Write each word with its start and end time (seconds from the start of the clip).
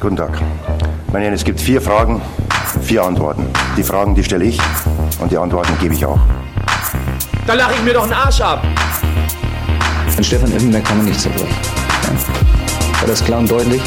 Guten 0.00 0.16
Tag. 0.16 0.30
Meine 1.12 1.24
Herren, 1.24 1.34
es 1.34 1.42
gibt 1.42 1.60
vier 1.60 1.82
Fragen, 1.82 2.22
vier 2.82 3.02
Antworten. 3.02 3.44
Die 3.76 3.82
Fragen, 3.82 4.14
die 4.14 4.22
stelle 4.22 4.44
ich 4.44 4.60
und 5.18 5.32
die 5.32 5.36
Antworten 5.36 5.72
gebe 5.80 5.92
ich 5.92 6.06
auch. 6.06 6.20
Da 7.48 7.54
lache 7.54 7.74
ich 7.74 7.82
mir 7.82 7.94
doch 7.94 8.04
einen 8.04 8.12
Arsch 8.12 8.40
ab. 8.40 8.62
An 10.16 10.22
Stefan 10.22 10.52
Effenberg 10.52 10.84
kann 10.84 10.98
man 10.98 11.06
nicht 11.06 11.20
zerbrechen. 11.20 11.48
Ja. 12.04 13.00
War 13.00 13.08
das 13.08 13.24
klar 13.24 13.40
und 13.40 13.50
deutlich? 13.50 13.82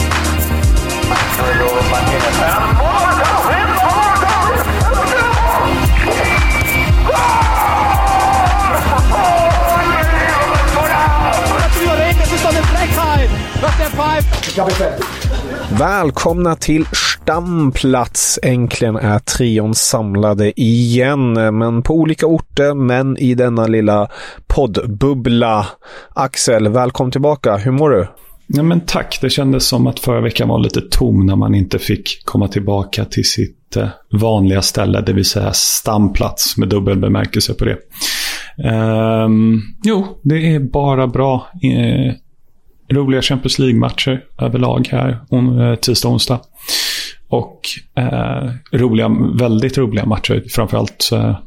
Das 12.20 12.32
ist 12.34 12.46
doch 12.46 12.50
eine 12.50 12.64
Frechheit, 12.64 13.30
was 13.62 13.78
der 13.78 13.88
pfeift. 13.88 14.48
Ich 14.48 14.60
habe 14.60 14.72
fertig. 14.72 15.21
Välkomna 15.80 16.56
till 16.56 16.86
Stamplats. 16.86 18.40
Äntligen 18.44 18.96
är 18.96 19.20
trion 19.20 19.76
samlade 19.76 20.62
igen, 20.62 21.34
men 21.34 21.82
på 21.82 21.94
olika 21.94 22.26
orter, 22.26 22.74
men 22.74 23.18
i 23.18 23.36
denna 23.36 23.68
lilla 23.68 24.08
poddbubbla. 24.48 25.68
Axel, 26.16 26.68
välkommen 26.68 27.12
tillbaka. 27.12 27.58
Hur 27.58 27.72
mår 27.72 27.90
du? 27.90 28.08
Ja, 28.48 28.64
men 28.64 28.82
tack. 28.82 29.20
Det 29.22 29.30
kändes 29.30 29.68
som 29.68 29.88
att 29.88 30.00
förra 30.00 30.22
veckan 30.22 30.48
var 30.48 30.60
lite 30.60 30.82
tom 30.82 31.26
när 31.26 31.36
man 31.36 31.56
inte 31.56 31.80
fick 31.80 32.26
komma 32.26 32.48
tillbaka 32.48 33.06
till 33.06 33.26
sitt 33.26 33.78
eh, 33.78 33.88
vanliga 34.12 34.62
ställe, 34.62 35.02
det 35.02 35.14
vill 35.14 35.26
säga 35.26 35.52
stamplats 35.54 36.58
med 36.58 36.70
dubbel 36.70 37.00
bemärkelse 37.00 37.54
på 37.54 37.66
det. 37.66 37.78
Um, 38.70 39.62
jo, 39.84 40.20
det 40.24 40.56
är 40.56 40.60
bara 40.60 41.08
bra. 41.08 41.48
Eh, 41.64 42.14
roliga 42.92 43.22
Champions 43.22 43.60
League-matcher 43.60 44.24
överlag 44.38 44.88
här 44.92 45.18
on, 45.30 45.60
eh, 45.60 45.76
tisdag 45.76 46.08
och 46.08 46.14
onsdag. 46.14 46.40
Och 47.28 47.62
eh, 47.96 48.50
roliga, 48.72 49.10
väldigt 49.40 49.78
roliga 49.78 50.06
matcher. 50.06 50.44
Framförallt 50.50 51.10
eh, 51.14 51.38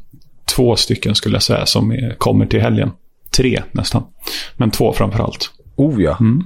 två 0.55 0.75
stycken 0.75 1.15
skulle 1.15 1.35
jag 1.35 1.43
säga 1.43 1.65
som 1.65 1.91
är, 1.91 2.15
kommer 2.17 2.45
till 2.45 2.61
helgen. 2.61 2.91
Tre 3.37 3.63
nästan. 3.71 4.03
Men 4.57 4.71
två 4.71 4.93
framförallt. 4.93 5.49
Oh 5.75 6.01
ja. 6.03 6.17
Mm. 6.19 6.43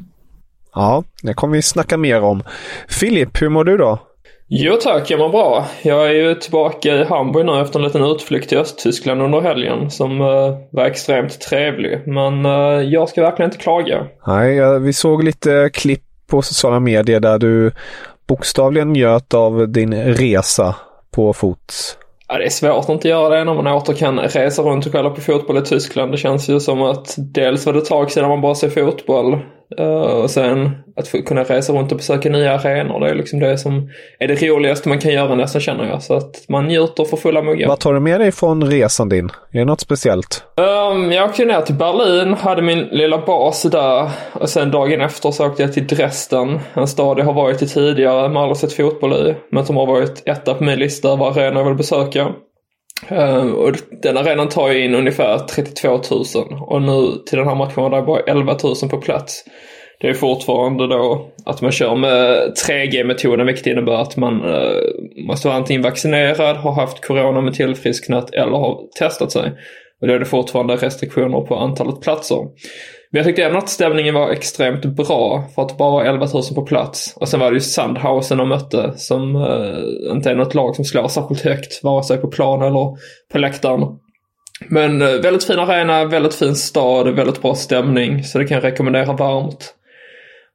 Ja, 0.76 1.04
det 1.22 1.34
kommer 1.34 1.56
vi 1.56 1.62
snacka 1.62 1.98
mer 1.98 2.22
om. 2.22 2.44
Filip, 2.88 3.42
hur 3.42 3.50
mår 3.50 3.64
du 3.64 3.78
då? 3.78 4.00
Jo 4.52 4.76
tack, 4.76 5.12
jag 5.12 5.20
mår 5.20 5.30
bra. 5.30 5.66
Jag 5.82 6.10
är 6.10 6.14
ju 6.14 6.36
tillbaka 6.36 6.96
i 6.96 7.04
Hamburg 7.04 7.46
nu 7.46 7.62
efter 7.62 7.80
en 7.80 7.86
liten 7.86 8.04
utflykt 8.04 8.50
till 8.50 8.58
Östtyskland 8.58 9.22
under 9.22 9.42
helgen 9.42 9.92
som 9.92 10.22
uh, 10.22 10.58
var 10.72 10.86
extremt 10.86 11.42
trevlig. 11.42 12.08
Men 12.08 12.46
uh, 12.46 12.84
jag 12.84 13.10
ska 13.10 13.22
verkligen 13.22 13.52
inte 13.52 13.64
klaga. 13.64 14.08
Nej, 14.28 14.80
vi 14.80 14.94
såg 14.94 15.24
lite 15.24 15.70
klipp 15.74 16.04
på 16.28 16.42
sociala 16.42 16.80
medier 16.80 17.20
där 17.20 17.40
du 17.40 17.72
bokstavligen 18.28 18.94
njöt 18.94 19.34
av 19.34 19.70
din 19.70 19.94
resa 19.94 20.76
på 21.16 21.34
fot. 21.34 21.98
Ja, 22.28 22.38
det 22.38 22.46
är 22.46 22.50
svårt 22.50 22.84
att 22.84 22.90
inte 22.90 23.08
göra 23.08 23.38
det 23.38 23.44
när 23.44 23.54
man 23.54 23.68
åter 23.68 23.94
kan 23.94 24.20
resa 24.20 24.62
runt 24.62 24.86
och 24.86 24.92
kolla 24.92 25.10
på 25.10 25.22
fotboll 25.22 25.58
i 25.58 25.62
Tyskland. 25.62 26.12
Det 26.12 26.18
känns 26.18 26.50
ju 26.50 26.60
som 26.60 26.82
att 26.82 27.16
dels 27.18 27.66
var 27.66 27.74
det 27.74 27.80
ett 27.80 27.86
tag 27.86 28.12
sedan 28.12 28.30
man 28.30 28.42
bara 28.42 28.56
ser 28.56 28.70
fotboll 28.70 29.40
och 29.78 30.30
sen 30.30 30.72
att 30.96 31.26
kunna 31.26 31.44
resa 31.44 31.74
runt 31.74 31.92
och 31.92 31.98
besöka 31.98 32.30
nya 32.30 32.54
arenor. 32.54 33.00
Det 33.00 33.10
är 33.10 33.16
liksom 33.16 33.40
det 33.40 33.58
som 33.58 33.90
är 34.20 34.28
det 34.28 34.42
roligaste 34.42 34.90
man 34.90 35.00
kan 35.00 35.12
göra 35.12 35.36
nästan 35.36 35.62
känner 35.62 35.90
jag. 35.90 36.04
Så 36.04 36.14
att 36.14 36.46
man 36.48 36.66
njuter 36.66 37.06
för 37.06 37.18
fulla 37.18 37.42
muggar. 37.42 37.68
Vad 37.68 37.80
tar 37.80 37.94
du 37.94 38.00
med 38.00 38.22
dig 38.22 38.32
från 38.32 38.64
resan 38.64 39.10
din? 39.10 39.26
Är 39.26 39.60
det 39.60 39.66
något 39.66 39.80
speciellt? 39.82 40.44
Um, 40.92 41.12
jag 41.12 41.30
åkte 41.30 41.46
ner 41.46 41.62
till 41.62 41.76
Berlin, 41.76 42.34
hade 42.34 42.62
min 42.62 42.80
lilla 42.80 43.26
bas 43.26 43.62
där. 43.64 44.10
Och 44.34 44.50
sen 44.50 44.72
dagen 44.72 45.02
efter 45.02 45.32
så 45.32 45.48
åkte 45.48 45.64
jag 45.64 45.74
till 45.74 45.88
Dresden. 45.88 46.60
En 46.74 46.88
stad 46.88 47.20
jag 47.20 47.26
har 47.26 47.34
varit 47.34 47.62
i 47.62 47.68
tidigare, 47.68 48.28
men 48.28 48.38
aldrig 48.38 48.58
sett 48.58 48.74
fotboll 48.74 49.14
i. 49.14 49.36
Men 49.52 49.66
som 49.66 49.78
har 49.78 49.86
varit 49.86 50.24
etta 50.26 50.54
på 50.54 50.64
min 50.64 50.80
lista 50.80 51.10
över 51.10 51.26
arenor 51.26 51.58
jag 51.58 51.66
vill 51.66 51.78
besöka. 51.78 52.28
Uh, 53.12 53.52
och 53.52 53.76
den 54.02 54.18
arenan 54.18 54.50
tar 54.50 54.72
ju 54.72 54.86
in 54.86 54.96
ungefär 54.96 55.38
32 55.38 55.88
000 55.90 56.02
och 56.62 56.82
nu 56.82 57.12
till 57.26 57.38
den 57.38 57.48
här 57.48 57.56
matchen 57.56 57.84
var 57.84 57.90
det 57.90 58.02
bara 58.02 58.20
11 58.20 58.58
000 58.64 58.76
på 58.90 58.98
plats. 58.98 59.44
Det 60.02 60.08
är 60.08 60.14
fortfarande 60.14 60.88
då 60.88 61.32
att 61.46 61.62
man 61.62 61.72
kör 61.72 61.96
med 61.96 62.54
3G-metoden 62.68 63.46
vilket 63.46 63.68
innebär 63.68 63.94
att 63.94 64.18
man 64.18 64.46
uh, 64.46 64.82
måste 65.28 65.48
vara 65.48 65.58
antingen 65.58 65.82
vaccinerad, 65.82 66.58
ha 66.58 66.72
haft 66.72 67.06
corona 67.06 67.42
med 67.42 67.54
tillfrisknat 67.54 68.34
eller 68.34 68.58
har 68.58 68.80
testat 69.00 69.32
sig. 69.32 69.52
Och 70.02 70.08
då 70.08 70.14
är 70.14 70.20
det 70.20 70.26
fortfarande 70.26 70.76
restriktioner 70.76 71.42
på 71.42 71.56
antalet 71.56 72.02
platser. 72.02 72.38
Men 73.12 73.20
jag 73.20 73.26
tyckte 73.26 73.44
även 73.44 73.58
att 73.58 73.70
stämningen 73.70 74.16
var 74.16 74.30
extremt 74.30 74.86
bra 74.86 75.50
för 75.56 75.62
att 75.62 75.78
bara 75.78 76.06
11 76.06 76.28
000 76.34 76.44
på 76.56 76.66
plats. 76.66 77.14
Och 77.16 77.30
sen 77.30 77.40
var 77.40 77.52
det 77.52 77.56
ju 77.56 77.62
Sandhausen 77.62 78.38
de 78.38 78.50
mötte 78.50 78.94
som 78.96 79.36
eh, 79.36 80.12
inte 80.12 80.32
är 80.32 80.36
något 80.36 80.54
lag 80.54 80.76
som 80.76 80.86
slår 80.86 81.08
särskilt 81.08 81.42
högt 81.42 81.84
vare 81.84 82.04
sig 82.04 82.18
på 82.18 82.28
plan 82.28 82.62
eller 82.62 82.98
på 83.32 83.38
läktaren. 83.38 83.82
Men 84.68 85.02
eh, 85.02 85.08
väldigt 85.08 85.44
fin 85.44 85.60
arena, 85.60 86.06
väldigt 86.06 86.36
fin 86.36 86.56
stad, 86.56 87.16
väldigt 87.16 87.42
bra 87.42 87.56
stämning 87.56 88.24
så 88.24 88.38
det 88.38 88.46
kan 88.46 88.56
jag 88.56 88.64
rekommendera 88.64 89.14
varmt. 89.14 89.76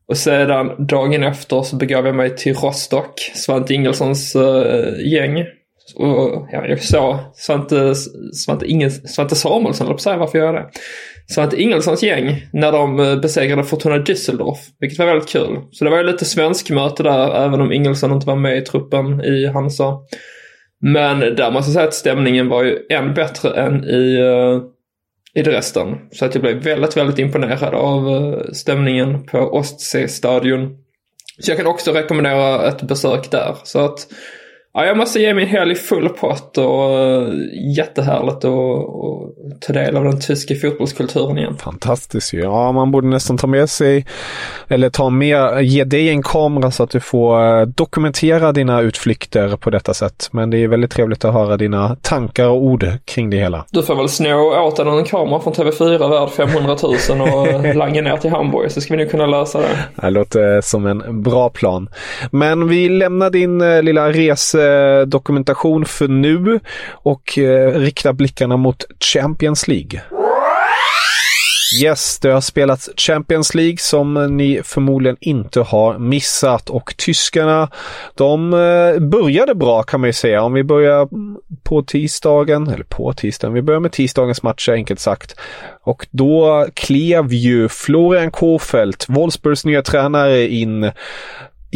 Och 0.09 0.17
sedan 0.17 0.87
dagen 0.87 1.23
efter 1.23 1.63
så 1.63 1.77
begav 1.77 2.07
jag 2.07 2.15
mig 2.15 2.37
till 2.37 2.55
Rostock, 2.55 3.21
Svante 3.35 3.75
Ingelssons 3.75 4.35
eh, 4.37 5.13
gäng. 5.13 5.45
Och 5.97 6.49
ja, 6.53 6.67
jag 6.67 6.83
såg 6.83 7.17
Svante, 7.35 7.95
Svante, 8.35 8.67
Inge, 8.67 8.91
Svante 8.91 9.35
Samuelsson, 9.35 9.87
eller 9.87 9.95
på 9.95 10.03
säga 10.03 10.17
varför 10.17 10.39
jag 10.39 10.47
gör 10.47 10.53
det. 10.53 10.71
Så 11.27 11.41
att 11.41 11.53
Ingelssons 11.55 12.03
gäng 12.03 12.47
när 12.53 12.73
de 12.73 13.01
eh, 13.01 13.21
besegrade 13.21 13.65
Fortuna 13.65 13.99
Düsseldorf. 13.99 14.59
Vilket 14.81 14.99
var 14.99 15.07
väldigt 15.07 15.29
kul. 15.29 15.59
Så 15.73 15.85
det 15.85 15.91
var 15.91 15.99
ju 15.99 16.05
lite 16.05 16.25
svensk 16.25 16.71
möte 16.71 17.03
där, 17.03 17.45
även 17.45 17.61
om 17.61 17.73
Ingelsson 17.73 18.13
inte 18.13 18.27
var 18.27 18.37
med 18.37 18.59
i 18.59 18.61
truppen 18.61 19.21
i 19.25 19.47
Hansa. 19.47 19.99
Men 20.81 21.21
där 21.21 21.51
måste 21.51 21.69
jag 21.69 21.75
säga 21.75 21.89
att 21.89 21.95
stämningen 21.95 22.49
var 22.49 22.65
ju 22.65 22.79
än 22.91 23.15
bättre 23.15 23.51
än 23.51 23.85
i, 23.85 24.19
eh, 24.19 24.61
i 25.41 25.43
Dresden. 25.43 25.97
Så 26.13 26.25
att 26.25 26.35
jag 26.35 26.43
blev 26.43 26.63
väldigt, 26.63 26.97
väldigt 26.97 27.19
imponerad 27.19 27.75
av 27.75 28.09
eh, 28.09 28.53
stämningen 28.53 29.27
på 29.27 29.39
Ostsee-stadion. 29.39 30.77
Så 31.41 31.51
jag 31.51 31.59
kan 31.59 31.67
också 31.67 31.93
rekommendera 31.93 32.69
ett 32.69 32.83
besök 32.83 33.31
där. 33.31 33.57
Så 33.65 33.79
att 33.79 34.07
Ja, 34.77 34.87
jag 34.87 34.97
måste 34.97 35.21
ge 35.21 35.35
min 35.35 35.47
helg 35.47 35.75
full 35.75 36.09
pott 36.09 36.59
och 36.59 36.91
uh, 36.91 37.35
jättehärligt 37.77 38.37
att 38.37 38.45
och 38.45 39.35
ta 39.61 39.73
del 39.73 39.97
av 39.97 40.05
den 40.05 40.21
tyska 40.21 40.55
fotbollskulturen 40.55 41.39
igen. 41.39 41.57
Fantastiskt 41.57 42.33
ju. 42.33 42.41
Ja, 42.41 42.73
man 42.73 42.91
borde 42.91 43.09
nästan 43.09 43.39
ta 43.39 43.47
med 43.47 43.71
sig, 43.71 44.07
eller 44.69 44.91
ta 44.91 45.11
med, 45.11 45.65
ge 45.65 45.85
dig 45.85 46.09
en 46.09 46.23
kamera 46.23 46.71
så 46.71 46.83
att 46.83 46.91
du 46.91 47.01
får 47.01 47.61
uh, 47.61 47.67
dokumentera 47.67 48.53
dina 48.53 48.81
utflykter 48.81 49.57
på 49.57 49.71
detta 49.71 49.95
sätt. 49.95 50.29
Men 50.33 50.51
det 50.51 50.59
är 50.59 50.69
väldigt 50.69 50.91
trevligt 50.91 51.25
att 51.25 51.35
höra 51.35 51.57
dina 51.57 51.97
tankar 52.03 52.49
och 52.49 52.63
ord 52.63 52.87
kring 53.05 53.31
det 53.31 53.37
hela. 53.37 53.65
Du 53.71 53.83
får 53.83 53.97
väl 53.97 54.09
snå 54.09 54.67
åt 54.67 54.77
dig 54.77 54.89
en 54.89 55.05
kamera 55.05 55.41
från 55.41 55.53
TV4 55.53 56.11
värd 56.11 56.31
500 56.31 56.77
000 57.11 57.21
och 57.21 57.75
langa 57.77 58.03
ner 58.03 58.17
till 58.17 58.31
Hamburg 58.31 58.71
så 58.71 58.81
ska 58.81 58.97
vi 58.97 59.03
nog 59.03 59.11
kunna 59.11 59.27
lösa 59.27 59.59
det. 59.59 59.79
Det 59.97 60.11
låter 60.11 60.61
som 60.61 60.87
en 60.87 61.23
bra 61.23 61.49
plan. 61.49 61.89
Men 62.31 62.69
vi 62.69 62.89
lämnar 62.89 63.31
din 63.31 63.61
uh, 63.61 63.83
lilla 63.83 64.13
resa 64.13 64.64
Eh, 64.65 65.07
dokumentation 65.07 65.85
för 65.85 66.09
nu 66.09 66.61
och 66.91 67.39
eh, 67.39 67.79
rikta 67.79 68.13
blickarna 68.13 68.57
mot 68.57 68.85
Champions 69.01 69.69
League. 69.69 70.01
Yes, 71.83 72.19
det 72.19 72.29
har 72.29 72.41
spelats 72.41 72.91
Champions 72.97 73.55
League 73.55 73.79
som 73.79 74.37
ni 74.37 74.61
förmodligen 74.65 75.17
inte 75.21 75.61
har 75.61 75.99
missat 75.99 76.71
och 76.71 76.95
tyskarna 76.97 77.69
de 78.15 78.53
eh, 78.53 79.01
började 79.01 79.55
bra 79.55 79.83
kan 79.83 80.01
man 80.01 80.09
ju 80.09 80.13
säga. 80.13 80.43
Om 80.43 80.53
vi 80.53 80.65
börjar 80.65 81.09
på 81.63 81.83
tisdagen, 81.83 82.69
eller 82.69 82.85
på 82.85 83.13
tisdagen, 83.13 83.55
vi 83.55 83.63
börjar 83.63 83.81
med 83.81 83.93
tisdagens 83.93 84.43
matcher 84.43 84.73
enkelt 84.73 85.01
sagt. 85.01 85.37
Och 85.83 86.07
då 86.11 86.67
klev 86.75 87.33
ju 87.33 87.69
Florian 87.69 88.31
Kofeld, 88.31 89.05
Wolfsburgs 89.09 89.65
nya 89.65 89.83
tränare, 89.83 90.49
in 90.49 90.91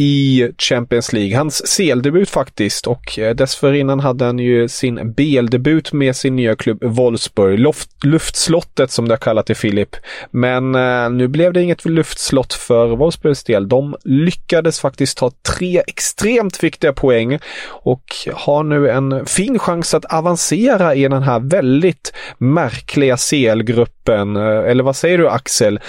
i 0.01 0.51
Champions 0.57 1.13
League. 1.13 1.37
Hans 1.37 1.77
CL-debut 1.77 2.29
faktiskt 2.29 2.87
och 2.87 3.19
eh, 3.19 3.35
dessförinnan 3.35 3.99
hade 3.99 4.25
han 4.25 4.39
ju 4.39 4.67
sin 4.67 5.13
BL-debut 5.13 5.93
med 5.93 6.15
sin 6.15 6.35
nya 6.35 6.55
klubb 6.55 6.83
Wolfsburg. 6.83 7.59
Luft, 7.59 7.89
luftslottet 8.03 8.91
som 8.91 9.07
det 9.07 9.13
har 9.13 9.17
kallat 9.17 9.45
det 9.45 9.55
Filip. 9.55 9.95
Men 10.31 10.75
eh, 10.75 11.09
nu 11.09 11.27
blev 11.27 11.53
det 11.53 11.61
inget 11.61 11.85
luftslott 11.85 12.53
för 12.53 12.87
Wolfsburgs 12.87 13.43
del. 13.43 13.69
De 13.69 13.95
lyckades 14.03 14.79
faktiskt 14.79 15.17
ta 15.17 15.31
tre 15.57 15.81
extremt 15.87 16.63
viktiga 16.63 16.93
poäng 16.93 17.39
och 17.67 18.03
har 18.33 18.63
nu 18.63 18.89
en 18.89 19.25
fin 19.25 19.59
chans 19.59 19.93
att 19.93 20.05
avancera 20.05 20.95
i 20.95 21.07
den 21.07 21.23
här 21.23 21.39
väldigt 21.39 22.13
märkliga 22.37 23.17
CL-gruppen. 23.17 24.35
Eh, 24.35 24.43
eller 24.43 24.83
vad 24.83 24.95
säger 24.95 25.17
du 25.17 25.29
Axel? 25.29 25.79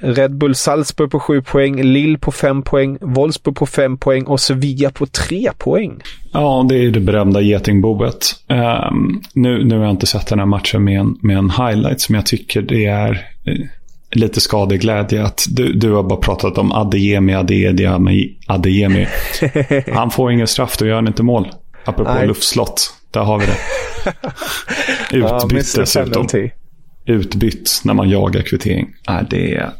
Red 0.00 0.36
Bull 0.36 0.54
Salzburg 0.54 1.10
på 1.10 1.20
7 1.20 1.42
poäng, 1.42 1.82
Lille 1.82 2.18
på 2.18 2.32
5 2.32 2.62
poäng, 2.62 2.98
Wolfsburg 3.00 3.57
på 3.58 3.66
5 3.66 3.96
poäng 3.96 4.24
och 4.24 4.40
Sevilla 4.40 4.90
på 4.90 5.06
3 5.06 5.50
poäng. 5.58 6.00
Ja, 6.32 6.66
det 6.68 6.76
är 6.76 6.90
det 6.90 7.00
berömda 7.00 7.40
getingboet. 7.40 8.26
Um, 8.48 9.22
nu, 9.32 9.64
nu 9.64 9.76
har 9.76 9.84
jag 9.84 9.90
inte 9.90 10.06
sett 10.06 10.26
den 10.26 10.38
här 10.38 10.46
matchen 10.46 10.84
med 10.84 11.00
en, 11.00 11.18
med 11.22 11.38
en 11.38 11.50
highlights, 11.50 12.08
men 12.08 12.18
jag 12.18 12.26
tycker 12.26 12.62
det 12.62 12.86
är 12.86 13.10
eh, 13.44 13.54
lite 14.10 14.40
skadeglädje 14.40 15.24
att 15.24 15.46
du, 15.50 15.72
du 15.72 15.92
har 15.92 16.02
bara 16.02 16.18
pratat 16.18 16.58
om 16.58 16.72
Adeyemi, 16.72 17.34
Adeyemi, 17.34 18.38
Adeyemi. 18.46 19.06
Han 19.92 20.10
får 20.10 20.32
ingen 20.32 20.46
straff, 20.46 20.76
då 20.78 20.86
gör 20.86 20.94
han 20.94 21.06
inte 21.06 21.22
mål. 21.22 21.48
Apropå 21.84 22.14
Nej. 22.14 22.26
luftslott. 22.26 22.94
Där 23.10 23.20
har 23.20 23.38
vi 23.38 23.46
det. 23.46 23.56
Utbytt 25.16 25.74
ja, 25.76 25.80
dessutom. 25.80 26.28
Utbytt 27.06 27.80
när 27.84 27.94
man 27.94 28.10
jagar 28.10 28.42
kvittering. 28.42 28.88
Nej, 29.08 29.24
det 29.30 29.54
är... 29.54 29.70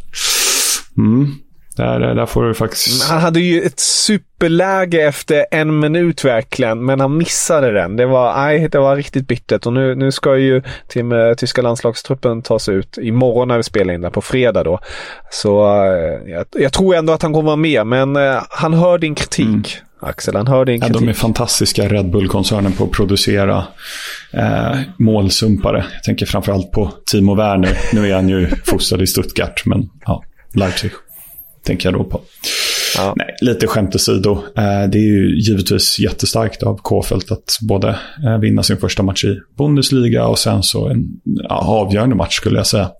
Mm. 0.97 1.35
Där, 1.79 2.15
där 2.15 2.27
får 2.27 2.45
du 2.45 2.55
faktiskt... 2.55 3.09
Han 3.09 3.21
hade 3.21 3.41
ju 3.41 3.63
ett 3.63 3.81
superläge 3.81 5.09
efter 5.09 5.47
en 5.51 5.81
minut 5.81 6.25
verkligen, 6.25 6.85
men 6.85 7.01
han 7.01 7.17
missade 7.17 7.73
den. 7.73 7.97
Det 7.97 8.07
var, 8.07 8.37
nej, 8.37 8.69
det 8.69 8.79
var 8.79 8.97
riktigt 8.97 9.29
bittert 9.29 9.67
och 9.67 9.73
nu, 9.73 9.95
nu 9.95 10.13
ska 10.13 10.37
ju 10.37 10.63
till 10.89 11.05
med 11.05 11.39
tyska 11.39 11.63
landslagstruppen 11.63 12.43
tas 12.43 12.69
ut 12.69 12.99
imorgon 12.99 13.49
när 13.49 13.57
vi 13.57 13.63
spelar 13.63 13.95
in 13.95 14.01
den 14.01 14.13
på 14.13 14.21
fredag 14.21 14.65
då. 14.65 14.79
Så 15.31 15.65
uh, 15.65 16.31
jag, 16.31 16.47
jag, 16.53 16.73
tror 16.73 16.95
ändå 16.95 17.13
att 17.13 17.23
han 17.23 17.33
kommer 17.33 17.47
vara 17.47 17.57
med, 17.57 17.87
men 17.87 18.17
han 18.51 18.75
hör 18.75 18.99
din 18.99 19.15
kritik. 19.15 19.47
Mm. 19.47 19.63
Axel, 20.01 20.37
han 20.37 20.47
hör 20.47 20.65
din 20.65 20.81
kritik. 20.81 20.97
Ja, 20.97 21.01
de 21.01 21.09
är 21.09 21.13
fantastiska, 21.13 21.89
Red 21.89 22.11
Bull-koncernen, 22.11 22.73
på 22.73 22.85
att 22.85 22.91
producera 22.91 23.65
eh, 24.33 24.79
målsumpare. 24.97 25.85
Jag 25.95 26.03
tänker 26.03 26.27
framförallt 26.27 26.73
på 26.73 26.93
Timo 27.11 27.35
Werner. 27.35 27.79
Nu 27.93 28.11
är 28.11 28.15
han 28.15 28.29
ju 28.29 28.49
fostrad 28.67 29.03
i 29.03 29.07
Stuttgart, 29.07 29.63
men 29.67 29.91
ja, 30.07 30.23
Leipzig 30.55 30.91
tänker 31.69 31.91
jag 31.93 32.01
då 32.01 32.05
på. 32.05 32.21
Ja. 32.97 33.15
Nej, 33.17 33.35
lite 33.41 33.67
skämt 33.67 33.95
åsido. 33.95 34.33
Eh, 34.33 34.91
det 34.91 34.99
är 34.99 35.07
ju 35.07 35.41
givetvis 35.41 35.99
jättestarkt 35.99 36.63
av 36.63 36.77
Kofelt 36.77 37.31
att 37.31 37.59
både 37.69 37.89
eh, 38.25 38.39
vinna 38.39 38.63
sin 38.63 38.77
första 38.77 39.03
match 39.03 39.25
i 39.25 39.41
Bundesliga 39.59 40.27
och 40.27 40.39
sen 40.39 40.63
så 40.63 40.89
en 40.89 41.07
avgörande 41.49 42.17
match 42.17 42.37
skulle 42.37 42.57
jag 42.57 42.67
säga. 42.67 42.91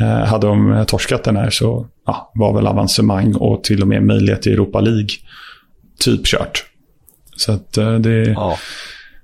Eh, 0.00 0.26
hade 0.26 0.46
de 0.46 0.84
torskat 0.88 1.24
den 1.24 1.36
här 1.36 1.50
så 1.50 1.86
ja, 2.06 2.32
var 2.34 2.54
väl 2.54 2.66
avancemang 2.66 3.34
och 3.34 3.64
till 3.64 3.82
och 3.82 3.88
med 3.88 4.02
möjlighet 4.02 4.42
till 4.42 4.52
Europa 4.52 4.80
League 4.80 5.08
typ 5.98 6.26
kört. 6.26 6.64
Så 7.36 7.52
att 7.52 7.72
det... 7.72 8.24
Ja. 8.28 8.58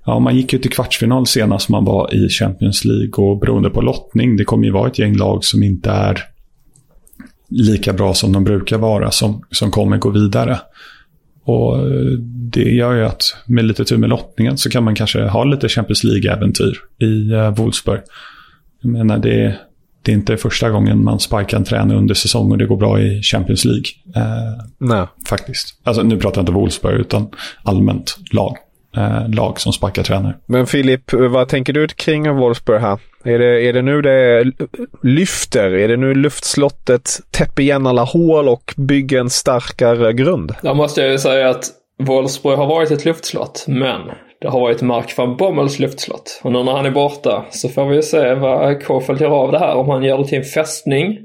Ja, 0.07 0.19
man 0.19 0.35
gick 0.35 0.53
ju 0.53 0.59
till 0.59 0.71
kvartsfinal 0.71 1.27
senast 1.27 1.69
man 1.69 1.85
var 1.85 2.13
i 2.13 2.29
Champions 2.29 2.85
League 2.85 3.25
och 3.25 3.39
beroende 3.39 3.69
på 3.69 3.81
lottning, 3.81 4.37
det 4.37 4.45
kommer 4.45 4.65
ju 4.65 4.71
vara 4.71 4.87
ett 4.87 4.99
gäng 4.99 5.17
lag 5.17 5.43
som 5.43 5.63
inte 5.63 5.89
är 5.89 6.34
lika 7.47 7.93
bra 7.93 8.13
som 8.13 8.31
de 8.31 8.43
brukar 8.43 8.77
vara 8.77 9.11
som, 9.11 9.43
som 9.51 9.71
kommer 9.71 9.97
gå 9.97 10.09
vidare. 10.09 10.59
Och 11.43 11.77
Det 12.27 12.69
gör 12.69 12.93
ju 12.93 13.05
att 13.05 13.35
med 13.45 13.65
lite 13.65 13.85
tur 13.85 13.97
med 13.97 14.09
lottningen 14.09 14.57
så 14.57 14.69
kan 14.69 14.83
man 14.83 14.95
kanske 14.95 15.23
ha 15.23 15.43
lite 15.43 15.69
Champions 15.69 16.03
League-äventyr 16.03 16.77
i 16.99 17.33
uh, 17.33 17.49
Wolfsburg. 17.49 18.01
Jag 18.81 18.91
menar, 18.91 19.17
det, 19.17 19.55
det 20.01 20.11
är 20.11 20.15
inte 20.15 20.37
första 20.37 20.69
gången 20.69 21.03
man 21.03 21.19
sparkar 21.19 21.57
en 21.57 21.63
tränare 21.63 21.97
under 21.97 22.13
säsong 22.13 22.51
och 22.51 22.57
det 22.57 22.65
går 22.65 22.77
bra 22.77 22.99
i 22.99 23.21
Champions 23.21 23.65
League. 23.65 23.85
Uh, 24.17 24.63
Nej. 24.77 25.07
Faktiskt. 25.27 25.79
Alltså, 25.83 26.03
nu 26.03 26.17
pratar 26.17 26.37
jag 26.37 26.43
inte 26.43 26.51
Wolfsburg 26.51 26.99
utan 26.99 27.27
allmänt 27.63 28.17
lag 28.31 28.57
eh, 28.97 29.29
lag 29.29 29.59
som 29.59 29.73
sparkar 29.73 30.03
tränare. 30.03 30.35
Men 30.45 30.67
Filip, 30.67 31.13
vad 31.13 31.49
tänker 31.49 31.73
du 31.73 31.87
kring 31.87 32.35
Wolfsburg 32.35 32.81
här? 32.81 32.99
Är 33.25 33.39
det, 33.39 33.61
är 33.61 33.73
det 33.73 33.81
nu 33.81 34.01
det 34.01 34.51
lyfter? 35.03 35.73
Är 35.73 35.87
det 35.87 35.97
nu 35.97 36.13
luftslottet 36.13 37.09
täpper 37.31 37.63
igen 37.63 37.87
alla 37.87 38.03
hål 38.03 38.49
och 38.49 38.73
bygger 38.77 39.19
en 39.19 39.29
starkare 39.29 40.13
grund? 40.13 40.55
Där 40.61 40.73
måste 40.73 41.01
jag 41.01 41.11
ju 41.11 41.17
säga 41.17 41.49
att 41.49 41.65
Wolfsburg 41.99 42.57
har 42.57 42.67
varit 42.67 42.91
ett 42.91 43.05
luftslott, 43.05 43.65
men 43.67 44.01
det 44.41 44.47
har 44.47 44.59
varit 44.59 44.81
Mark 44.81 45.17
van 45.17 45.37
Bommels 45.37 45.79
luftslott. 45.79 46.41
Och 46.43 46.51
nu 46.51 46.63
när 46.63 46.71
han 46.71 46.85
är 46.85 46.91
borta 46.91 47.45
så 47.49 47.69
får 47.69 47.85
vi 47.85 48.01
se 48.01 48.33
vad 48.33 48.83
Kofeld 48.83 49.21
gör 49.21 49.29
av 49.29 49.51
det 49.51 49.59
här. 49.59 49.75
Om 49.75 49.89
han 49.89 50.03
gör 50.03 50.17
det 50.17 50.27
till 50.27 50.37
en 50.37 50.43
fästning 50.43 51.17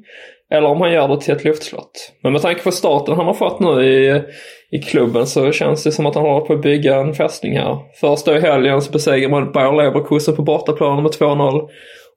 eller 0.51 0.69
om 0.69 0.81
han 0.81 0.93
gör 0.93 1.09
det 1.09 1.21
till 1.21 1.35
ett 1.35 1.45
luftslott. 1.45 2.13
Men 2.23 2.33
med 2.33 2.43
tanke 2.43 2.63
på 2.63 2.71
starten 2.71 3.17
han 3.17 3.27
har 3.27 3.35
fått 3.35 3.61
nu 3.61 3.85
i, 3.85 4.23
i 4.73 4.79
klubben 4.79 5.27
så 5.27 5.53
känns 5.53 5.85
det 5.85 5.93
som 5.93 6.07
att 6.07 6.15
han 6.15 6.25
håller 6.25 6.47
på 6.47 6.53
att 6.53 6.63
bygga 6.63 6.97
en 6.97 7.15
fästning 7.15 7.59
här. 7.59 7.79
Första 8.01 8.37
i 8.37 8.41
helgen 8.41 8.83
så 8.83 8.93
besegrar 8.93 9.31
man 9.31 9.53
Bayer 9.53 9.73
Leverkusen 9.73 10.37
på 10.37 10.43
bortaplan 10.43 11.03
med 11.03 11.13
2-0. 11.13 11.69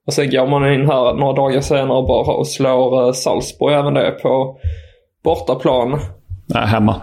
Och 0.08 0.14
sen 0.14 0.30
går 0.30 0.48
man 0.48 0.74
in 0.74 0.88
här 0.88 1.14
några 1.14 1.34
dagar 1.34 1.62
senare 1.62 2.08
bara 2.08 2.34
och 2.34 2.48
slår 2.48 3.06
eh, 3.06 3.12
Salzburg 3.12 3.74
även 3.74 3.94
det 3.94 4.12
på 4.12 4.58
bortaplan. 5.24 6.00
Nej, 6.46 6.68
hemma. 6.68 7.02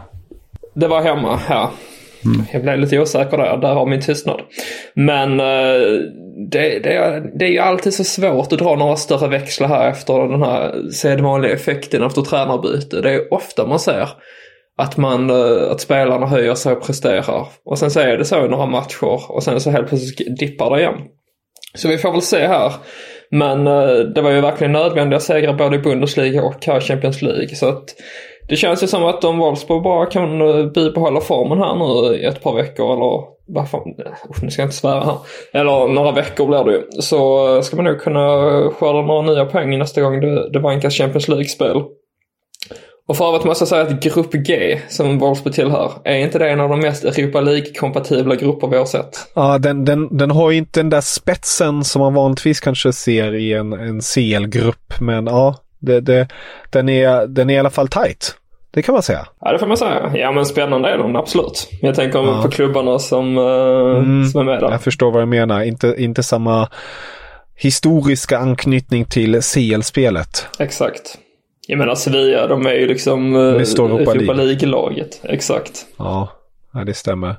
Det 0.74 0.88
var 0.88 1.02
hemma, 1.02 1.40
ja. 1.48 1.70
Mm. 2.24 2.46
Jag 2.52 2.62
blev 2.62 2.78
lite 2.78 2.98
osäker 2.98 3.36
där, 3.36 3.56
där 3.56 3.74
har 3.74 3.86
min 3.86 4.00
tystnad. 4.00 4.40
Men 4.94 5.40
eh, 5.40 6.00
det, 6.50 6.78
det, 6.78 7.22
det 7.38 7.44
är 7.44 7.50
ju 7.50 7.58
alltid 7.58 7.94
så 7.94 8.04
svårt 8.04 8.52
att 8.52 8.58
dra 8.58 8.74
några 8.74 8.96
större 8.96 9.28
växlar 9.28 9.68
här 9.68 9.90
efter 9.90 10.28
den 10.28 10.42
här 10.42 10.90
sedvanliga 10.92 11.52
effekten 11.52 12.02
efter 12.02 12.22
tränarbyte. 12.22 13.00
Det 13.00 13.14
är 13.14 13.34
ofta 13.34 13.66
man 13.66 13.78
ser 13.78 14.08
att, 14.80 14.96
man, 14.96 15.30
eh, 15.30 15.70
att 15.70 15.80
spelarna 15.80 16.26
höjer 16.26 16.54
sig 16.54 16.72
och 16.72 16.86
presterar. 16.86 17.46
Och 17.64 17.78
sen 17.78 17.90
så 17.90 18.00
är 18.00 18.16
det 18.16 18.24
så 18.24 18.44
i 18.44 18.48
några 18.48 18.66
matcher 18.66 19.32
och 19.32 19.42
sen 19.42 19.60
så 19.60 19.70
helt 19.70 19.88
plötsligt 19.88 20.38
dippar 20.38 20.70
det 20.70 20.80
igen. 20.80 20.94
Så 21.74 21.88
vi 21.88 21.98
får 21.98 22.12
väl 22.12 22.22
se 22.22 22.46
här. 22.46 22.72
Men 23.30 23.66
eh, 23.66 23.98
det 24.14 24.22
var 24.22 24.30
ju 24.30 24.40
verkligen 24.40 24.72
nödvändiga 24.72 25.20
segrar 25.20 25.54
både 25.54 25.76
i 25.76 25.78
Bundesliga 25.78 26.42
och 26.42 26.66
här 26.66 26.78
i 26.78 26.80
Champions 26.80 27.22
League. 27.22 27.48
Så 27.48 27.68
att 27.68 27.84
det 28.48 28.56
känns 28.56 28.82
ju 28.82 28.86
som 28.86 29.04
att 29.04 29.24
om 29.24 29.38
Wolfsburg 29.38 29.82
bara 29.82 30.06
kan 30.06 30.40
eh, 30.40 30.66
bibehålla 30.66 31.20
formen 31.20 31.58
här 31.58 31.74
nu 31.74 32.16
i 32.16 32.24
ett 32.24 32.42
par 32.42 32.54
veckor 32.54 32.92
eller 32.92 33.40
vad 33.54 33.70
fan, 33.70 33.94
nu 34.42 34.50
ska 34.50 34.62
jag 34.62 34.66
inte 34.66 34.76
svära 34.76 35.04
här. 35.04 35.16
Eller 35.52 35.88
några 35.88 36.12
veckor 36.12 36.46
blir 36.46 36.64
det 36.64 36.72
ju. 36.72 36.82
Så 37.00 37.62
ska 37.62 37.76
man 37.76 37.84
nog 37.84 38.00
kunna 38.00 38.20
skörda 38.70 39.02
några 39.02 39.22
nya 39.22 39.44
poäng 39.44 39.78
nästa 39.78 40.00
gång 40.00 40.20
det, 40.20 40.50
det 40.50 40.58
vankas 40.58 40.94
Champions 40.94 41.28
League-spel. 41.28 41.82
Och 43.10 43.16
för 43.16 43.28
övrigt 43.28 43.44
måste 43.44 43.62
jag 43.62 43.68
säga 43.68 43.82
att 43.82 44.02
Grupp 44.02 44.32
G, 44.32 44.80
som 44.88 45.18
Wolfsburg 45.18 45.54
tillhör, 45.54 45.92
är 46.04 46.16
inte 46.16 46.38
det 46.38 46.50
en 46.50 46.60
av 46.60 46.68
de 46.68 46.80
mest 46.80 47.04
Europa 47.04 47.40
League-kompatibla 47.40 48.34
grupper 48.34 48.66
vi 48.68 48.76
har 48.76 48.84
sett? 48.84 49.30
Ja, 49.34 49.58
den, 49.58 49.84
den, 49.84 50.16
den 50.16 50.30
har 50.30 50.50
ju 50.50 50.58
inte 50.58 50.80
den 50.80 50.90
där 50.90 51.00
spetsen 51.00 51.84
som 51.84 52.00
man 52.00 52.14
vanligtvis 52.14 52.60
kanske 52.60 52.92
ser 52.92 53.34
i 53.34 53.52
en, 53.52 53.72
en 53.72 54.00
CL-grupp, 54.00 55.00
men 55.00 55.26
ja, 55.26 55.56
det, 55.78 56.00
det, 56.00 56.28
den, 56.70 56.88
är, 56.88 57.26
den 57.26 57.50
är 57.50 57.54
i 57.54 57.58
alla 57.58 57.70
fall 57.70 57.88
tight. 57.88 58.34
Det 58.70 58.82
kan 58.82 58.92
man 58.92 59.02
säga. 59.02 59.26
Ja, 59.40 59.52
det 59.52 59.58
får 59.58 59.66
man 59.66 59.76
säga. 59.76 60.12
Ja, 60.14 60.32
men 60.32 60.46
spännande 60.46 60.88
är 60.88 60.98
den 60.98 61.16
absolut. 61.16 61.68
Jag 61.80 61.94
tänker 61.94 62.18
ja. 62.18 62.42
på 62.42 62.50
klubbarna 62.50 62.98
som, 62.98 63.38
uh, 63.38 63.98
mm, 63.98 64.24
som 64.24 64.40
är 64.40 64.44
med 64.44 64.60
där. 64.60 64.70
Jag 64.70 64.82
förstår 64.82 65.10
vad 65.10 65.22
du 65.22 65.26
menar. 65.26 65.62
Inte, 65.62 65.94
inte 65.98 66.22
samma 66.22 66.68
historiska 67.56 68.38
anknytning 68.38 69.04
till 69.04 69.40
CL-spelet. 69.42 70.46
Exakt. 70.58 71.18
Jag 71.70 71.78
menar 71.78 71.94
Sevilla, 71.94 72.46
de 72.46 72.66
är 72.66 72.74
ju 72.74 72.86
liksom 72.86 73.34
uh, 73.36 73.54
Europa 73.54 74.32
League-laget. 74.32 75.20
Exakt. 75.22 75.86
Ja. 75.96 76.28
Ja, 76.72 76.84
det 76.84 76.94
stämmer. 76.94 77.36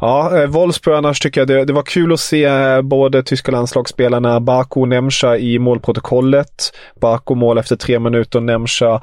Ja, 0.00 0.42
eh, 0.42 0.46
Wolfsburg 0.46 0.96
annars 0.96 1.20
tycker 1.20 1.40
jag 1.40 1.48
det, 1.48 1.64
det, 1.64 1.72
var 1.72 1.82
kul 1.82 2.12
att 2.12 2.20
se 2.20 2.44
eh, 2.44 2.82
både 2.82 3.22
tyska 3.22 3.52
landslagsspelarna 3.52 4.40
Baku 4.40 4.80
och 4.80 4.88
Nemcha 4.88 5.36
i 5.36 5.58
målprotokollet. 5.58 6.72
Baku 7.00 7.34
mål 7.34 7.58
efter 7.58 7.76
tre 7.76 7.98
minuter 7.98 8.38
och 8.38 8.42
Nemcha 8.42 9.00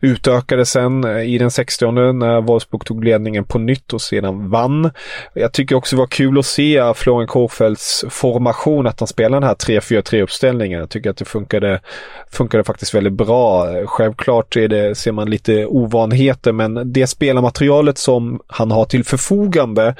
utökade 0.00 0.66
sen 0.66 1.04
eh, 1.04 1.22
i 1.22 1.38
den 1.38 1.50
60 1.50 1.90
när 2.12 2.40
Wolfsburg 2.40 2.84
tog 2.84 3.04
ledningen 3.04 3.44
på 3.44 3.58
nytt 3.58 3.92
och 3.92 4.02
sedan 4.02 4.50
vann. 4.50 4.90
Jag 5.34 5.52
tycker 5.52 5.76
också 5.76 5.96
det 5.96 6.00
var 6.00 6.06
kul 6.06 6.38
att 6.38 6.46
se 6.46 6.94
Florian 6.94 7.26
Kohfeldts 7.26 8.04
formation, 8.10 8.86
att 8.86 9.00
han 9.00 9.06
spelar 9.06 9.40
den 9.40 9.48
här 9.48 9.54
3-4-3 9.54 10.22
uppställningen. 10.22 10.80
Jag 10.80 10.90
tycker 10.90 11.10
att 11.10 11.16
det 11.16 11.24
funkade, 11.24 11.80
funkade 12.30 12.64
faktiskt 12.64 12.94
väldigt 12.94 13.12
bra. 13.12 13.66
Självklart 13.86 14.56
är 14.56 14.68
det, 14.68 14.94
ser 14.94 15.12
man 15.12 15.30
lite 15.30 15.66
ovanheter 15.66 16.52
men 16.52 16.92
det 16.92 17.06
spelarmaterialet 17.06 17.98
som 17.98 18.40
han 18.46 18.70
har 18.70 18.84
till 18.84 19.04
förfogande 19.04 19.94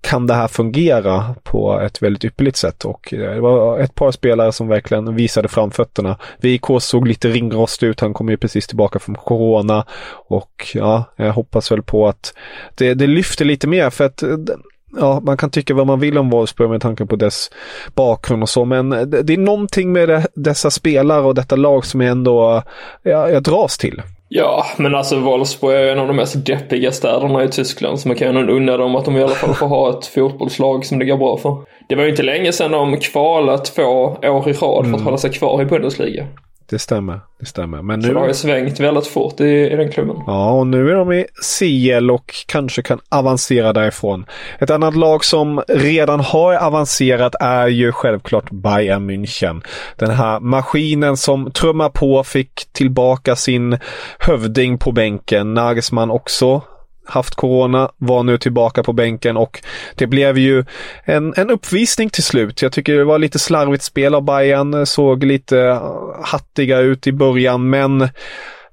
kan 0.00 0.26
det 0.26 0.34
här 0.34 0.48
fungera 0.48 1.34
på 1.42 1.80
ett 1.80 2.02
väldigt 2.02 2.24
ypperligt 2.24 2.56
sätt. 2.56 2.84
Och 2.84 3.14
eh, 3.14 3.34
det 3.34 3.40
var 3.40 3.78
ett 3.78 3.94
par 3.94 4.10
spelare 4.10 4.52
som 4.52 4.68
verkligen 4.68 5.14
visade 5.14 5.48
framfötterna. 5.48 6.16
VIK 6.40 6.64
såg 6.80 7.08
lite 7.08 7.28
ringrostig 7.28 7.86
ut, 7.86 8.00
han 8.00 8.14
kom 8.14 8.28
ju 8.28 8.36
precis 8.36 8.66
tillbaka 8.66 8.98
från 8.98 9.14
Corona. 9.14 9.84
Och 10.28 10.70
ja, 10.74 11.04
jag 11.16 11.32
hoppas 11.32 11.72
väl 11.72 11.82
på 11.82 12.08
att 12.08 12.34
det, 12.74 12.94
det 12.94 13.06
lyfter 13.06 13.44
lite 13.44 13.66
mer 13.66 13.90
för 13.90 14.04
att 14.04 14.22
eh, 14.22 14.36
ja, 14.96 15.20
man 15.20 15.36
kan 15.36 15.50
tycka 15.50 15.74
vad 15.74 15.86
man 15.86 16.00
vill 16.00 16.18
om 16.18 16.30
Wolfsburg 16.30 16.70
med 16.70 16.80
tanke 16.80 17.06
på 17.06 17.16
dess 17.16 17.50
bakgrund 17.94 18.42
och 18.42 18.48
så, 18.48 18.64
men 18.64 18.92
eh, 18.92 19.02
det, 19.02 19.32
är 19.32 19.38
någonting 19.38 19.92
med 19.92 20.08
det, 20.08 20.26
dessa 20.34 20.70
spelare 20.70 21.22
och 21.22 21.34
detta 21.34 21.56
lag 21.56 21.86
som 21.86 22.00
jag 22.00 22.10
ändå 22.10 22.62
ja, 23.02 23.30
jag 23.30 23.42
dras 23.42 23.78
till. 23.78 24.02
Ja, 24.30 24.66
men 24.76 24.94
alltså 24.94 25.20
Wolfsburg 25.20 25.76
är 25.76 25.92
en 25.92 25.98
av 25.98 26.06
de 26.06 26.16
mest 26.16 26.46
deppiga 26.46 26.92
städerna 26.92 27.44
i 27.44 27.48
Tyskland 27.48 28.00
så 28.00 28.08
man 28.08 28.16
kan 28.16 28.36
ju 28.36 28.50
unna 28.50 28.76
dem 28.76 28.96
att 28.96 29.04
de 29.04 29.16
i 29.16 29.22
alla 29.22 29.34
fall 29.34 29.54
får 29.54 29.66
ha 29.66 29.90
ett 29.90 30.06
fotbollslag 30.06 30.86
som 30.86 30.98
det 30.98 31.04
går 31.04 31.16
bra 31.16 31.36
för. 31.36 31.64
Det 31.88 31.94
var 31.94 32.04
ju 32.04 32.10
inte 32.10 32.22
länge 32.22 32.52
sedan 32.52 32.72
de 32.72 32.96
kvalade 32.96 33.58
två 33.58 33.82
år 33.82 34.48
i 34.48 34.52
rad 34.52 34.56
för 34.56 34.78
att 34.80 34.86
mm. 34.86 35.02
hålla 35.02 35.18
sig 35.18 35.30
kvar 35.30 35.62
i 35.62 35.64
Bundesliga 35.64 36.26
det 36.70 36.78
stämmer. 36.78 37.20
Det 37.40 37.46
stämmer. 37.46 37.82
Men 37.82 38.00
nu... 38.00 38.06
Så 38.06 38.14
det 38.14 38.20
har 38.20 38.28
ju 38.28 38.34
svängt 38.34 38.80
väldigt 38.80 39.06
fort 39.06 39.40
i, 39.40 39.44
i 39.44 39.76
den 39.76 39.92
klubben. 39.92 40.16
Ja, 40.26 40.50
och 40.50 40.66
nu 40.66 40.90
är 40.90 40.94
de 40.94 41.12
i 41.12 41.26
CL 41.58 42.10
och 42.10 42.34
kanske 42.46 42.82
kan 42.82 43.00
avancera 43.08 43.72
därifrån. 43.72 44.26
Ett 44.58 44.70
annat 44.70 44.96
lag 44.96 45.24
som 45.24 45.62
redan 45.68 46.20
har 46.20 46.54
avancerat 46.54 47.34
är 47.40 47.66
ju 47.66 47.92
självklart 47.92 48.50
Bayern 48.50 49.10
München. 49.10 49.62
Den 49.96 50.10
här 50.10 50.40
maskinen 50.40 51.16
som 51.16 51.50
trummar 51.50 51.88
på 51.88 52.24
fick 52.24 52.72
tillbaka 52.72 53.36
sin 53.36 53.78
hövding 54.18 54.78
på 54.78 54.92
bänken. 54.92 55.54
Nagelsmann 55.54 56.10
också 56.10 56.62
haft 57.08 57.34
corona, 57.34 57.90
var 57.96 58.22
nu 58.22 58.38
tillbaka 58.38 58.82
på 58.82 58.92
bänken 58.92 59.36
och 59.36 59.62
det 59.94 60.06
blev 60.06 60.38
ju 60.38 60.64
en, 61.04 61.34
en 61.36 61.50
uppvisning 61.50 62.10
till 62.10 62.24
slut. 62.24 62.62
Jag 62.62 62.72
tycker 62.72 62.96
det 62.96 63.04
var 63.04 63.18
lite 63.18 63.38
slarvigt 63.38 63.84
spel 63.84 64.14
av 64.14 64.22
Bayern, 64.22 64.86
såg 64.86 65.24
lite 65.24 65.58
eh, 65.58 65.82
hattiga 66.22 66.78
ut 66.78 67.06
i 67.06 67.12
början 67.12 67.70
men 67.70 68.08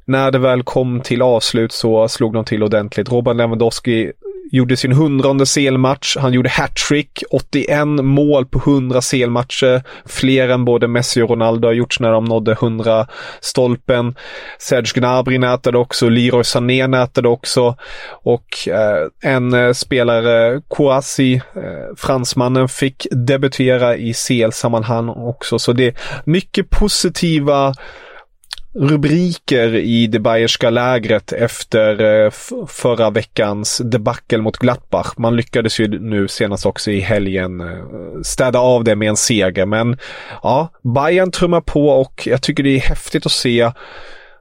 när 0.06 0.32
det 0.32 0.40
väl 0.40 0.64
kom 0.64 1.02
till 1.02 1.22
avslut 1.22 1.72
så 1.72 2.08
slog 2.08 2.34
de 2.34 2.46
till 2.46 2.64
ordentligt. 2.64 3.12
Robert 3.12 3.36
Lewandowski 3.36 4.12
gjorde 4.52 4.78
sin 4.78 4.92
hundrade 4.92 5.46
CL-match. 5.46 6.18
Han 6.20 6.34
gjorde 6.34 6.50
hattrick, 6.50 7.24
81 7.32 7.88
mål 7.88 8.46
på 8.46 8.60
100 8.60 9.02
CL-matcher. 9.02 9.84
Fler 10.06 10.50
än 10.50 10.66
både 10.66 10.88
Messi 10.88 11.22
och 11.22 11.30
Ronaldo 11.30 11.68
har 11.68 11.74
gjort 11.74 12.00
när 12.00 12.12
de 12.12 12.26
nådde 12.26 12.52
100 12.52 13.08
stolpen. 13.42 14.16
Serge 14.60 14.92
Gnabry 14.96 15.38
nätade 15.38 15.78
också, 15.78 16.10
Leroy 16.10 16.44
Sané 16.44 16.88
nätade 16.88 17.30
också. 17.30 17.76
Och 18.24 18.68
eh, 18.68 19.32
en 19.34 19.54
eh, 19.54 19.74
spelare, 19.74 20.62
Kouassi, 20.68 21.36
eh, 21.36 21.96
fransmannen, 21.98 22.70
fick 22.70 23.08
debutera 23.12 23.96
i 23.96 24.14
CL-sammanhang 24.14 25.10
också. 25.10 25.60
Så 25.60 25.74
det 25.74 25.88
är 25.88 25.94
mycket 26.26 26.70
positiva 26.70 27.74
rubriker 28.76 29.76
i 29.76 30.08
det 30.08 30.20
bayerska 30.20 30.70
lägret 30.70 31.34
efter 31.34 32.24
eh, 32.26 32.32
förra 32.68 33.10
veckans 33.10 33.78
debacle 33.78 34.38
mot 34.38 34.58
Gladbach. 34.58 35.14
Man 35.18 35.36
lyckades 35.36 35.80
ju 35.80 36.00
nu 36.00 36.28
senast 36.28 36.66
också 36.66 36.92
i 36.92 37.00
helgen 37.00 37.62
eh, 37.62 37.68
städa 38.24 38.60
av 38.60 38.84
det 38.84 38.96
med 38.96 39.10
en 39.10 39.18
seger. 39.18 39.66
Men 39.66 39.98
ja, 40.44 40.70
Bayern 40.96 41.32
trummar 41.32 41.62
på 41.62 41.90
och 41.90 42.28
jag 42.28 42.42
tycker 42.42 42.64
det 42.64 42.76
är 42.76 42.80
häftigt 42.80 43.26
att 43.26 43.32
se 43.32 43.72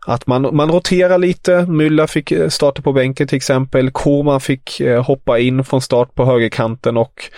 att 0.07 0.27
man, 0.27 0.57
man 0.57 0.71
roterar 0.71 1.19
lite. 1.19 1.53
Müller 1.53 2.07
fick 2.07 2.33
eh, 2.33 2.49
starta 2.49 2.83
på 2.83 2.93
bänken 2.93 3.27
till 3.27 3.37
exempel. 3.37 3.91
Koman 3.91 4.41
fick 4.41 4.81
hoppa 5.07 5.39
in 5.39 5.65
från 5.65 5.81
start 5.81 6.15
på 6.15 6.25
högerkanten 6.25 6.97
och 6.97 7.31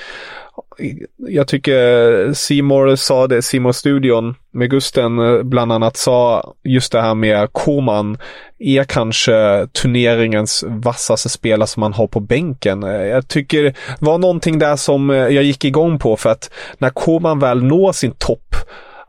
jag 1.16 1.48
tycker 1.48 2.32
Seymour 2.32 2.96
sa 2.96 3.26
det, 3.26 3.42
Seymour 3.42 3.72
studion 3.72 4.34
med 4.50 4.70
Gusten 4.70 5.18
eh, 5.18 5.42
bland 5.42 5.72
annat 5.72 5.96
sa 5.96 6.44
just 6.64 6.92
det 6.92 7.00
här 7.00 7.14
med 7.14 7.52
Koman 7.52 8.18
är 8.58 8.84
kanske 8.84 9.68
turneringens 9.82 10.64
vassaste 10.66 11.28
spelare 11.28 11.66
som 11.66 11.80
man 11.80 11.92
har 11.92 12.06
på 12.06 12.20
bänken. 12.20 12.82
Eh, 12.82 12.90
jag 12.90 13.28
tycker 13.28 13.62
det 13.62 13.74
var 13.98 14.18
någonting 14.18 14.58
där 14.58 14.76
som 14.76 15.10
eh, 15.10 15.16
jag 15.16 15.44
gick 15.44 15.64
igång 15.64 15.98
på 15.98 16.16
för 16.16 16.30
att 16.30 16.50
när 16.78 16.90
Koman 16.90 17.38
väl 17.38 17.64
når 17.64 17.92
sin 17.92 18.12
topp 18.12 18.54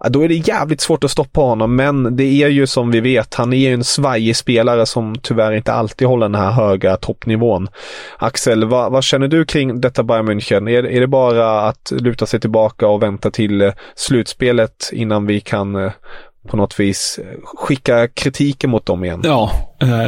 då 0.09 0.21
är 0.21 0.27
det 0.27 0.47
jävligt 0.47 0.81
svårt 0.81 1.03
att 1.03 1.11
stoppa 1.11 1.41
honom. 1.41 1.75
Men 1.75 2.15
det 2.15 2.23
är 2.23 2.47
ju 2.47 2.67
som 2.67 2.91
vi 2.91 2.99
vet, 2.99 3.33
han 3.33 3.53
är 3.53 3.57
ju 3.57 3.73
en 3.73 3.83
svajig 3.83 4.35
spelare 4.35 4.85
som 4.85 5.15
tyvärr 5.21 5.51
inte 5.51 5.73
alltid 5.73 6.07
håller 6.07 6.25
den 6.25 6.35
här 6.35 6.51
höga 6.51 6.97
toppnivån. 6.97 7.67
Axel, 8.17 8.65
vad, 8.65 8.91
vad 8.91 9.03
känner 9.03 9.27
du 9.27 9.45
kring 9.45 9.81
detta 9.81 10.03
Bayern 10.03 10.29
München? 10.29 10.69
Är, 10.69 10.85
är 10.85 10.99
det 10.99 11.07
bara 11.07 11.61
att 11.61 11.93
luta 11.99 12.25
sig 12.25 12.39
tillbaka 12.39 12.87
och 12.87 13.03
vänta 13.03 13.31
till 13.31 13.61
eh, 13.61 13.73
slutspelet 13.95 14.89
innan 14.93 15.25
vi 15.25 15.39
kan 15.39 15.75
eh, 15.75 15.91
på 16.47 16.57
något 16.57 16.79
vis 16.79 17.19
eh, 17.23 17.39
skicka 17.43 18.07
kritiken 18.07 18.69
mot 18.69 18.85
dem 18.85 19.03
igen? 19.03 19.21
Ja, 19.23 19.51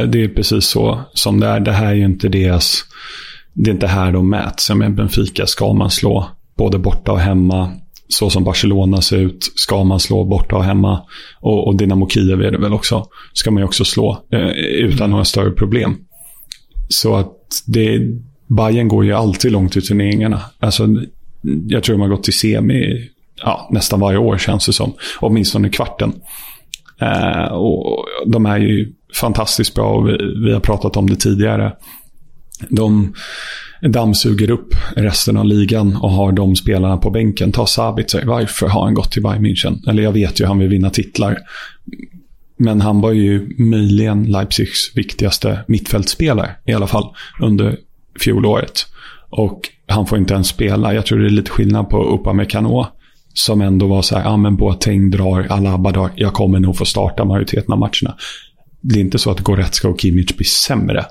det 0.06 0.24
är 0.24 0.28
precis 0.28 0.66
så 0.66 1.00
som 1.14 1.40
det 1.40 1.46
är. 1.46 1.60
Det 1.60 1.72
här 1.72 1.86
är 1.86 1.94
ju 1.94 2.04
inte 2.04 2.28
deras... 2.28 2.84
Det 3.52 3.70
är 3.70 3.74
inte 3.74 3.86
här 3.86 4.12
de 4.12 4.30
mäts. 4.30 4.70
Med 4.70 4.94
Benfica 4.94 5.46
ska 5.46 5.72
man 5.72 5.90
slå 5.90 6.28
både 6.56 6.78
borta 6.78 7.12
och 7.12 7.20
hemma 7.20 7.72
så 8.10 8.30
som 8.30 8.44
Barcelona 8.44 9.02
ser 9.02 9.16
ut 9.16 9.52
ska 9.54 9.84
man 9.84 10.00
slå 10.00 10.24
borta 10.24 10.56
och 10.56 10.64
hemma. 10.64 11.02
Och, 11.40 11.66
och 11.66 11.76
Dynamo 11.76 12.08
Kiev 12.08 12.42
är 12.42 12.50
det 12.50 12.58
väl 12.58 12.72
också. 12.72 13.06
Ska 13.32 13.50
man 13.50 13.60
ju 13.60 13.64
också 13.64 13.84
slå 13.84 14.24
eh, 14.32 14.50
utan 14.58 15.10
några 15.10 15.24
större 15.24 15.50
problem. 15.50 15.96
Så 16.88 17.16
att 17.16 17.32
det, 17.66 18.00
Bayern 18.46 18.88
går 18.88 19.04
ju 19.04 19.12
alltid 19.12 19.52
långt 19.52 19.76
i 19.76 19.80
turneringarna. 19.80 20.40
Alltså, 20.58 20.88
jag 21.68 21.82
tror 21.82 21.94
de 21.94 22.00
har 22.00 22.08
gått 22.08 22.24
till 22.24 22.38
semi 22.38 23.08
ja, 23.42 23.68
nästan 23.70 24.00
varje 24.00 24.18
år 24.18 24.38
känns 24.38 24.66
det 24.66 24.72
som. 24.72 24.92
Åtminstone 25.20 25.68
kvarten. 25.68 26.12
Eh, 27.00 27.52
och 27.52 28.06
de 28.26 28.46
är 28.46 28.58
ju 28.58 28.92
fantastiskt 29.14 29.74
bra 29.74 29.92
och 29.92 30.08
vi, 30.08 30.18
vi 30.44 30.52
har 30.52 30.60
pratat 30.60 30.96
om 30.96 31.10
det 31.10 31.16
tidigare. 31.16 31.72
De 32.68 33.14
dammsuger 33.82 34.50
upp 34.50 34.74
resten 34.96 35.36
av 35.36 35.44
ligan 35.44 35.96
och 35.96 36.10
har 36.10 36.32
de 36.32 36.56
spelarna 36.56 36.96
på 36.96 37.10
bänken. 37.10 37.52
Ta 37.52 37.66
Sabitzer. 37.66 38.24
Varför 38.24 38.68
har 38.68 38.84
han 38.84 38.94
gått 38.94 39.12
till 39.12 39.22
Bayern 39.22 39.46
München? 39.46 39.88
Eller 39.88 40.02
jag 40.02 40.12
vet 40.12 40.40
ju, 40.40 40.44
han 40.44 40.58
vill 40.58 40.68
vinna 40.68 40.90
titlar. 40.90 41.38
Men 42.56 42.80
han 42.80 43.00
var 43.00 43.12
ju 43.12 43.54
möjligen 43.58 44.24
Leipzigs 44.24 44.92
viktigaste 44.94 45.64
mittfältspelare 45.68 46.50
i 46.66 46.72
alla 46.72 46.86
fall 46.86 47.04
under 47.40 47.76
fjolåret. 48.20 48.86
Och 49.30 49.60
han 49.86 50.06
får 50.06 50.18
inte 50.18 50.34
ens 50.34 50.48
spela. 50.48 50.94
Jag 50.94 51.06
tror 51.06 51.18
det 51.18 51.26
är 51.26 51.30
lite 51.30 51.50
skillnad 51.50 51.90
på 51.90 52.04
Upamecano 52.04 52.86
som 53.34 53.60
ändå 53.60 53.86
var 53.86 54.02
så 54.02 54.16
här, 54.16 54.24
ja 54.24 54.36
men 54.36 54.56
Boateng 54.56 55.10
drar, 55.10 55.46
Alaba 55.50 55.92
drar, 55.92 56.10
jag 56.16 56.32
kommer 56.32 56.60
nog 56.60 56.76
få 56.76 56.84
starta 56.84 57.24
majoriteten 57.24 57.72
av 57.72 57.78
matcherna. 57.78 58.16
Det 58.80 58.94
är 58.94 59.00
inte 59.00 59.18
så 59.18 59.30
att 59.30 59.40
Goretzka 59.40 59.88
och 59.88 60.00
Kimmich 60.00 60.36
blir 60.36 60.46
sämre. 60.46 61.04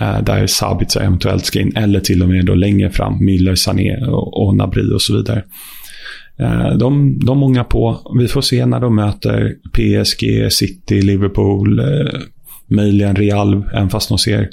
Eh, 0.00 0.22
där 0.22 0.46
Sabitzer 0.46 1.00
eventuellt 1.00 1.44
ska 1.44 1.60
in, 1.60 1.76
eller 1.76 2.00
till 2.00 2.22
och 2.22 2.28
med 2.28 2.46
då 2.46 2.54
längre 2.54 2.90
fram, 2.90 3.24
Miller, 3.24 3.54
Sané 3.54 3.96
och, 4.06 4.46
och 4.46 4.56
Nabri 4.56 4.94
och 4.94 5.02
så 5.02 5.16
vidare. 5.16 5.44
Eh, 6.38 6.76
de, 6.76 7.18
de 7.24 7.38
många 7.38 7.64
på. 7.64 8.12
Vi 8.18 8.28
får 8.28 8.40
se 8.40 8.66
när 8.66 8.80
de 8.80 8.94
möter 8.94 9.54
PSG, 9.72 10.52
City, 10.52 11.02
Liverpool, 11.02 11.78
eh, 11.78 12.20
möjligen 12.66 13.16
Real, 13.16 13.64
även 13.72 13.90
fast 13.90 14.08
de 14.08 14.18
ser 14.18 14.48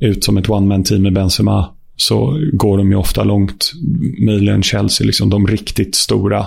ut 0.00 0.24
som 0.24 0.36
ett 0.36 0.50
one-man-team 0.50 1.02
med 1.02 1.12
Benzema 1.12 1.68
så 1.96 2.40
går 2.52 2.78
de 2.78 2.90
ju 2.90 2.96
ofta 2.96 3.24
långt. 3.24 3.72
Möjligen 4.26 4.62
Chelsea, 4.62 5.06
liksom 5.06 5.30
de 5.30 5.46
riktigt 5.46 5.94
stora 5.94 6.46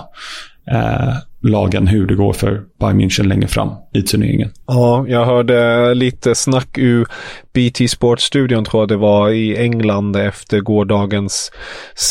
lagen 1.42 1.86
hur 1.86 2.06
det 2.06 2.14
går 2.14 2.32
för 2.32 2.62
Bayern 2.80 3.00
München 3.00 3.26
längre 3.26 3.48
fram 3.48 3.70
i 3.94 4.02
turneringen. 4.02 4.50
Ja, 4.66 5.04
jag 5.08 5.24
hörde 5.24 5.94
lite 5.94 6.34
snack 6.34 6.78
ur 6.78 7.06
BT 7.54 7.88
Sports-studion 7.88 8.64
tror 8.64 8.82
jag 8.82 8.88
det 8.88 8.96
var 8.96 9.30
i 9.30 9.56
England 9.56 10.16
efter 10.16 10.60
gårdagens 10.60 11.52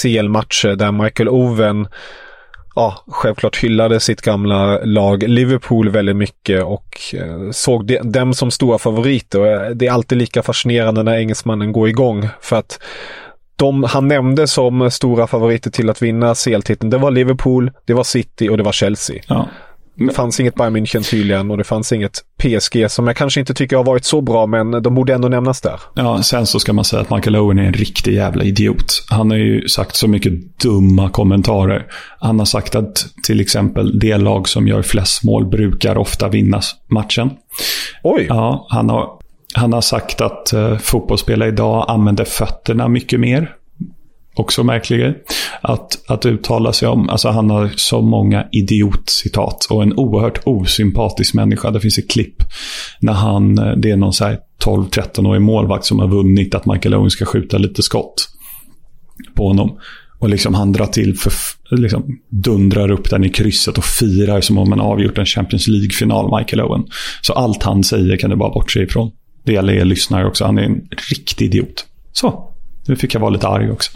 CL-matcher 0.02 0.76
där 0.76 0.92
Michael 0.92 1.30
Owen 1.30 1.88
ja, 2.78 3.04
självklart 3.08 3.64
hyllade 3.64 4.00
sitt 4.00 4.22
gamla 4.22 4.80
lag 4.84 5.24
Liverpool 5.24 5.90
väldigt 5.90 6.16
mycket 6.16 6.64
och 6.64 7.00
eh, 7.14 7.52
såg 7.52 8.12
dem 8.12 8.34
som 8.34 8.52
stora 8.52 8.78
favoriter. 8.78 9.66
Eh, 9.66 9.70
det 9.70 9.88
är 9.88 9.92
alltid 9.92 10.18
lika 10.18 10.44
fascinerande 10.44 11.04
när 11.04 11.18
engelsmannen 11.18 11.72
går 11.72 11.90
igång 11.90 12.30
för 12.42 12.56
att 12.56 12.80
de 13.58 13.84
han 13.84 14.08
nämnde 14.08 14.48
som 14.48 14.92
stora 14.92 15.28
favoriter 15.28 15.72
till 15.72 15.90
att 15.90 16.02
vinna 16.02 16.36
CL-titeln, 16.36 16.90
det 16.90 16.98
var 16.98 17.12
Liverpool, 17.12 17.72
det 17.86 17.94
var 17.94 18.04
City 18.04 18.50
och 18.50 18.58
det 18.58 18.64
var 18.64 18.72
Chelsea. 18.72 19.22
Ja. 19.28 19.48
Det 20.00 20.14
fanns 20.14 20.40
inget 20.40 20.56
Bayern 20.56 20.78
München 20.78 21.10
tydligen 21.10 21.52
och 21.52 21.58
det 21.58 21.64
fanns 21.64 21.92
inget 21.92 22.24
PSG 22.44 22.92
som 22.92 23.08
jag 23.08 23.16
kanske 23.16 23.40
inte 23.40 23.54
tycker 23.54 23.78
har 23.78 23.84
varit 23.84 24.06
så 24.06 24.22
bra 24.22 24.48
men 24.48 24.72
de 24.72 24.96
borde 24.96 25.14
ändå 25.14 25.28
nämnas 25.28 25.62
där. 25.62 25.80
Ja, 25.96 26.24
sen 26.24 26.46
så 26.46 26.60
ska 26.60 26.74
man 26.74 26.86
säga 26.86 27.02
att 27.02 27.10
Michael 27.10 27.36
Owen 27.36 27.60
är 27.60 27.64
en 27.64 27.74
riktig 27.74 28.14
jävla 28.14 28.44
idiot. 28.44 29.06
Han 29.10 29.32
har 29.32 29.38
ju 29.38 29.68
sagt 29.68 29.96
så 29.96 30.08
mycket 30.08 30.60
dumma 30.60 31.10
kommentarer. 31.10 31.86
Han 32.20 32.40
har 32.40 32.46
sagt 32.46 32.76
att 32.76 33.06
till 33.24 33.40
exempel 33.40 34.00
det 34.00 34.18
lag 34.18 34.50
som 34.50 34.68
gör 34.68 34.82
flest 34.82 35.24
mål 35.24 35.46
brukar 35.46 35.98
ofta 35.98 36.28
vinna 36.30 36.62
matchen. 36.88 37.30
Oj! 38.04 38.26
Ja, 38.30 38.68
han 38.70 38.90
har 38.90 39.17
han 39.58 39.74
har 39.74 39.82
sagt 39.82 40.22
att 40.22 40.54
eh, 40.54 40.78
fotbollsspelare 40.78 41.50
idag 41.50 41.86
använder 41.88 42.26
fötterna 42.26 42.88
mycket 42.88 43.20
mer. 43.20 43.54
också 44.36 44.64
märklig 44.64 45.00
grej. 45.00 45.24
Att, 45.62 46.10
att 46.12 46.26
uttala 46.26 46.74
sig 46.74 46.88
om. 46.88 47.10
Alltså 47.10 47.30
han 47.30 47.50
har 47.50 47.72
så 47.76 48.02
många 48.02 48.48
idiotcitat 48.52 49.66
och 49.70 49.84
en 49.84 49.94
oerhört 49.94 50.40
osympatisk 50.44 51.34
människa. 51.34 51.72
Det 51.72 51.80
finns 51.80 51.98
ett 51.98 52.12
klipp 52.12 52.44
när 53.00 53.14
han, 53.14 53.58
eh, 53.58 53.72
det 53.78 53.92
är 53.92 53.98
någon 53.98 54.14
12-13-årig 54.66 55.42
målvakt 55.42 55.86
som 55.86 56.00
har 56.00 56.08
vunnit 56.08 56.56
att 56.56 56.66
Michael 56.66 56.96
Owen 56.96 57.10
ska 57.10 57.26
skjuta 57.26 57.58
lite 57.58 57.84
skott 57.84 58.30
på 59.36 59.48
honom. 59.48 59.80
Och 60.20 60.30
liksom 60.30 60.54
han 60.54 60.72
drar 60.72 60.86
till, 60.86 61.18
för, 61.18 61.34
liksom 61.76 62.20
dundrar 62.30 62.92
upp 62.92 63.10
den 63.10 63.24
i 63.24 63.30
krysset 63.30 63.78
och 63.78 63.84
firar 63.84 64.42
som 64.42 64.58
om 64.58 64.72
han 64.72 64.82
avgjort 64.82 65.18
en 65.18 65.26
Champions 65.26 65.68
League-final, 65.68 66.40
Michael 66.40 66.62
Owen. 66.62 66.86
Så 67.22 67.34
allt 67.34 67.64
han 67.64 67.84
säger 67.84 68.18
kan 68.18 68.30
du 68.30 68.36
bara 68.36 68.50
bortse 68.50 68.84
ifrån. 68.84 69.12
Det 69.48 69.54
gäller 69.54 69.74
er 69.74 69.86
lyssnare 69.86 70.28
också. 70.28 70.46
Han 70.46 70.58
är 70.58 70.64
en 70.64 70.88
riktig 71.10 71.46
idiot. 71.46 71.86
Så, 72.14 72.54
nu 72.88 72.96
fick 72.96 73.16
jag 73.16 73.20
vara 73.20 73.30
lite 73.30 73.48
arg 73.48 73.72
också. 73.72 73.92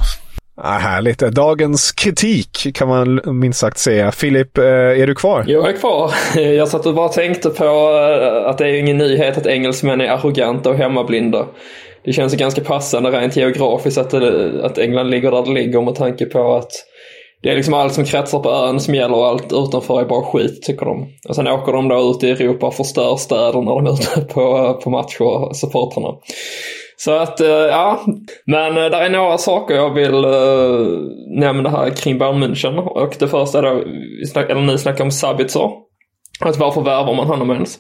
Ah, 0.58 0.78
härligt. 0.78 1.20
Dagens 1.20 1.92
kritik 1.92 2.68
kan 2.74 2.88
man 2.88 3.22
minst 3.26 3.60
sagt 3.60 3.78
säga. 3.78 4.12
Filip, 4.12 4.58
eh, 4.58 4.64
är 4.66 5.08
du 5.08 5.16
kvar? 5.16 5.44
Jag 5.48 5.70
är 5.70 5.78
kvar. 5.78 6.14
Jag 6.40 6.68
satt 6.68 6.86
och 6.86 6.96
bara 6.96 7.10
tänkte 7.10 7.50
på 7.50 7.64
eh, 7.64 8.50
att 8.50 8.58
det 8.58 8.70
är 8.70 8.74
ingen 8.74 8.98
nyhet 8.98 9.38
att 9.38 9.46
engelsmän 9.46 10.02
är 10.02 10.10
arroganta 10.10 10.70
och 10.70 10.76
hemmablinda. 10.76 11.46
Det 12.06 12.14
känns 12.14 12.34
ganska 12.34 12.62
passande 12.62 13.10
rent 13.10 13.36
geografiskt 13.36 13.98
att, 13.98 14.10
det, 14.10 14.66
att 14.66 14.78
England 14.78 15.10
ligger 15.10 15.32
där 15.32 15.46
det 15.46 15.52
ligger 15.52 15.82
med 15.82 15.96
tanke 15.96 16.26
på 16.26 16.56
att 16.56 16.72
det 17.44 17.50
är 17.50 17.56
liksom 17.56 17.74
allt 17.74 17.94
som 17.94 18.06
kretsar 18.06 18.40
på 18.40 18.50
ön 18.50 18.80
som 18.80 18.96
gäller 18.96 19.16
och 19.16 19.28
allt 19.28 19.54
utanför 19.54 20.02
är 20.02 20.06
bara 20.06 20.24
skit 20.24 20.62
tycker 20.62 20.86
de. 20.86 21.08
Och 21.30 21.36
sen 21.36 21.48
åker 21.48 21.72
de 21.72 21.88
då 21.88 22.12
ut 22.12 22.24
i 22.24 22.30
Europa 22.30 22.68
och 22.68 22.76
förstör 22.76 23.16
städer 23.16 23.62
när 23.62 23.76
de 23.76 23.86
är 23.86 23.94
ute 23.94 24.22
på, 24.22 24.74
på 24.84 24.90
matcher, 24.90 25.54
supportrarna. 25.54 26.18
Så 26.98 27.12
att, 27.12 27.42
eh, 27.42 27.48
ja. 27.50 28.00
Men 28.46 28.78
eh, 28.78 28.84
där 28.84 29.02
är 29.02 29.10
några 29.10 29.38
saker 29.38 29.76
jag 29.76 29.94
vill 29.94 30.26
uh, 30.26 30.98
nämna 31.40 31.70
här 31.70 31.90
kring 31.90 32.18
Bayern 32.18 32.44
München. 32.44 32.78
Och 32.78 33.16
det 33.20 33.28
första 33.28 33.58
är 33.58 33.64
då, 33.64 33.70
eller 34.42 34.62
ni 34.62 34.78
snackar 34.78 35.04
om 35.04 35.12
Sabitzer. 35.12 35.70
Att 36.40 36.58
varför 36.58 36.82
värvar 36.82 37.14
man 37.14 37.28
honom 37.28 37.52
ens? 37.52 37.80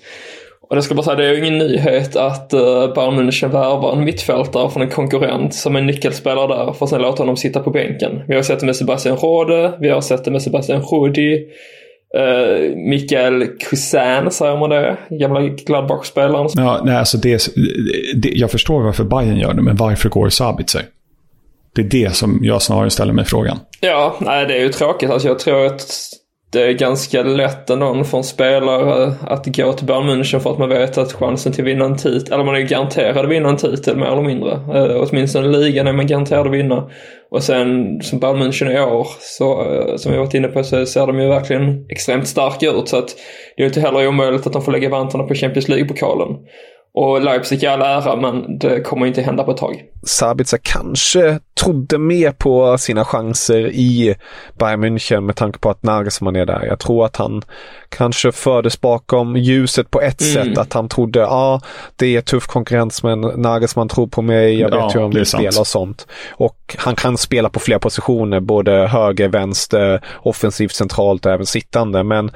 Och 0.71 0.77
det 0.77 0.83
ska 0.83 0.95
bara 0.95 1.03
säga, 1.03 1.15
det 1.15 1.25
är 1.25 1.31
ju 1.31 1.37
ingen 1.37 1.57
nyhet 1.57 2.15
att 2.15 2.53
uh, 2.53 2.93
Bayern 2.93 3.19
München 3.19 3.51
värvar 3.51 3.93
en 3.93 4.03
mittfältare 4.03 4.69
från 4.69 4.83
en 4.83 4.89
konkurrent 4.89 5.53
som 5.53 5.75
är 5.75 5.81
nyckelspelare 5.81 6.47
där 6.47 6.73
för 6.73 6.85
att 6.85 6.89
sen 6.89 7.01
låta 7.01 7.23
honom 7.23 7.37
sitta 7.37 7.59
på 7.59 7.69
bänken. 7.69 8.21
Vi 8.27 8.35
har 8.35 8.41
sett 8.41 8.59
det 8.59 8.65
med 8.65 8.75
Sebastian 8.75 9.17
Rode, 9.17 9.73
vi 9.79 9.89
har 9.89 10.01
sett 10.01 10.25
det 10.25 10.31
med 10.31 10.41
Sebastian 10.41 10.81
Rudi. 10.81 11.45
Uh, 12.17 12.75
Mikael 12.75 13.47
Cousin, 13.59 14.31
säger 14.31 14.57
man 14.57 14.69
det? 14.69 14.97
Gamla 15.09 15.41
Gladbach-spelaren. 15.41 16.49
Ja, 16.53 16.81
nej, 16.83 16.95
alltså 16.95 17.17
det, 17.17 17.47
det, 18.15 18.29
jag 18.29 18.51
förstår 18.51 18.81
varför 18.81 19.03
Bayern 19.03 19.37
gör 19.37 19.53
det, 19.53 19.61
men 19.61 19.75
varför 19.75 20.09
går 20.09 20.29
Sabitzer? 20.29 20.81
Det 21.75 21.81
är 21.81 21.85
det 21.85 22.15
som 22.15 22.39
jag 22.41 22.61
snarare 22.61 22.89
ställer 22.89 23.13
mig 23.13 23.25
frågan. 23.25 23.59
Ja, 23.79 24.15
nej 24.19 24.45
det 24.45 24.53
är 24.53 24.61
ju 24.61 24.69
tråkigt. 24.69 25.09
Alltså 25.09 25.27
jag 25.27 25.39
tror 25.39 25.65
att 25.65 25.87
det 26.51 26.67
är 26.67 26.73
ganska 26.73 27.23
lätt 27.23 27.69
ändå 27.69 28.03
för 28.03 28.17
en 28.17 28.23
spelare 28.23 29.13
att 29.21 29.45
gå 29.45 29.73
till 29.73 29.87
Bayern 29.87 30.09
München 30.09 30.39
för 30.39 30.51
att 30.51 30.59
man 30.59 30.69
vet 30.69 30.97
att 30.97 31.13
chansen 31.13 31.53
till 31.53 31.63
att 31.63 31.67
vinna 31.67 31.85
en 31.85 31.97
titel, 31.97 32.33
eller 32.33 32.43
man 32.43 32.55
är 32.55 32.59
ju 32.59 32.65
garanterad 32.65 33.25
att 33.25 33.31
vinna 33.31 33.49
en 33.49 33.57
titel 33.57 33.97
mer 33.97 34.05
eller 34.05 34.21
mindre. 34.21 34.51
Eh, 34.51 35.03
åtminstone 35.09 35.47
ligan 35.47 35.87
är 35.87 35.93
man 35.93 36.07
garanterad 36.07 36.47
att 36.47 36.53
vinna. 36.53 36.89
Och 37.31 37.43
sen 37.43 37.99
som 38.01 38.19
Bayern 38.19 38.41
München 38.41 38.71
i 38.71 38.79
år, 38.79 39.07
så, 39.19 39.73
eh, 39.73 39.95
som 39.95 40.11
vi 40.11 40.17
varit 40.17 40.33
inne 40.33 40.47
på, 40.47 40.63
så 40.63 40.85
ser 40.85 41.07
de 41.07 41.19
ju 41.19 41.27
verkligen 41.27 41.85
extremt 41.89 42.27
starka 42.27 42.69
ut. 42.69 42.87
Så 42.87 42.97
att 42.97 43.15
det 43.57 43.63
är 43.63 43.67
inte 43.67 43.81
heller 43.81 44.07
omöjligt 44.07 44.47
att 44.47 44.53
de 44.53 44.61
får 44.61 44.71
lägga 44.71 44.89
vantarna 44.89 45.23
på 45.23 45.35
Champions 45.35 45.67
League-pokalen. 45.67 46.37
Och 46.93 47.21
Leipzig 47.21 47.63
i 47.63 47.67
all 47.67 47.81
ära, 47.81 48.15
men 48.15 48.59
det 48.59 48.81
kommer 48.81 49.05
inte 49.05 49.21
hända 49.21 49.43
på 49.43 49.51
ett 49.51 49.57
tag. 49.57 49.83
Sabitzer 50.03 50.59
kanske 50.63 51.39
trodde 51.61 51.97
mer 51.97 52.31
på 52.31 52.77
sina 52.77 53.05
chanser 53.05 53.67
i 53.67 54.15
Bayern 54.59 54.83
München 54.83 55.21
med 55.21 55.35
tanke 55.35 55.59
på 55.59 55.69
att 55.69 55.83
Nagelsmann 55.83 56.35
är 56.35 56.45
där. 56.45 56.65
Jag 56.65 56.79
tror 56.79 57.05
att 57.05 57.15
han 57.15 57.41
kanske 57.89 58.31
fördes 58.31 58.81
bakom 58.81 59.37
ljuset 59.37 59.91
på 59.91 60.01
ett 60.01 60.21
mm. 60.21 60.33
sätt. 60.33 60.57
Att 60.57 60.73
han 60.73 60.89
trodde, 60.89 61.19
ja, 61.19 61.27
ah, 61.27 61.61
det 61.95 62.15
är 62.15 62.21
tuff 62.21 62.47
konkurrens 62.47 63.03
men 63.03 63.21
Nagelsmann 63.21 63.87
tror 63.87 64.07
på 64.07 64.21
mig, 64.21 64.59
jag 64.59 64.69
vet 64.69 64.79
ja, 64.79 64.91
hur 64.93 65.01
han 65.01 65.11
vill 65.11 65.25
spela 65.25 65.59
och 65.59 65.67
sånt. 65.67 66.07
Och 66.31 66.75
han 66.77 66.95
kan 66.95 67.17
spela 67.17 67.49
på 67.49 67.59
flera 67.59 67.79
positioner, 67.79 68.39
både 68.39 68.71
höger, 68.71 69.27
vänster, 69.27 70.01
offensivt, 70.21 70.71
centralt 70.71 71.25
och 71.25 71.31
även 71.31 71.45
sittande. 71.45 72.03
Men 72.03 72.31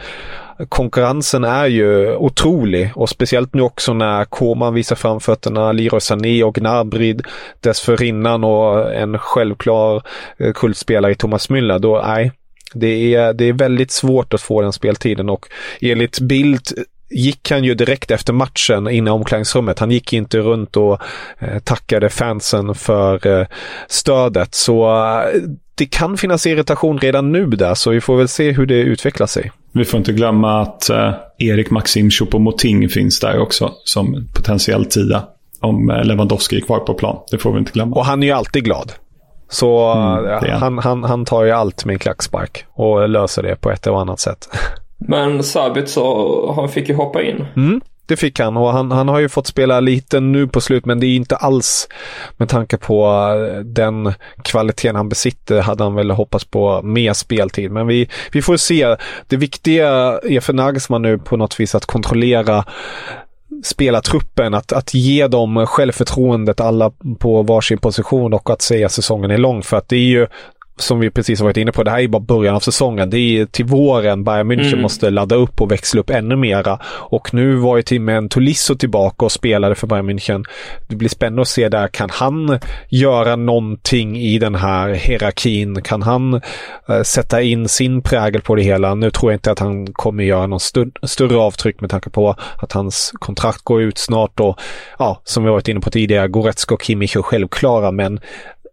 konkurrensen 0.70 1.44
är 1.44 1.66
ju 1.66 2.16
otrolig 2.16 2.92
och 2.96 3.10
speciellt 3.10 3.54
nu 3.54 3.62
också 3.62 3.94
när 3.94 4.26
Koman 4.26 4.74
visar 4.74 4.96
framfötterna, 4.96 5.72
Leroy 5.72 6.00
Sané 6.00 6.44
och 6.44 6.56
Gnabry 6.56 7.18
dessförinnan 7.60 8.44
och 8.44 8.94
en 8.94 9.20
självklar 9.20 10.04
eh, 10.38 10.54
kultspelare 10.54 11.12
i 11.12 11.16
Thomas 11.16 11.50
Müller. 11.50 11.80
Då, 11.80 12.04
nej, 12.08 12.32
det 12.74 13.16
är, 13.16 13.34
det 13.34 13.46
är 13.46 13.54
väldigt 13.54 13.92
svårt 13.92 14.34
att 14.34 14.42
få 14.42 14.62
den 14.62 14.74
speltiden 14.74 15.30
och 15.30 15.48
enligt 15.82 16.20
Bildt 16.20 16.74
gick 17.10 17.52
han 17.52 17.64
ju 17.64 17.74
direkt 17.74 18.12
efter 18.12 18.34
matchen 18.34 18.88
in 18.90 19.08
i 19.08 19.12
omklädningsrummet. 19.12 19.80
Han 19.80 19.92
gick 19.92 20.14
inte 20.14 20.38
runt 20.38 20.78
och 20.78 21.02
eh, 21.40 21.60
tackade 21.60 22.10
fansen 22.10 22.76
för 22.76 23.28
eh, 23.28 23.48
stödet. 23.88 24.56
Så 24.56 25.06
eh, 25.06 25.42
det 25.76 25.86
kan 25.86 26.18
finnas 26.18 26.46
irritation 26.46 27.00
redan 27.00 27.32
nu 27.32 27.46
där, 27.46 27.74
så 27.74 27.90
vi 27.90 28.02
får 28.02 28.18
väl 28.18 28.28
se 28.28 28.52
hur 28.52 28.66
det 28.66 28.76
utvecklar 28.76 29.28
sig. 29.28 29.52
Vi 29.76 29.86
får 29.86 29.98
inte 29.98 30.14
glömma 30.14 30.62
att 30.62 30.90
eh, 30.90 31.14
Erik 31.38 31.70
Maxim 31.70 32.10
Choupo-Moting 32.10 32.88
finns 32.90 33.20
där 33.20 33.40
också 33.40 33.72
som 33.84 34.28
potentiell 34.36 34.86
tia. 34.86 35.24
Om 35.62 35.90
eh, 35.90 36.04
Lewandowski 36.04 36.58
är 36.58 36.62
kvar 36.62 36.80
på 36.80 36.94
plan. 36.94 37.18
Det 37.32 37.38
får 37.38 37.52
vi 37.52 37.60
inte 37.60 37.72
glömma. 37.72 37.96
Och 37.96 38.06
han 38.06 38.24
är 38.24 38.28
ju 38.28 38.34
alltid 38.34 38.64
glad. 38.64 38.92
Så 39.50 39.92
mm, 39.94 40.60
han, 40.60 40.78
han, 40.78 41.04
han 41.04 41.26
tar 41.26 41.44
ju 41.44 41.52
allt 41.52 41.86
med 41.86 41.94
en 41.94 42.00
klackspark 42.00 42.66
och 42.74 43.10
löser 43.10 43.44
det 43.44 43.56
på 43.56 43.72
ett 43.72 43.88
eller 43.88 43.98
annat 43.98 44.20
sätt. 44.20 44.50
Men 44.98 45.44
Sabitzer, 45.44 46.54
han 46.56 46.70
fick 46.70 46.90
ju 46.90 46.96
hoppa 46.96 47.22
in. 47.22 47.46
Mm 47.56 47.82
det 48.06 48.16
fick 48.16 48.40
han 48.40 48.58
och 48.58 48.72
han, 48.72 48.92
han 48.92 49.08
har 49.08 49.20
ju 49.20 49.30
fått 49.30 49.48
spela 49.48 49.80
lite 49.80 50.20
nu 50.20 50.48
på 50.48 50.62
slut 50.62 50.86
men 50.86 51.00
det 51.00 51.06
är 51.06 51.16
inte 51.16 51.36
alls 51.36 51.88
med 52.38 52.50
tanke 52.50 52.78
på 52.78 53.06
eh, 53.06 53.60
den 53.60 54.14
kvaliteten 54.44 54.96
han 54.96 55.10
besitter 55.10 55.62
hade 55.62 55.84
han 55.84 55.96
väl 55.96 56.12
hoppats 56.12 56.46
på 56.46 56.82
mer 56.82 57.14
speltid. 57.14 57.72
Men 57.72 57.88
vi, 57.88 58.10
vi 58.32 58.42
får 58.42 58.58
se. 58.58 58.96
Det 59.28 59.38
viktiga 59.38 59.88
är 60.24 60.40
för 60.40 60.54
Nagelsmann 60.54 61.02
nu 61.02 61.18
på 61.18 61.38
något 61.38 61.60
vis 61.60 61.76
att 61.76 61.86
kontrollera 61.86 62.66
spelartruppen, 63.64 64.54
att, 64.54 64.74
att 64.74 64.94
ge 64.94 65.28
dem 65.28 65.66
självförtroendet 65.68 66.60
alla 66.60 66.92
på 67.20 67.44
varsin 67.44 67.78
position 67.78 68.34
och 68.34 68.50
att 68.50 68.62
säga 68.62 68.86
att 68.86 68.92
säsongen 68.92 69.32
är 69.32 69.38
lång. 69.38 69.64
För 69.64 69.78
att 69.78 69.90
det 69.90 69.96
är 69.96 70.00
ju 70.00 70.28
som 70.78 71.00
vi 71.00 71.10
precis 71.10 71.40
har 71.40 71.46
varit 71.46 71.58
inne 71.58 71.72
på, 71.72 71.84
det 71.84 71.92
här 71.92 72.00
är 72.00 72.08
bara 72.08 72.20
början 72.20 72.56
av 72.56 72.60
säsongen. 72.60 73.10
Det 73.10 73.18
är 73.18 73.46
till 73.46 73.66
våren 73.66 74.24
Bayern 74.24 74.52
München 74.52 74.68
mm. 74.68 74.82
måste 74.82 75.10
ladda 75.10 75.36
upp 75.36 75.62
och 75.62 75.72
växla 75.72 76.02
upp 76.02 76.10
ännu 76.10 76.36
mera. 76.36 76.80
Och 76.86 77.34
nu 77.34 77.56
var 77.56 77.78
ju 77.78 77.84
till 77.84 78.10
en 78.10 78.30
Tolisso 78.30 78.76
tillbaka 78.76 79.26
och 79.26 79.32
spelade 79.32 79.76
för 79.76 79.88
Bayern 79.88 80.10
München. 80.10 80.46
Det 80.88 80.96
blir 80.96 81.10
spännande 81.10 81.42
att 81.42 81.48
se 81.48 81.70
där, 81.70 81.88
kan 81.88 82.10
han 82.10 82.60
göra 82.90 83.36
någonting 83.36 84.18
i 84.18 84.40
den 84.40 84.56
här 84.56 84.94
hierarkin? 84.94 85.82
Kan 85.82 86.02
han 86.02 86.34
äh, 86.90 87.02
sätta 87.04 87.42
in 87.42 87.70
sin 87.70 88.02
prägel 88.02 88.42
på 88.42 88.56
det 88.56 88.64
hela? 88.64 88.96
Nu 88.96 89.12
tror 89.12 89.32
jag 89.32 89.36
inte 89.36 89.52
att 89.52 89.60
han 89.60 89.94
kommer 89.94 90.24
göra 90.24 90.48
någon 90.48 90.58
st 90.58 90.80
större 91.04 91.38
avtryck 91.38 91.82
med 91.82 91.90
tanke 91.90 92.10
på 92.10 92.36
att 92.62 92.72
hans 92.72 93.12
kontrakt 93.20 93.62
går 93.64 93.82
ut 93.82 93.98
snart 93.98 94.40
och 94.40 94.60
ja, 95.00 95.22
som 95.24 95.44
vi 95.44 95.50
varit 95.50 95.68
inne 95.68 95.80
på 95.80 95.92
tidigare, 95.92 96.28
Goretzka 96.28 96.74
och 96.74 96.84
Kimmich 96.84 97.18
är 97.18 97.22
självklara, 97.22 97.92
men 97.92 98.20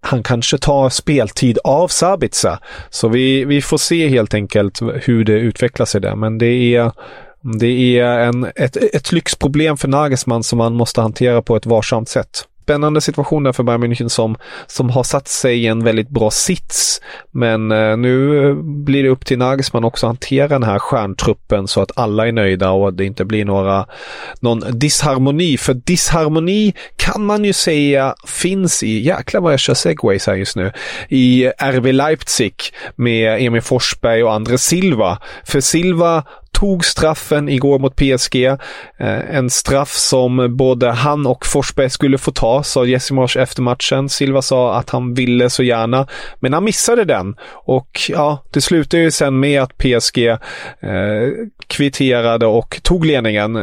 han 0.04 0.22
kanske 0.22 0.58
tar 0.58 0.88
speltid 0.88 1.58
av 1.64 1.88
Sabitza. 1.88 2.58
Så 2.90 3.08
vi, 3.08 3.44
vi 3.44 3.62
får 3.62 3.78
se 3.78 4.08
helt 4.08 4.34
enkelt 4.34 4.82
hur 5.02 5.24
det 5.24 5.32
utvecklar 5.32 5.86
sig 5.86 6.00
där. 6.00 6.16
Men 6.16 6.38
det 6.38 6.74
är, 6.74 6.92
det 7.60 7.98
är 7.98 8.18
en, 8.18 8.46
ett, 8.56 8.76
ett 8.76 9.12
lyxproblem 9.12 9.76
för 9.76 9.88
Nagelsmann 9.88 10.42
som 10.42 10.58
man 10.58 10.74
måste 10.74 11.00
hantera 11.00 11.42
på 11.42 11.56
ett 11.56 11.66
varsamt 11.66 12.08
sätt 12.08 12.46
spännande 12.62 13.00
situation 13.00 13.42
där 13.42 13.52
för 13.52 13.62
Bayern 13.62 13.84
München 13.84 14.08
som, 14.08 14.36
som 14.66 14.90
har 14.90 15.02
satt 15.02 15.28
sig 15.28 15.62
i 15.62 15.66
en 15.66 15.84
väldigt 15.84 16.08
bra 16.08 16.30
sits. 16.30 17.00
Men 17.30 17.72
eh, 17.72 17.96
nu 17.96 18.48
eh, 18.48 18.54
blir 18.54 19.02
det 19.02 19.08
upp 19.08 19.26
till 19.26 19.38
Nagelsmann 19.38 19.84
också 19.84 20.06
att 20.06 20.08
hantera 20.08 20.48
den 20.48 20.62
här 20.62 20.78
stjärntruppen 20.78 21.68
så 21.68 21.80
att 21.80 21.98
alla 21.98 22.28
är 22.28 22.32
nöjda 22.32 22.70
och 22.70 22.94
det 22.94 23.04
inte 23.04 23.24
blir 23.24 23.44
några, 23.44 23.86
någon 24.40 24.64
disharmoni. 24.78 25.56
För 25.56 25.74
disharmoni 25.74 26.74
kan 26.96 27.24
man 27.24 27.44
ju 27.44 27.52
säga 27.52 28.14
finns 28.26 28.82
i, 28.82 28.98
jäklar 28.98 29.40
vad 29.40 29.52
jag 29.52 29.60
kör 29.60 29.74
segways 29.74 30.26
här 30.26 30.34
just 30.34 30.56
nu, 30.56 30.72
i 31.08 31.46
RB 31.46 31.86
Leipzig 31.86 32.54
med 32.96 33.46
Emil 33.46 33.62
Forsberg 33.62 34.24
och 34.24 34.32
André 34.32 34.58
Silva. 34.58 35.18
För 35.44 35.60
Silva 35.60 36.24
tog 36.62 36.84
straffen 36.84 37.48
igår 37.48 37.78
mot 37.78 37.96
PSG. 37.96 38.44
Eh, 38.44 39.36
en 39.36 39.50
straff 39.50 39.92
som 39.92 40.56
både 40.56 40.90
han 40.90 41.26
och 41.26 41.46
Forsberg 41.46 41.90
skulle 41.90 42.18
få 42.18 42.30
ta, 42.30 42.62
sa 42.62 42.84
Jesse 42.84 43.14
efter 43.36 43.62
matchen. 43.62 44.08
Silva 44.08 44.42
sa 44.42 44.78
att 44.78 44.90
han 44.90 45.14
ville 45.14 45.50
så 45.50 45.62
gärna, 45.62 46.06
men 46.40 46.52
han 46.52 46.64
missade 46.64 47.04
den. 47.04 47.34
Och 47.52 48.00
ja, 48.08 48.44
det 48.50 48.60
slutade 48.60 49.02
ju 49.02 49.10
sen 49.10 49.40
med 49.40 49.62
att 49.62 49.78
PSG 49.78 50.26
eh, 50.26 50.38
kvitterade 51.66 52.46
och 52.46 52.80
tog 52.82 53.06
ledningen 53.06 53.58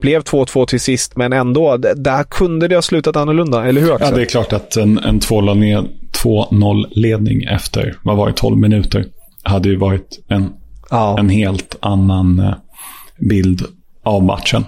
blev 0.00 0.22
2-2 0.22 0.66
till 0.66 0.80
sist, 0.80 1.16
men 1.16 1.32
ändå, 1.32 1.76
där 1.76 2.22
kunde 2.22 2.68
det 2.68 2.74
ha 2.74 2.82
slutat 2.82 3.16
annorlunda, 3.16 3.64
eller 3.64 3.80
hur 3.80 3.92
Axel? 3.94 4.08
Ja, 4.10 4.16
det 4.16 4.22
är 4.22 4.26
klart 4.26 4.52
att 4.52 4.76
en, 4.76 4.98
en 4.98 5.20
2-0 5.20 6.84
ledning 6.90 7.42
efter, 7.42 7.96
vad 8.02 8.16
var 8.16 8.26
det, 8.26 8.32
12 8.32 8.58
minuter. 8.58 9.04
Hade 9.42 9.68
ju 9.68 9.76
varit 9.76 10.24
en, 10.28 10.52
Ja. 10.90 11.18
en 11.18 11.28
helt 11.28 11.76
annan 11.80 12.38
eh, 12.38 12.54
bild 13.18 13.62
av 14.02 14.22
matchen. 14.22 14.64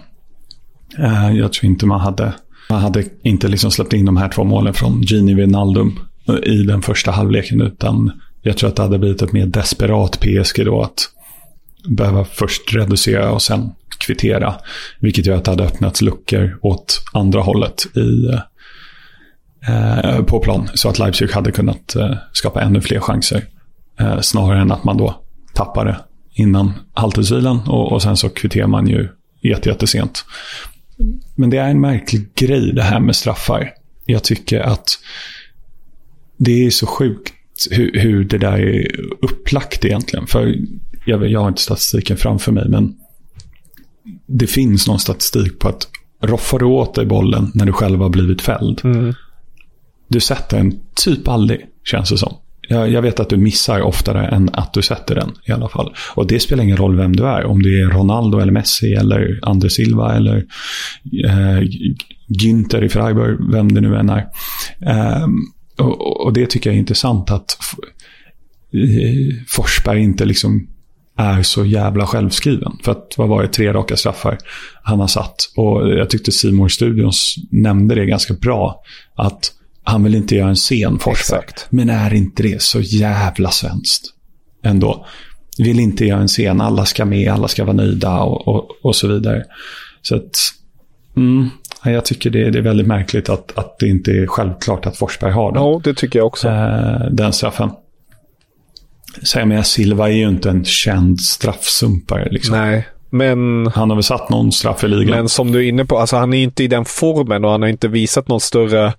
Eh, 0.99 1.33
jag 1.33 1.53
tror 1.53 1.71
inte 1.71 1.87
man 1.87 2.01
hade, 2.01 2.33
man 2.71 2.81
hade 2.81 3.05
inte 3.23 3.49
liksom 3.49 3.71
släppt 3.71 3.93
in 3.93 4.05
de 4.05 4.17
här 4.17 4.29
två 4.29 4.45
målen 4.45 4.75
från 4.75 5.03
Gini 5.03 5.35
Wijnaldum 5.35 6.01
eh, 6.29 6.35
i 6.35 6.63
den 6.63 6.83
första 6.83 7.11
halvleken. 7.11 7.61
Utan 7.61 8.13
jag 8.43 8.57
tror 8.57 8.71
att 8.71 8.77
det 8.77 8.83
hade 8.83 8.99
blivit 8.99 9.23
ett 9.23 9.33
mer 9.33 9.47
desperat 9.47 10.21
PSG 10.21 10.65
då. 10.65 10.83
Att 10.83 11.09
behöva 11.89 12.25
först 12.25 12.75
reducera 12.75 13.31
och 13.33 13.43
sen 13.43 13.71
kvittera. 13.99 14.55
Vilket 15.01 15.27
gör 15.27 15.37
att 15.37 15.45
det 15.45 15.51
hade 15.51 15.65
öppnats 15.65 16.03
luckor 16.03 16.59
åt 16.63 17.03
andra 17.13 17.41
hållet 17.41 17.97
i, 17.97 18.39
eh, 19.69 20.23
på 20.23 20.41
plan. 20.41 20.69
Så 20.75 20.89
att 20.89 20.99
Leipzig 20.99 21.31
hade 21.31 21.53
kunnat 21.53 21.97
eh, 21.97 22.15
skapa 22.33 22.61
ännu 22.63 22.81
fler 22.81 23.01
chanser. 23.01 23.45
Eh, 24.01 24.21
snarare 24.21 24.61
än 24.61 24.73
att 24.73 24.85
man 24.85 24.97
då 24.97 25.23
tappade 25.55 25.97
innan 26.33 26.73
halvtidsvilan 26.95 27.69
och, 27.69 27.93
och 27.93 28.03
sen 28.03 28.17
så 28.17 28.29
kvitterar 28.29 28.67
man 28.67 28.87
ju 28.87 29.09
jätte, 29.41 29.69
jättesent. 29.69 30.25
Men 31.35 31.51
det 31.51 31.59
är 31.59 31.69
en 31.69 31.81
märklig 31.81 32.35
grej 32.35 32.73
det 32.73 32.83
här 32.83 33.01
med 33.01 33.17
straffar. 33.17 33.71
Jag 34.05 34.25
tycker 34.25 34.61
att 34.61 34.89
det 36.37 36.67
är 36.67 36.71
så 36.71 36.87
sjukt 36.87 37.33
hur, 37.71 37.99
hur 37.99 38.25
det 38.25 38.39
där 38.39 38.59
är 38.59 39.01
upplagt 39.21 39.85
egentligen. 39.85 40.27
För 40.27 40.55
jag, 41.07 41.31
jag 41.31 41.41
har 41.41 41.49
inte 41.49 41.63
statistiken 41.63 42.17
framför 42.17 42.53
mig, 42.53 42.69
men 42.69 42.97
det 44.27 44.47
finns 44.47 44.89
någon 44.89 44.99
statistik 44.99 45.59
på 45.59 45.69
att 45.69 45.89
roffar 46.23 46.59
du 46.59 46.65
åt 46.65 46.95
dig 46.95 47.07
bollen 47.07 47.51
när 47.55 47.67
du 47.67 47.73
själv 47.73 48.01
har 48.01 48.09
blivit 48.09 48.43
fälld. 48.43 48.81
Du 50.09 50.21
sätter 50.21 50.57
den 50.57 50.81
typ 50.95 51.29
aldrig, 51.29 51.67
känns 51.85 52.11
det 52.11 52.19
som. 52.19 52.35
Jag, 52.73 52.91
jag 52.91 53.03
vet 53.03 53.21
att 53.21 53.29
du 53.29 53.37
missar 53.37 53.81
oftare 53.81 54.27
än 54.27 54.51
att 54.53 54.73
du 54.73 54.83
sätter 54.83 55.15
den 55.15 55.33
i 55.47 55.53
alla 55.53 55.69
fall. 55.69 55.95
Och 56.15 56.27
det 56.27 56.41
spelar 56.41 56.65
ingen 56.65 56.77
roll 56.77 56.97
vem 56.97 57.17
du 57.17 57.27
är. 57.27 57.45
Om 57.45 57.63
du 57.63 57.83
är 57.83 57.91
Ronaldo 57.91 58.39
eller 58.39 58.53
Messi 58.53 58.95
eller 58.95 59.39
André 59.43 59.71
Silva 59.71 60.15
eller 60.15 60.37
eh, 61.25 61.61
Günther 62.29 62.83
i 62.83 62.89
Freiburg, 62.89 63.53
vem 63.53 63.75
det 63.75 63.81
nu 63.81 63.97
än 63.97 64.11
är. 64.11 64.27
Eh, 64.87 65.27
och, 65.79 66.27
och 66.27 66.33
det 66.33 66.47
tycker 66.47 66.71
jag 66.71 66.75
är 66.75 66.81
intressant 66.81 67.31
att 67.31 67.57
eh, 68.73 69.45
Forsberg 69.49 70.03
inte 70.03 70.25
liksom 70.25 70.69
är 71.17 71.43
så 71.43 71.65
jävla 71.65 72.07
självskriven. 72.07 72.73
För 72.85 72.93
att 72.93 73.15
vad 73.17 73.29
var 73.29 73.43
det, 73.43 73.49
tre 73.49 73.73
raka 73.73 73.97
straffar 73.97 74.39
han 74.83 75.01
har 75.01 75.07
satt. 75.07 75.37
Och 75.57 75.89
jag 75.89 76.11
tyckte 76.11 76.33
Simon 76.33 76.71
Studios 76.71 77.37
nämnde 77.51 77.95
det 77.95 78.07
ganska 78.07 78.35
bra. 78.35 78.83
Att 79.15 79.53
han 79.85 80.05
vill 80.05 80.15
inte 80.15 80.35
göra 80.35 80.49
en 80.49 80.55
scen, 80.55 80.99
Forsberg. 80.99 81.41
Exakt. 81.43 81.67
Men 81.71 81.91
är 81.91 82.15
inte 82.15 82.43
det 82.43 82.63
så 82.63 82.81
jävla 82.81 83.51
svenskt? 83.51 84.03
Ändå. 84.65 85.07
Vill 85.59 85.81
inte 85.81 86.05
göra 86.05 86.21
en 86.21 86.29
scen, 86.29 86.61
alla 86.61 86.85
ska 86.85 87.05
med, 87.05 87.33
alla 87.33 87.49
ska 87.49 87.65
vara 87.65 87.77
nöjda 87.77 88.21
och, 88.21 88.49
och, 88.49 88.71
och 88.83 88.97
så 88.97 89.09
vidare. 89.09 89.45
Så 90.03 90.17
att, 90.17 90.31
mm, 91.17 91.51
jag 91.85 92.05
tycker 92.05 92.31
det, 92.31 92.51
det 92.51 92.59
är 92.59 92.63
väldigt 92.63 92.87
märkligt 92.87 93.29
att, 93.29 93.59
att 93.59 93.79
det 93.79 93.89
inte 93.89 94.11
är 94.11 94.27
självklart 94.27 94.87
att 94.87 94.97
Forsberg 94.97 95.33
har 95.33 95.53
den 95.53 95.63
Ja, 95.63 95.81
det 95.85 95.95
tycker 95.95 96.19
jag 96.19 96.27
också. 96.27 96.49
eh, 96.49 97.07
den 97.11 97.33
straffen. 97.33 97.71
Säger 99.23 99.63
Silva 99.63 100.09
är 100.09 100.13
ju 100.13 100.29
inte 100.29 100.51
en 100.51 100.65
känd 100.65 101.21
straffsumpare. 101.21 102.29
Liksom. 102.31 102.57
Nej, 102.57 102.89
men... 103.11 103.67
Han 103.75 103.91
har 103.91 103.97
väl 103.97 104.03
satt 104.03 104.31
någon 104.31 104.53
straff 104.53 104.85
i 104.85 104.89
ligan. 104.89 105.17
Men 105.17 105.29
som 105.29 105.53
du 105.53 105.59
är 105.59 105.69
inne 105.69 105.85
på, 105.85 105.99
alltså 105.99 106.17
han 106.17 106.35
är 106.35 106.43
inte 106.43 106.65
i 106.65 106.67
den 106.69 106.85
formen 106.85 107.45
och 107.45 107.51
han 107.51 107.63
har 107.63 107.69
inte 107.69 107.89
visat 107.89 108.29
någon 108.29 108.41
större 108.41 108.93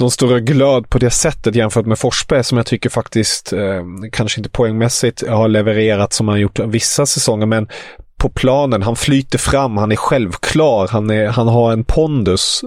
någon 0.00 0.10
större 0.10 0.40
glöd 0.40 0.88
på 0.90 0.98
det 0.98 1.10
sättet 1.10 1.54
jämfört 1.54 1.86
med 1.86 1.98
Forsberg 1.98 2.44
som 2.44 2.56
jag 2.58 2.66
tycker 2.66 2.90
faktiskt, 2.90 3.52
eh, 3.52 3.82
kanske 4.12 4.40
inte 4.40 4.50
poängmässigt, 4.50 5.28
har 5.28 5.48
levererat 5.48 6.12
som 6.12 6.28
han 6.28 6.40
gjort 6.40 6.58
vissa 6.58 7.06
säsonger, 7.06 7.46
men 7.46 7.68
på 8.16 8.28
planen, 8.30 8.82
han 8.82 8.96
flyter 8.96 9.38
fram, 9.38 9.76
han 9.76 9.92
är 9.92 9.96
självklar, 9.96 10.88
han, 10.88 11.10
är, 11.10 11.26
han 11.26 11.48
har 11.48 11.72
en 11.72 11.84
pondus 11.84 12.60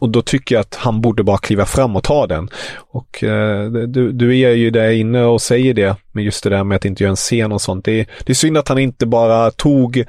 och 0.00 0.08
då 0.08 0.22
tycker 0.22 0.54
jag 0.54 0.60
att 0.60 0.74
han 0.74 1.00
borde 1.00 1.22
bara 1.22 1.38
kliva 1.38 1.66
fram 1.66 1.96
och 1.96 2.02
ta 2.04 2.26
den. 2.26 2.48
Och 2.90 3.24
eh, 3.24 3.64
du, 3.70 4.12
du 4.12 4.38
är 4.38 4.50
ju 4.50 4.70
där 4.70 4.90
inne 4.90 5.24
och 5.24 5.42
säger 5.42 5.74
det, 5.74 5.96
med 6.12 6.24
just 6.24 6.44
det 6.44 6.50
där 6.50 6.64
med 6.64 6.76
att 6.76 6.84
inte 6.84 7.02
göra 7.02 7.10
en 7.10 7.16
scen 7.16 7.52
och 7.52 7.60
sånt. 7.60 7.84
Det, 7.84 8.00
är- 8.00 8.06
det 8.26 8.32
är 8.32 8.34
synd 8.34 8.58
att 8.58 8.68
han 8.68 8.78
inte 8.78 9.06
bara 9.06 9.50
tog 9.50 10.04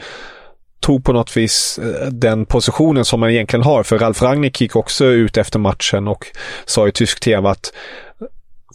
tog 0.85 1.03
på 1.03 1.13
något 1.13 1.37
vis 1.37 1.79
eh, 1.83 2.07
den 2.07 2.45
positionen 2.45 3.05
som 3.05 3.19
man 3.19 3.29
egentligen 3.29 3.63
har. 3.63 3.83
För 3.83 3.99
Ralf 3.99 4.21
Rangnick 4.21 4.61
gick 4.61 4.75
också 4.75 5.05
ut 5.05 5.37
efter 5.37 5.59
matchen 5.59 6.07
och 6.07 6.27
sa 6.65 6.87
i 6.87 6.91
tysk 6.91 7.19
tv 7.19 7.49
att 7.49 7.73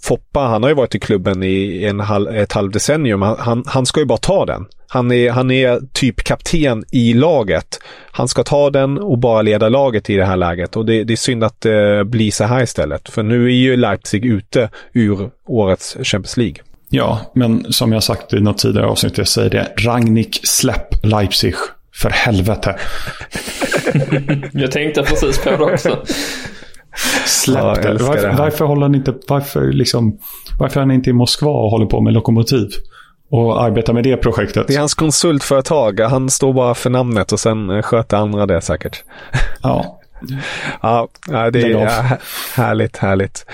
Foppa, 0.02 0.40
han 0.40 0.62
har 0.62 0.70
ju 0.70 0.74
varit 0.74 0.94
i 0.94 1.00
klubben 1.00 1.42
i 1.42 1.84
en 1.84 2.00
halv, 2.00 2.28
ett 2.28 2.52
halvdecennium. 2.52 3.22
Han, 3.22 3.36
han, 3.38 3.64
han 3.66 3.86
ska 3.86 4.00
ju 4.00 4.06
bara 4.06 4.18
ta 4.18 4.46
den. 4.46 4.66
Han 4.88 5.12
är, 5.12 5.30
han 5.30 5.50
är 5.50 5.80
typ 5.92 6.24
kapten 6.24 6.84
i 6.92 7.14
laget. 7.14 7.80
Han 8.10 8.28
ska 8.28 8.44
ta 8.44 8.70
den 8.70 8.98
och 8.98 9.18
bara 9.18 9.42
leda 9.42 9.68
laget 9.68 10.10
i 10.10 10.16
det 10.16 10.24
här 10.24 10.36
läget. 10.36 10.76
Och 10.76 10.86
det, 10.86 11.04
det 11.04 11.12
är 11.12 11.16
synd 11.16 11.44
att 11.44 11.66
eh, 11.66 11.72
det 11.72 12.04
blir 12.04 12.30
så 12.30 12.44
här 12.44 12.62
istället. 12.62 13.08
För 13.08 13.22
nu 13.22 13.44
är 13.44 13.56
ju 13.56 13.76
Leipzig 13.76 14.24
ute 14.24 14.70
ur 14.92 15.30
årets 15.46 15.96
Champions 16.02 16.36
League. 16.36 16.56
Ja, 16.88 17.20
men 17.34 17.72
som 17.72 17.92
jag 17.92 18.02
sagt 18.02 18.32
i 18.32 18.40
något 18.40 18.58
tidigare 18.58 18.86
avsnitt, 18.86 19.18
jag 19.18 19.28
säger 19.28 19.50
det. 19.50 19.72
Ragnik, 19.76 20.40
släpp 20.42 21.04
Leipzig. 21.04 21.54
För 22.02 22.10
helvete. 22.10 22.76
Jag 24.52 24.72
tänkte 24.72 25.02
precis 25.02 25.38
på 25.38 25.50
det 25.50 25.64
också. 25.64 25.98
Släpp 27.26 27.62
Ja, 27.62 27.74
det. 27.74 27.92
Varför, 27.92 28.28
det 28.28 28.34
varför 28.38 28.64
håller 28.64 28.82
han 28.82 28.94
inte... 28.94 29.14
Varför, 29.28 29.72
liksom, 29.72 30.18
varför 30.58 30.80
är 30.80 30.84
han 30.84 30.90
inte 30.90 31.10
i 31.10 31.12
Moskva 31.12 31.50
och 31.50 31.70
håller 31.70 31.86
på 31.86 32.00
med 32.00 32.12
Lokomotiv? 32.12 32.68
Och 33.30 33.62
arbetar 33.62 33.92
med 33.92 34.04
det 34.04 34.16
projektet? 34.16 34.66
Det 34.66 34.74
är 34.74 34.78
hans 34.78 34.94
konsultföretag. 34.94 36.00
Han 36.00 36.30
står 36.30 36.52
bara 36.52 36.74
för 36.74 36.90
namnet 36.90 37.32
och 37.32 37.40
sen 37.40 37.70
eh, 37.70 37.82
sköter 37.82 38.16
andra 38.16 38.46
det 38.46 38.60
säkert. 38.60 39.04
Ja. 39.62 39.96
Ja, 40.82 41.08
det 41.52 41.62
är 41.62 42.18
härligt, 42.56 42.96
härligt. 42.96 43.46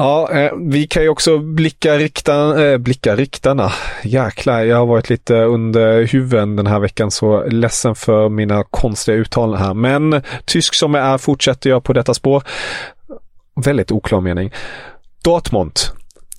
Ja, 0.00 0.30
eh, 0.32 0.52
vi 0.60 0.86
kan 0.86 1.02
ju 1.02 1.08
också 1.08 1.38
blicka, 1.38 1.98
rikta, 1.98 2.66
eh, 2.66 2.78
blicka 2.78 3.16
riktarna. 3.16 3.72
Jäklar, 4.04 4.64
jag 4.64 4.76
har 4.76 4.86
varit 4.86 5.10
lite 5.10 5.34
under 5.34 6.02
huven 6.02 6.56
den 6.56 6.66
här 6.66 6.80
veckan 6.80 7.10
så 7.10 7.44
ledsen 7.44 7.94
för 7.94 8.28
mina 8.28 8.64
konstiga 8.64 9.16
uttal 9.16 9.54
här. 9.54 9.74
Men 9.74 10.22
tysk 10.44 10.74
som 10.74 10.94
jag 10.94 11.06
är 11.06 11.18
fortsätter 11.18 11.70
jag 11.70 11.84
på 11.84 11.92
detta 11.92 12.14
spår. 12.14 12.42
Väldigt 13.64 13.92
oklar 13.92 14.20
mening. 14.20 14.52
Dortmund. 15.24 15.72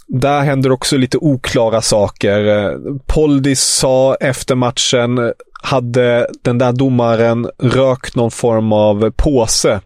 Där 0.07 0.41
händer 0.41 0.71
också 0.71 0.97
lite 0.97 1.17
oklara 1.17 1.81
saker. 1.81 2.47
Eh, 2.47 2.71
Poldis 3.05 3.61
sa 3.61 4.15
efter 4.15 4.55
matchen, 4.55 5.33
hade 5.61 6.27
den 6.41 6.57
där 6.57 6.71
domaren 6.71 7.49
rökt 7.63 8.15
någon 8.15 8.31
form 8.31 8.73
av 8.73 9.11
påse? 9.11 9.81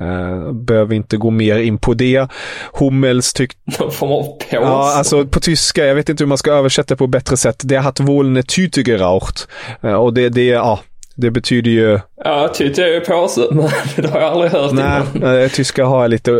Eh, 0.00 0.52
behöver 0.52 0.94
inte 0.94 1.16
gå 1.16 1.30
mer 1.30 1.58
in 1.58 1.78
på 1.78 1.94
det. 1.94 2.28
Hummels 2.72 3.32
tyckte 3.32 3.58
Någon 3.82 3.92
form 3.92 4.12
av 4.12 4.22
påse. 4.22 4.46
Ja, 4.50 4.94
alltså 4.96 5.26
på 5.26 5.40
tyska, 5.40 5.86
jag 5.86 5.94
vet 5.94 6.08
inte 6.08 6.24
hur 6.24 6.28
man 6.28 6.38
ska 6.38 6.52
översätta 6.52 6.96
på 6.96 7.06
bättre 7.06 7.36
sätt. 7.36 7.60
Det 7.64 7.76
hat 7.76 8.00
wohl 8.00 8.26
eine 8.26 8.42
Tüte 8.42 8.82
geraucht. 8.88 9.48
Eh, 9.82 9.94
Och 9.94 10.14
det, 10.14 10.28
det, 10.28 10.46
ja, 10.46 10.80
det 11.16 11.30
betyder 11.30 11.70
ju 11.70 11.98
Ja, 12.24 12.50
jag 12.58 12.78
är 12.78 12.86
ju 12.92 13.00
påse, 13.00 13.40
men 13.50 13.68
det 13.96 14.08
har 14.10 14.20
jag 14.20 14.32
aldrig 14.32 14.50
hört 14.52 14.72
Nej, 14.72 15.00
innan. 15.14 15.42
eh, 15.42 15.48
tyska 15.48 15.84
har 15.84 16.08
lite, 16.08 16.32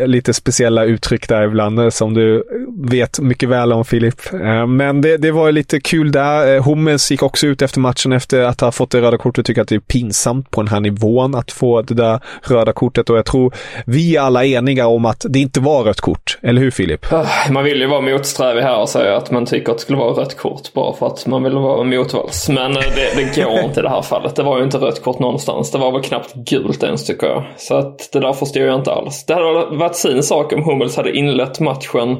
eh, 0.00 0.06
lite 0.06 0.34
speciella 0.34 0.84
uttryck 0.84 1.28
där 1.28 1.42
ibland 1.42 1.80
eh, 1.80 1.88
som 1.88 2.14
du 2.14 2.44
vet 2.78 3.20
mycket 3.20 3.48
väl 3.48 3.72
om 3.72 3.84
Filip. 3.84 4.32
Eh, 4.32 4.66
Men 4.66 5.00
det, 5.00 5.16
det 5.16 5.30
var 5.30 5.52
lite 5.52 5.80
kul 5.80 6.12
där. 6.12 6.60
Hummels 6.60 7.10
gick 7.10 7.22
också 7.22 7.46
ut 7.46 7.62
efter 7.62 7.80
matchen 7.80 8.12
efter 8.12 8.40
att 8.40 8.60
ha 8.60 8.72
fått 8.72 8.90
det 8.90 9.00
röda 9.00 9.18
kortet 9.18 9.38
och 9.38 9.44
tycker 9.44 9.62
att 9.62 9.68
det 9.68 9.74
är 9.74 9.78
pinsamt 9.80 10.50
på 10.50 10.60
den 10.62 10.68
här 10.68 10.80
nivån 10.80 11.34
att 11.34 11.52
få 11.52 11.82
det 11.82 11.94
där 11.94 12.20
röda 12.42 12.72
kortet 12.72 13.10
och 13.10 13.18
jag 13.18 13.24
tror 13.26 13.54
vi 13.86 14.16
är 14.16 14.20
alla 14.20 14.44
eniga 14.44 14.86
om 14.86 15.04
att 15.04 15.26
det 15.28 15.38
inte 15.38 15.60
var 15.60 15.82
rött 15.84 16.00
kort. 16.00 16.38
Eller 16.42 16.60
hur 16.60 16.70
Filip? 16.70 17.12
Ah, 17.12 17.26
Man 17.50 17.64
vill 17.64 17.80
ju 17.80 17.86
vara 17.86 18.00
motsträvig 18.00 18.62
här 18.62 18.80
och 18.80 18.88
säga 18.88 19.16
att 19.16 19.30
man 19.30 19.46
tycker 19.46 19.72
att 19.72 19.78
det 19.78 19.82
skulle 19.82 19.98
vara 19.98 20.20
rött 20.22 20.36
kort 20.36 20.72
bara 20.74 20.96
för 20.96 21.06
att 21.06 21.26
man 21.26 21.42
vill 21.44 21.52
vara 21.54 21.82
motvalls. 21.84 22.48
Men 22.48 22.74
det, 22.74 22.82
det 23.16 23.42
går 23.42 23.60
inte 23.60 23.80
i 23.80 23.82
det 23.82 23.88
här 23.90 24.02
fallet. 24.02 24.17
Det 24.36 24.42
var 24.42 24.58
ju 24.58 24.64
inte 24.64 24.78
rött 24.78 25.02
kort 25.02 25.18
någonstans. 25.18 25.70
Det 25.70 25.78
var 25.78 25.92
väl 25.92 26.02
knappt 26.02 26.34
gult 26.34 26.82
ens 26.82 27.06
tycker 27.06 27.26
jag. 27.26 27.44
Så 27.56 27.74
att 27.74 28.12
det 28.12 28.20
där 28.20 28.32
förstår 28.32 28.62
jag 28.62 28.74
inte 28.80 28.92
alls. 28.92 29.24
Det 29.26 29.34
hade 29.34 29.76
varit 29.76 29.96
sin 29.96 30.22
sak 30.22 30.52
om 30.52 30.64
Hummels 30.64 30.96
hade 30.96 31.16
inlett 31.16 31.60
matchen 31.60 32.16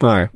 Nej. 0.00 0.28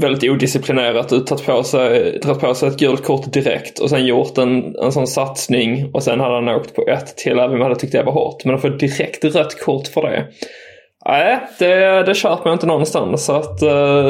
väldigt 0.00 0.30
odisciplinerat 0.30 1.12
och 1.12 1.26
tagit 1.26 1.46
på 1.46 1.62
sig, 1.62 2.18
dragit 2.22 2.40
på 2.40 2.54
sig 2.54 2.68
ett 2.68 2.78
gult 2.78 3.04
kort 3.04 3.32
direkt 3.32 3.78
och 3.78 3.90
sen 3.90 4.06
gjort 4.06 4.38
en, 4.38 4.76
en 4.76 4.92
sån 4.92 5.06
satsning 5.06 5.90
och 5.92 6.02
sen 6.02 6.20
hade 6.20 6.34
han 6.34 6.48
åkt 6.48 6.74
på 6.74 6.88
ett 6.88 7.16
till 7.16 7.32
även 7.32 7.50
om 7.50 7.56
jag 7.56 7.62
hade 7.62 7.76
tyckt 7.76 7.92
det 7.92 8.02
var 8.02 8.12
hårt. 8.12 8.44
Men 8.44 8.54
att 8.54 8.60
få 8.60 8.68
direkt 8.68 9.24
rött 9.24 9.60
kort 9.60 9.88
för 9.88 10.02
det. 10.02 10.26
Nej, 11.08 11.40
det, 11.58 12.02
det 12.02 12.14
köper 12.14 12.50
jag 12.50 12.54
inte 12.54 12.66
någonstans. 12.66 13.24
Så 13.24 13.32
att, 13.32 13.62
eh, 13.62 14.06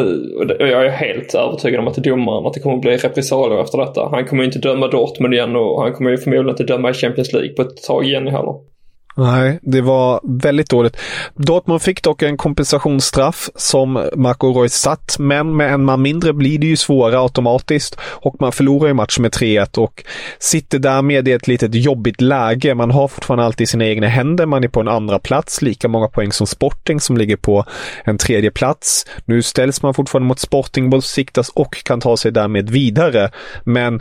och 0.61 0.69
jag 0.69 0.87
är 0.87 0.91
helt 0.91 1.35
övertygad 1.35 1.81
om 1.81 1.89
att 1.89 1.97
domaren, 1.97 2.47
att 2.47 2.53
det 2.53 2.61
kommer 2.61 2.77
bli 2.79 2.97
repressalier 2.97 3.61
efter 3.61 3.79
detta. 3.79 4.09
Han 4.11 4.27
kommer 4.27 4.43
ju 4.43 4.47
inte 4.47 4.59
döma 4.59 4.89
Dortmund 4.89 5.35
igen 5.35 5.57
och 5.57 5.83
han 5.83 5.93
kommer 5.93 6.11
ju 6.11 6.17
förmodligen 6.17 6.49
inte 6.49 6.65
döma 6.65 6.91
i 6.91 6.95
Champions 6.95 7.33
League 7.33 7.55
på 7.55 7.63
ett 7.63 7.83
tag 7.83 8.05
igen 8.05 8.27
heller. 8.27 8.74
Nej, 9.17 9.59
det 9.63 9.81
var 9.81 10.21
väldigt 10.23 10.71
dåligt. 10.71 10.97
Dortmund 11.35 11.83
fick 11.83 12.03
dock 12.03 12.23
en 12.23 12.37
kompensationsstraff 12.37 13.51
som 13.55 14.09
Marco 14.17 14.53
Reus 14.53 14.75
satt, 14.75 15.17
men 15.19 15.57
med 15.57 15.75
en 15.75 15.85
man 15.85 16.03
mindre 16.03 16.33
blir 16.33 16.59
det 16.59 16.67
ju 16.67 16.77
svårare 16.77 17.21
automatiskt 17.21 17.99
och 18.01 18.37
man 18.41 18.53
förlorar 18.53 18.89
ju 18.89 18.95
matchen 18.95 19.23
med 19.23 19.33
3-1 19.33 19.79
och 19.79 20.05
sitter 20.39 20.79
därmed 20.79 21.29
i 21.29 21.33
ett 21.33 21.47
litet 21.47 21.75
jobbigt 21.75 22.21
läge. 22.21 22.75
Man 22.75 22.91
har 22.91 23.09
fortfarande 23.09 23.45
alltid 23.45 23.69
sina 23.69 23.87
egna 23.87 24.07
händer. 24.07 24.47
Man 24.47 24.65
är 24.65 24.69
på 24.69 24.81
en 24.81 24.89
andra 24.89 25.19
plats, 25.19 25.63
lika 25.63 25.89
många 25.89 26.09
poäng 26.09 26.33
som 26.33 26.47
Sporting 26.47 27.01
som 27.01 27.17
ligger 27.17 27.37
på 27.37 27.65
en 28.05 28.19
tredje 28.19 28.51
plats. 28.51 29.07
Nu 29.25 29.43
ställs 29.43 29.83
man 29.83 29.95
fortfarande 29.95 30.27
mot 30.27 30.41
Sporting, 30.41 31.03
siktas 31.03 31.49
och 31.49 31.85
kan 31.85 32.01
ta 32.01 32.17
sig 32.17 32.33
därmed 32.33 32.71
vidare. 32.71 33.31
Men 33.65 34.01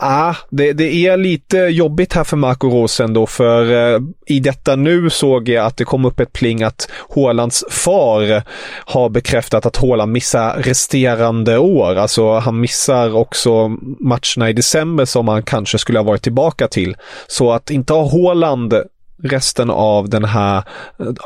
Ah, 0.00 0.34
det, 0.50 0.72
det 0.72 1.06
är 1.06 1.16
lite 1.16 1.58
jobbigt 1.58 2.12
här 2.12 2.24
för 2.24 2.36
Marco 2.36 2.68
Rosen 2.68 3.14
då, 3.14 3.26
för 3.26 3.94
eh, 3.94 4.00
i 4.26 4.40
detta 4.40 4.76
nu 4.76 5.10
såg 5.10 5.48
jag 5.48 5.66
att 5.66 5.76
det 5.76 5.84
kom 5.84 6.04
upp 6.04 6.20
ett 6.20 6.32
pling 6.32 6.62
att 6.62 6.88
Hålands 7.08 7.64
far 7.70 8.42
har 8.84 9.08
bekräftat 9.08 9.66
att 9.66 9.76
Håland 9.76 10.12
missar 10.12 10.56
resterande 10.62 11.58
år. 11.58 11.96
Alltså 11.96 12.32
han 12.32 12.60
missar 12.60 13.14
också 13.16 13.68
matcherna 14.00 14.50
i 14.50 14.52
december 14.52 15.04
som 15.04 15.28
han 15.28 15.42
kanske 15.42 15.78
skulle 15.78 15.98
ha 15.98 16.04
varit 16.04 16.22
tillbaka 16.22 16.68
till. 16.68 16.96
Så 17.26 17.52
att 17.52 17.70
inte 17.70 17.92
ha 17.92 18.02
Håland 18.02 18.74
resten 19.22 19.70
av 19.70 20.08
den 20.08 20.24
här, 20.24 20.62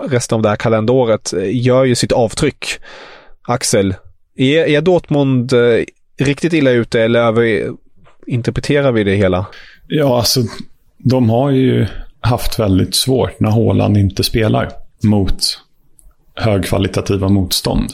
resten 0.08 0.36
av 0.36 0.42
det 0.42 0.48
här 0.48 0.56
kalenderåret 0.56 1.32
eh, 1.32 1.66
gör 1.66 1.84
ju 1.84 1.94
sitt 1.94 2.12
avtryck. 2.12 2.66
Axel, 3.42 3.94
är, 4.36 4.66
är 4.66 4.80
Dortmund 4.80 5.52
eh, 5.52 5.84
riktigt 6.18 6.52
illa 6.52 6.70
ute 6.70 7.02
eller 7.02 7.20
över, 7.20 7.70
interpreterar 8.26 8.92
vi 8.92 9.04
det 9.04 9.14
hela? 9.14 9.46
Ja, 9.86 10.18
alltså 10.18 10.40
de 10.98 11.30
har 11.30 11.50
ju 11.50 11.86
haft 12.20 12.58
väldigt 12.58 12.94
svårt 12.94 13.40
när 13.40 13.50
Håland 13.50 13.96
inte 13.96 14.22
spelar 14.22 14.68
mot 15.02 15.38
högkvalitativa 16.34 17.28
motstånd. 17.28 17.92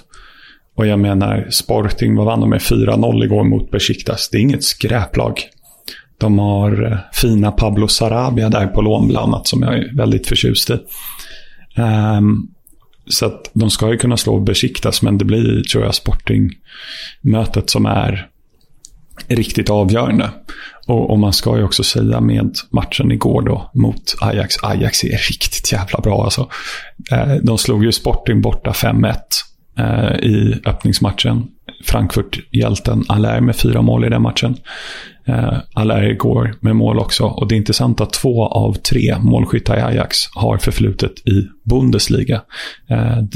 Och 0.77 0.87
jag 0.87 0.99
menar, 0.99 1.47
Sporting, 1.51 2.17
vad 2.17 2.27
vann 2.27 2.41
de 2.41 2.51
med? 2.51 2.61
4-0 2.61 3.25
igår 3.25 3.45
mot 3.45 3.71
Besiktas. 3.71 4.29
Det 4.29 4.39
är 4.39 4.41
inget 4.41 4.65
skräplag. 4.65 5.43
De 6.19 6.39
har 6.39 6.93
eh, 6.93 6.99
fina 7.13 7.53
Pablo 7.53 7.89
Sarabia 7.89 8.49
där 8.49 8.67
på 8.67 8.83
lån 8.83 9.09
bland 9.09 9.29
annat, 9.29 9.47
som 9.47 9.63
jag 9.63 9.79
är 9.79 9.97
väldigt 9.97 10.27
förtjust 10.27 10.71
i. 10.71 10.79
Um, 11.81 12.51
så 13.07 13.27
att 13.27 13.51
de 13.53 13.71
ska 13.71 13.91
ju 13.91 13.97
kunna 13.97 14.17
slå 14.17 14.41
Besiktas, 14.41 15.03
men 15.03 15.19
det 15.19 15.25
blir, 15.25 15.63
tror 15.63 15.85
jag, 15.85 15.95
Sporting-mötet 15.95 17.71
som 17.71 17.87
är 17.87 18.29
riktigt 19.29 19.71
avgörande. 19.71 20.31
Och, 20.87 21.11
och, 21.11 21.19
man 21.19 21.33
ska 21.33 21.57
ju 21.57 21.65
också 21.65 21.85
säga 21.85 22.21
med 22.21 22.57
matchen 22.71 23.13
igår 23.13 23.43
då 23.43 23.71
mot 23.75 24.15
Ajax. 24.21 24.55
Ajax 24.63 25.05
är 25.05 25.09
riktigt 25.09 25.73
jävla 25.73 26.01
bra 26.01 26.25
alltså. 26.25 26.49
Eh, 27.13 27.35
de 27.43 27.59
slog 27.59 27.85
ju 27.85 27.93
Sporting 27.93 28.41
borta 28.41 28.71
5-1 28.71 29.15
eh, 29.79 30.29
i 30.31 30.61
öppningsmatchen. 30.65 31.47
Frankfurt-hjälten 31.85 33.05
Allaire 33.09 33.41
med 33.41 33.57
fyra 33.57 33.83
mål 33.83 34.05
i 34.05 34.09
den 34.09 34.23
matchen. 34.23 34.57
Eh, 35.27 35.59
Allaire 35.75 36.15
går 36.15 36.55
med 36.61 36.77
mål 36.77 36.99
också. 36.99 37.25
Och 37.25 37.49
det 37.49 37.55
är 37.55 37.57
intressant 37.57 38.01
att 38.01 38.13
två 38.13 38.47
av 38.47 38.73
tre 38.73 39.17
målskyttar 39.21 39.79
i 39.79 39.81
Ajax 39.81 40.17
har 40.35 40.59
förflutet 40.59 41.29
i 41.29 41.49
Bundesliga. 41.71 42.43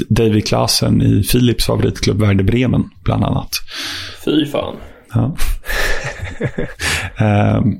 David 0.09 0.47
Klaasen 0.47 1.01
i 1.01 1.23
Philips 1.23 1.65
favoritklubb 1.65 2.21
Werder 2.21 2.43
Bremen, 2.43 2.89
bland 3.03 3.23
annat. 3.23 3.49
Fy 4.25 4.45
fan. 4.45 4.75
Ja. 5.13 5.35
um, 7.61 7.79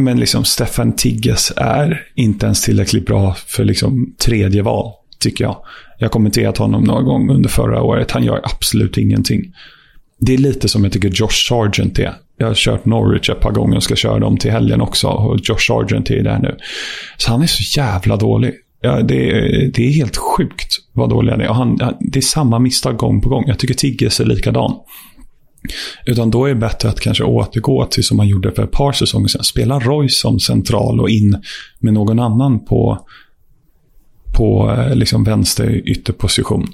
men 0.00 0.20
liksom 0.20 0.44
Stefan 0.44 0.96
Tigges 0.96 1.52
är 1.56 2.06
inte 2.14 2.46
ens 2.46 2.62
tillräckligt 2.62 3.06
bra 3.06 3.34
för 3.34 3.64
liksom 3.64 4.14
tredje 4.18 4.62
val, 4.62 4.92
tycker 5.20 5.44
jag. 5.44 5.56
Jag 5.98 6.06
har 6.06 6.10
kommenterat 6.10 6.58
honom 6.58 6.84
några 6.84 7.02
gånger 7.02 7.34
under 7.34 7.48
förra 7.48 7.82
året. 7.82 8.10
Han 8.10 8.24
gör 8.24 8.40
absolut 8.44 8.98
ingenting. 8.98 9.54
Det 10.18 10.34
är 10.34 10.38
lite 10.38 10.68
som 10.68 10.84
jag 10.84 10.92
tycker 10.92 11.08
Josh 11.08 11.48
Sargent 11.48 11.98
är. 11.98 12.14
Jag 12.38 12.46
har 12.46 12.54
kört 12.54 12.84
Norwich 12.84 13.30
ett 13.30 13.40
par 13.40 13.52
gånger 13.52 13.76
och 13.76 13.82
ska 13.82 13.96
köra 13.96 14.18
dem 14.18 14.36
till 14.36 14.50
helgen 14.50 14.80
också. 14.80 15.08
Och 15.08 15.38
Josh 15.42 15.58
Sargent 15.58 16.10
är 16.10 16.22
där 16.22 16.38
nu. 16.38 16.56
Så 17.16 17.30
han 17.30 17.42
är 17.42 17.46
så 17.46 17.80
jävla 17.80 18.16
dålig. 18.16 18.54
Ja, 18.80 19.02
det, 19.02 19.30
är, 19.30 19.70
det 19.74 19.86
är 19.86 19.92
helt 19.92 20.16
sjukt 20.16 20.76
vad 20.92 21.10
dålig 21.10 21.32
han 21.32 21.40
är. 21.40 21.48
Och 21.48 21.54
han, 21.54 21.78
det 22.00 22.18
är 22.18 22.22
samma 22.22 22.58
misstag 22.58 22.96
gång 22.96 23.20
på 23.20 23.28
gång. 23.28 23.44
Jag 23.46 23.58
tycker 23.58 23.74
Tigges 23.74 24.20
är 24.20 24.24
likadan. 24.24 24.74
Utan 26.06 26.30
då 26.30 26.44
är 26.44 26.48
det 26.48 26.54
bättre 26.54 26.88
att 26.88 27.00
kanske 27.00 27.24
återgå 27.24 27.84
till 27.84 28.04
som 28.04 28.16
man 28.16 28.28
gjorde 28.28 28.52
för 28.52 28.64
ett 28.64 28.72
par 28.72 28.92
säsonger 28.92 29.28
sedan. 29.28 29.44
Spela 29.44 29.78
Roy 29.78 30.08
som 30.08 30.40
central 30.40 31.00
och 31.00 31.10
in 31.10 31.42
med 31.78 31.94
någon 31.94 32.18
annan 32.18 32.64
på, 32.64 33.06
på 34.36 34.70
eh, 34.70 34.94
liksom 34.94 35.24
vänster 35.24 35.88
ytterposition. 35.88 36.66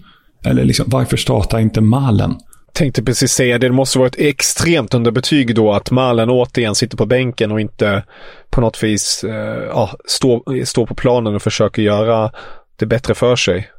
Eller 0.44 0.64
liksom, 0.64 0.86
varför 0.88 1.16
startar 1.16 1.58
inte 1.58 1.80
Malen? 1.80 2.34
Tänkte 2.72 3.02
precis 3.02 3.32
säga 3.32 3.58
det. 3.58 3.68
Det 3.68 3.72
måste 3.72 3.98
vara 3.98 4.08
ett 4.08 4.18
extremt 4.18 4.94
underbetyg 4.94 5.54
då 5.54 5.72
att 5.72 5.90
Malen 5.90 6.30
återigen 6.30 6.74
sitter 6.74 6.96
på 6.96 7.06
bänken 7.06 7.52
och 7.52 7.60
inte 7.60 8.04
på 8.50 8.60
något 8.60 8.82
vis 8.82 9.24
eh, 9.24 9.64
ja, 9.68 9.96
står 10.06 10.64
stå 10.64 10.86
på 10.86 10.94
planen 10.94 11.34
och 11.34 11.42
försöker 11.42 11.82
göra 11.82 12.30
det 12.76 12.86
bättre 12.86 13.14
för 13.14 13.36
sig. 13.36 13.70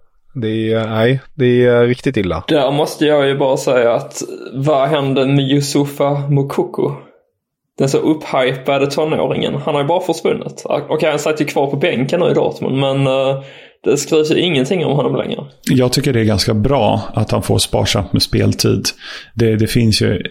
Det 0.41 0.73
är, 0.73 0.87
nej, 0.87 1.21
det 1.35 1.65
är 1.65 1.87
riktigt 1.87 2.17
illa. 2.17 2.43
Där 2.47 2.71
måste 2.71 3.05
jag 3.05 3.27
ju 3.27 3.37
bara 3.37 3.57
säga 3.57 3.93
att 3.93 4.21
vad 4.53 4.89
hände 4.89 5.25
med 5.25 5.51
Yusufa 5.51 6.29
Mokoko? 6.29 6.91
Den 7.77 7.89
så 7.89 7.97
upphypade 7.97 8.87
tonåringen. 8.87 9.55
Han 9.55 9.75
har 9.75 9.81
ju 9.81 9.87
bara 9.87 10.01
försvunnit. 10.01 10.63
Okej, 10.65 11.09
han 11.09 11.19
satt 11.19 11.41
ju 11.41 11.45
kvar 11.45 11.67
på 11.67 11.77
bänken 11.77 12.19
nu 12.19 12.31
i 12.31 12.33
Dortmund, 12.33 12.77
men 12.77 13.07
uh, 13.07 13.43
det 13.83 13.97
skrivs 13.97 14.31
ju 14.31 14.39
ingenting 14.39 14.85
om 14.85 14.95
honom 14.95 15.15
längre. 15.15 15.43
Jag 15.69 15.91
tycker 15.91 16.13
det 16.13 16.19
är 16.19 16.25
ganska 16.25 16.53
bra 16.53 17.01
att 17.13 17.31
han 17.31 17.43
får 17.43 17.57
sparsamt 17.57 18.13
med 18.13 18.21
speltid. 18.21 18.85
Det, 19.33 19.55
det 19.55 19.67
finns 19.67 20.01
ju 20.01 20.23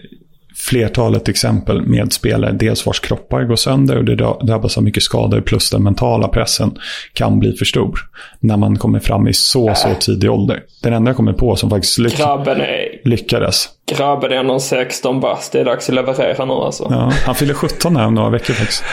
flertalet 0.55 1.29
exempel 1.29 1.81
med 1.81 2.13
spelare, 2.13 2.51
dels 2.51 2.85
vars 2.85 2.99
kroppar 2.99 3.43
går 3.43 3.55
sönder 3.55 3.97
och 3.97 4.05
det 4.05 4.15
drabbas 4.15 4.77
av 4.77 4.83
mycket 4.83 5.03
skador, 5.03 5.41
plus 5.41 5.69
den 5.69 5.83
mentala 5.83 6.27
pressen 6.27 6.77
kan 7.13 7.39
bli 7.39 7.53
för 7.53 7.65
stor 7.65 7.99
när 8.39 8.57
man 8.57 8.77
kommer 8.77 8.99
fram 8.99 9.27
i 9.27 9.33
så, 9.33 9.75
så 9.75 9.87
äh. 9.87 9.97
tidig 9.97 10.31
ålder. 10.31 10.63
Den 10.83 10.93
enda 10.93 11.09
jag 11.09 11.17
kommer 11.17 11.33
på 11.33 11.55
som 11.55 11.69
faktiskt 11.69 11.97
lyck 11.97 12.17
grabben 12.17 12.61
är, 12.61 13.01
lyckades. 13.03 13.69
Grabben 13.91 14.31
är 14.31 14.43
någon 14.43 14.61
16 14.61 15.19
bast, 15.19 15.51
det 15.51 15.59
är 15.59 15.65
dags 15.65 15.89
att 15.89 15.95
leverera 15.95 16.45
nu 16.45 16.53
alltså. 16.53 16.87
Ja, 16.89 17.11
han 17.25 17.35
fyller 17.35 17.53
17 17.53 17.95
här 17.95 18.05
om 18.05 18.13
några 18.13 18.29
veckor 18.29 18.53
faktiskt. 18.53 18.83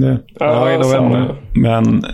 Det, 0.00 0.18
ja, 0.38 0.72
i 0.72 0.78
november. 0.78 1.34
Men 1.54 2.04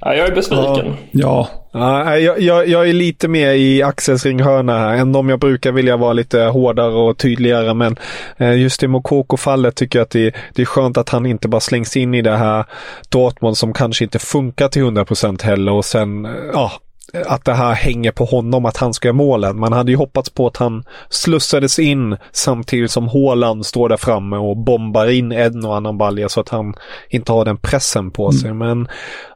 Ja, 0.00 0.14
jag 0.14 0.28
är 0.28 0.34
besviken. 0.34 0.86
Ja. 0.86 0.94
ja 1.10 1.48
jag, 1.78 2.40
jag, 2.40 2.68
jag, 2.68 2.88
är 2.88 2.92
lite 2.92 3.28
mer 3.28 3.52
i 3.52 3.82
Axels 3.82 4.26
ringhörna 4.26 4.78
här 4.78 4.96
än 4.96 5.16
om 5.16 5.28
jag 5.28 5.40
brukar 5.40 5.72
vilja 5.72 5.96
vara 5.96 6.12
lite 6.12 6.40
hårdare 6.40 6.94
och 6.94 7.18
tydligare. 7.18 7.74
Men 7.74 7.96
eh, 8.36 8.60
just 8.60 8.82
i 8.82 8.88
Mokoko-fallet 8.88 9.74
tycker 9.74 9.98
jag 9.98 10.04
att 10.04 10.10
det, 10.10 10.34
det, 10.54 10.62
är 10.62 10.66
skönt 10.66 10.96
att 10.96 11.08
han 11.08 11.26
inte 11.26 11.48
bara 11.48 11.60
slängs 11.60 11.96
in 11.96 12.14
i 12.14 12.22
det 12.22 12.36
här 12.36 12.64
Dortmund 13.08 13.56
som 13.56 13.72
kanske 13.72 14.04
inte 14.04 14.18
funkar 14.18 14.68
till 14.68 14.82
100% 14.82 15.42
heller 15.42 15.72
och 15.72 15.84
sen, 15.84 16.24
eh, 16.24 16.32
ja, 16.52 16.72
att 17.26 17.44
det 17.44 17.54
här 17.54 17.72
hänger 17.72 18.12
på 18.12 18.24
honom, 18.24 18.64
att 18.64 18.76
han 18.76 18.94
ska 18.94 19.08
göra 19.08 19.16
målen. 19.16 19.58
Man 19.58 19.72
hade 19.72 19.90
ju 19.90 19.96
hoppats 19.96 20.30
på 20.30 20.46
att 20.46 20.56
han 20.56 20.84
slussades 21.08 21.78
in 21.78 22.16
samtidigt 22.32 22.90
som 22.90 23.08
Håland 23.08 23.66
står 23.66 23.88
där 23.88 23.96
framme 23.96 24.36
och 24.36 24.56
bombar 24.56 25.06
in 25.06 25.32
en 25.32 25.64
och 25.64 25.76
annan 25.76 25.98
balja 25.98 26.28
så 26.28 26.40
att 26.40 26.48
han 26.48 26.74
inte 27.10 27.32
har 27.32 27.44
den 27.44 27.56
pressen 27.56 28.10
på 28.10 28.32
sig. 28.32 28.50
Mm. 28.50 28.58
Men 28.68 28.88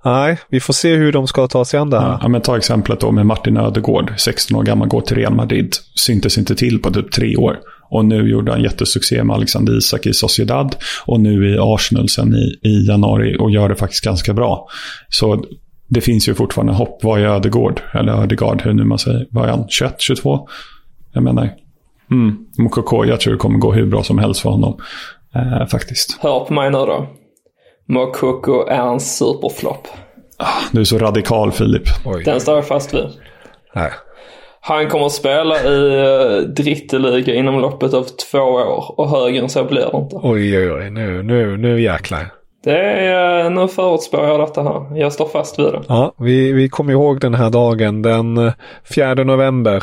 nej, 0.05 0.39
vi 0.49 0.61
får 0.61 0.73
se 0.73 0.95
hur 0.95 1.13
de 1.13 1.27
ska 1.27 1.49
ta 1.49 1.65
sig 1.65 1.81
an 1.81 1.91
det 1.91 2.01
här. 2.01 2.19
Ja, 2.23 2.29
men 2.29 2.41
ta 2.41 2.57
exemplet 2.57 3.01
då 3.01 3.11
med 3.11 3.27
Martin 3.27 3.57
Ödegård, 3.57 4.13
16 4.17 4.57
år 4.57 4.63
gammal, 4.63 4.89
går 4.89 5.01
till 5.01 5.17
Real 5.17 5.35
Madrid. 5.35 5.75
Syntes 5.95 6.39
inte 6.39 6.55
till 6.55 6.83
på 6.83 6.91
typ 6.91 7.13
tre 7.13 7.37
år. 7.37 7.59
Och 7.91 8.05
nu 8.05 8.31
gjorde 8.31 8.53
han 8.53 8.63
jättesuccé 8.63 9.25
med 9.25 9.37
Alexander 9.37 9.79
Isak 9.79 10.07
i 10.07 10.13
Sociedad. 10.13 10.77
Och 11.05 11.21
nu 11.21 11.55
i 11.55 11.59
Arsenal 11.61 12.09
sen 12.09 12.35
i, 12.35 12.69
i 12.69 12.87
januari 12.89 13.37
och 13.39 13.51
gör 13.51 13.69
det 13.69 13.77
faktiskt 13.77 14.05
ganska 14.05 14.35
bra. 14.35 14.69
Så 15.09 15.45
det 15.93 16.01
finns 16.01 16.29
ju 16.29 16.35
fortfarande 16.35 16.73
hopp. 16.73 16.99
Vad 17.03 17.21
är 17.21 17.25
Ödegård? 17.25 17.83
Eller 17.95 18.13
Ödegard, 18.23 18.63
hur 18.63 18.73
nu 18.73 18.85
man 18.85 18.99
säger. 18.99 19.27
Vad 19.31 19.45
är 19.45 19.49
han? 19.49 19.69
21, 19.69 19.95
22? 19.99 20.49
Jag 21.13 21.23
menar, 21.23 21.51
mm, 22.11 22.37
Mokoko, 22.59 23.05
jag 23.05 23.21
tror 23.21 23.33
det 23.33 23.39
kommer 23.39 23.59
gå 23.59 23.73
hur 23.73 23.87
bra 23.87 24.03
som 24.03 24.19
helst 24.19 24.41
för 24.41 24.51
honom. 24.51 24.81
Eh, 25.35 25.67
faktiskt. 25.67 26.19
Hör 26.21 26.41
på 26.41 26.55
mig 26.55 26.71
nu 26.71 26.79
då. 26.79 27.07
Mokoko 27.89 28.67
är 28.67 28.93
en 28.93 29.01
superflopp. 29.01 29.89
Ah, 30.37 30.47
du 30.73 30.81
är 30.81 30.85
så 30.85 30.99
radikal 30.99 31.53
Filip. 31.53 31.83
Oj. 32.05 32.25
Den 32.25 32.41
står 32.41 32.55
jag 32.55 32.67
fast 32.67 32.95
vid. 32.95 33.07
Nej. 33.75 33.91
Han 34.61 34.89
kommer 34.89 35.07
att 35.07 35.13
spela 35.13 35.63
i 35.63 35.77
uh, 35.77 36.41
Dritteliga 36.41 37.35
inom 37.35 37.61
loppet 37.61 37.95
av 37.95 38.03
två 38.03 38.39
år 38.39 39.01
och 39.01 39.11
högre 39.11 39.43
än 39.43 39.49
så 39.49 39.65
blir 39.65 39.81
det 39.93 39.99
inte. 39.99 40.17
Oj, 40.23 40.59
oj, 40.59 40.73
oj. 40.73 40.91
Nu, 40.91 41.23
nu, 41.23 41.57
nu 41.57 41.83
jäklar. 41.83 42.42
Det 42.65 42.79
är, 42.79 43.51
nu 43.51 43.69
förutspår 43.69 44.25
jag 44.25 44.41
detta 44.41 44.63
här. 44.63 44.99
Jag 44.99 45.13
står 45.13 45.29
fast 45.29 45.59
vid 45.59 45.67
det. 45.67 45.83
Ja, 45.89 46.15
vi, 46.19 46.53
vi 46.53 46.69
kommer 46.69 46.93
ihåg 46.93 47.21
den 47.21 47.35
här 47.35 47.51
dagen 47.51 48.03
den 48.03 48.53
4 48.95 49.15
november 49.15 49.83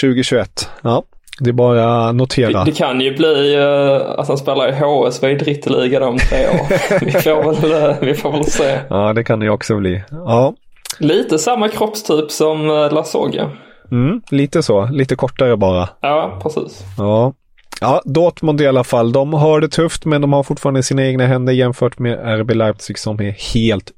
2021. 0.00 0.70
Ja, 0.82 1.02
Det 1.40 1.50
är 1.50 1.52
bara 1.52 2.12
notera. 2.12 2.64
Det, 2.64 2.70
det 2.70 2.76
kan 2.76 3.00
ju 3.00 3.16
bli 3.16 3.56
uh, 3.56 4.20
att 4.20 4.28
han 4.28 4.38
spelar 4.38 4.68
i 4.68 4.72
HSV 4.72 5.30
i 5.30 5.34
drittliga 5.34 6.08
om 6.08 6.18
tre 6.18 6.48
år. 6.48 7.00
vi, 7.04 7.10
får 7.10 7.60
väl, 7.60 7.90
uh, 7.90 7.96
vi 8.00 8.14
får 8.14 8.32
väl 8.32 8.44
se. 8.44 8.78
Ja, 8.90 9.12
det 9.12 9.24
kan 9.24 9.40
det 9.40 9.46
ju 9.46 9.50
också 9.50 9.76
bli. 9.76 10.02
Ja. 10.10 10.54
Lite 10.98 11.38
samma 11.38 11.68
kroppstyp 11.68 12.30
som 12.30 12.66
Lasogga. 12.66 13.50
Mm, 13.90 14.22
lite 14.30 14.62
så. 14.62 14.84
Lite 14.84 15.16
kortare 15.16 15.56
bara. 15.56 15.88
Ja, 16.00 16.40
precis. 16.42 16.84
Ja. 16.98 17.32
Ja, 17.80 18.02
Dortmund 18.04 18.60
i 18.60 18.66
alla 18.66 18.84
fall. 18.84 19.12
De 19.12 19.32
har 19.32 19.60
det 19.60 19.68
tufft 19.68 20.04
men 20.04 20.20
de 20.20 20.32
har 20.32 20.42
fortfarande 20.42 20.82
sina 20.82 21.06
egna 21.06 21.26
händer 21.26 21.52
jämfört 21.52 21.98
med 21.98 22.40
RB 22.40 22.50
Leipzig 22.50 22.98
som 22.98 23.20
är 23.20 23.30
helt 23.54 23.92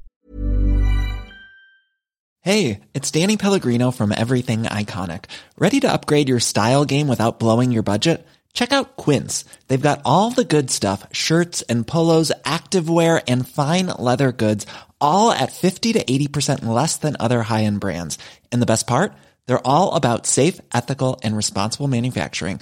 Hej, 2.41 2.79
det 2.91 3.15
är 3.15 3.21
Danny 3.21 3.37
Pellegrino 3.37 3.91
from 3.91 4.11
Everything 4.11 4.63
Iconic. 4.63 5.21
Ready 5.57 5.79
to 5.81 5.87
upgrade 5.87 6.29
your 6.29 6.39
style 6.39 6.85
game 6.85 7.07
without 7.07 7.39
blowing 7.39 7.73
your 7.73 7.83
budget? 7.83 8.25
Check 8.53 8.71
out 8.71 8.95
Quince. 8.95 9.45
They've 9.67 9.89
got 9.89 10.01
all 10.05 10.31
the 10.31 10.43
good 10.43 10.71
stuff, 10.71 11.05
shirts 11.11 11.63
and 11.69 11.85
polos, 11.85 12.31
activewear 12.45 13.21
and 13.27 13.47
fine 13.47 13.87
leather 13.87 14.31
goods, 14.31 14.65
all 15.01 15.31
at 15.31 15.51
50 15.51 15.93
to 15.93 16.03
80% 16.03 16.65
less 16.65 16.97
than 16.97 17.17
other 17.19 17.43
high-end 17.43 17.79
brands. 17.79 18.17
And 18.51 18.61
the 18.61 18.65
best 18.65 18.87
part? 18.87 19.11
They're 19.45 19.67
all 19.67 19.93
about 19.93 20.25
safe, 20.25 20.61
ethical 20.73 21.19
and 21.23 21.35
responsible 21.35 21.87
manufacturing. 21.87 22.61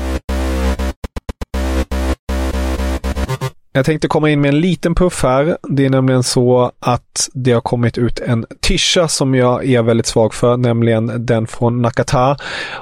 Jag 3.73 3.85
tänkte 3.85 4.07
komma 4.07 4.29
in 4.29 4.41
med 4.41 4.49
en 4.49 4.59
liten 4.59 4.95
puff 4.95 5.23
här. 5.23 5.57
Det 5.69 5.85
är 5.85 5.89
nämligen 5.89 6.23
så 6.23 6.71
att 6.79 7.29
det 7.33 7.51
har 7.51 7.61
kommit 7.61 7.97
ut 7.97 8.19
en 8.19 8.45
tisha 8.59 9.07
som 9.07 9.35
jag 9.35 9.65
är 9.69 9.83
väldigt 9.83 10.05
svag 10.05 10.33
för, 10.33 10.57
nämligen 10.57 11.25
den 11.25 11.47
från 11.47 11.81
Nakata 11.81 12.37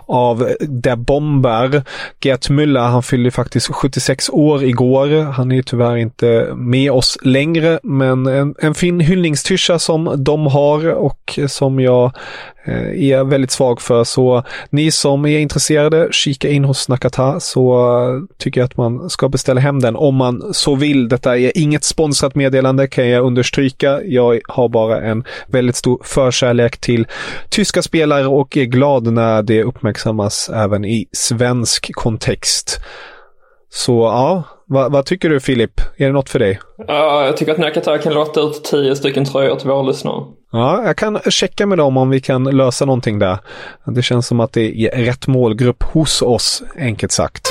av 0.06 0.50
De 0.68 0.96
Bomber. 0.96 1.84
Gert 2.22 2.50
Müller, 2.50 2.88
han 2.88 3.04
fyllde 3.04 3.32
faktiskt 3.32 3.68
76 3.74 4.30
år 4.30 4.64
igår. 4.64 5.24
Han 5.24 5.52
är 5.52 5.62
tyvärr 5.62 5.98
inte 5.98 6.52
med 6.56 6.92
oss 6.92 7.18
längre, 7.22 7.80
men 7.84 8.28
en, 8.28 8.56
en 8.60 8.74
fin 8.74 9.00
hyllningstisha 9.00 9.80
som 9.80 10.24
de 10.24 10.48
har 10.48 10.90
och 10.90 11.40
som 11.48 11.80
jag 11.80 12.12
Eh, 12.70 13.04
är 13.04 13.10
jag 13.10 13.26
väldigt 13.26 13.52
svag 13.52 13.82
för. 13.82 14.04
Så 14.04 14.44
ni 14.70 14.92
som 14.92 15.26
är 15.26 15.40
intresserade, 15.40 16.08
kika 16.12 16.50
in 16.50 16.66
hos 16.66 16.90
Nakata 16.90 17.40
så 17.40 18.28
tycker 18.38 18.62
jag 18.62 18.66
att 18.66 18.78
man 18.78 19.10
ska 19.10 19.30
beställa 19.30 19.62
hem 19.62 19.80
den 19.80 19.96
om 19.96 20.16
man 20.16 20.54
så 20.54 20.76
vill. 20.76 21.10
Detta 21.10 21.38
är 21.38 21.52
inget 21.56 21.84
sponsrat 21.84 22.36
meddelande 22.36 22.88
kan 22.88 23.08
jag 23.08 23.26
understryka. 23.26 24.02
Jag 24.04 24.40
har 24.48 24.70
bara 24.70 25.02
en 25.02 25.24
väldigt 25.48 25.76
stor 25.76 26.02
förkärlek 26.04 26.78
till 26.78 27.08
tyska 27.50 27.82
spelare 27.82 28.28
och 28.28 28.58
är 28.58 28.66
glad 28.66 29.14
när 29.14 29.44
det 29.44 29.64
uppmärksammas 29.64 30.50
även 30.50 30.86
i 30.86 31.08
svensk 31.12 31.94
kontext. 31.94 32.80
Så 33.72 34.02
ja, 34.02 34.44
vad, 34.66 34.92
vad 34.92 35.06
tycker 35.06 35.30
du 35.30 35.40
Filip? 35.40 35.82
Är 35.98 36.06
det 36.06 36.12
något 36.12 36.30
för 36.30 36.40
dig? 36.40 36.60
Ja, 36.88 37.26
jag 37.26 37.38
tycker 37.38 37.52
att 37.52 37.58
Nakata 37.58 37.98
kan 37.98 38.14
låta 38.14 38.42
ut 38.42 38.64
tio 38.64 38.96
stycken 38.96 39.26
tröjor 39.26 39.56
till 39.56 39.70
våra 39.70 39.82
lyssnare. 39.82 40.24
Ja, 40.52 40.84
jag 40.86 40.98
kan 40.98 41.20
checka 41.30 41.66
med 41.66 41.78
dem 41.78 41.98
om 41.98 42.10
vi 42.10 42.20
kan 42.20 42.44
lösa 42.44 42.86
någonting 42.86 43.20
där. 43.20 43.38
Det 43.86 44.02
känns 44.02 44.28
som 44.28 44.40
att 44.40 44.54
det 44.54 44.86
är 44.86 45.06
rätt 45.06 45.28
målgrupp 45.28 45.84
hos 45.84 46.22
oss, 46.22 46.64
enkelt 46.78 47.12
sagt. 47.12 47.48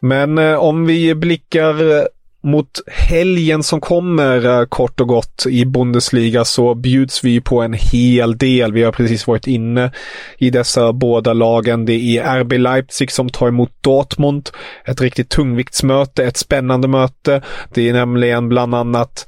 Men 0.00 0.38
eh, 0.38 0.54
om 0.54 0.86
vi 0.86 1.14
blickar 1.14 1.98
eh, 1.98 2.04
mot 2.42 2.80
helgen 2.86 3.62
som 3.62 3.80
kommer 3.80 4.46
eh, 4.46 4.66
kort 4.66 5.00
och 5.00 5.08
gott 5.08 5.46
i 5.48 5.64
Bundesliga 5.64 6.44
så 6.44 6.74
bjuds 6.74 7.24
vi 7.24 7.40
på 7.40 7.62
en 7.62 7.72
hel 7.72 8.38
del. 8.38 8.72
Vi 8.72 8.82
har 8.82 8.92
precis 8.92 9.26
varit 9.26 9.46
inne 9.46 9.92
i 10.38 10.50
dessa 10.50 10.92
båda 10.92 11.32
lagen. 11.32 11.84
Det 11.84 12.18
är 12.18 12.40
RB 12.40 12.52
Leipzig 12.52 13.12
som 13.12 13.28
tar 13.28 13.48
emot 13.48 13.72
Dortmund. 13.80 14.50
Ett 14.84 15.00
riktigt 15.00 15.28
tungviktsmöte, 15.28 16.24
ett 16.24 16.36
spännande 16.36 16.88
möte. 16.88 17.42
Det 17.74 17.88
är 17.88 17.92
nämligen 17.92 18.48
bland 18.48 18.74
annat 18.74 19.26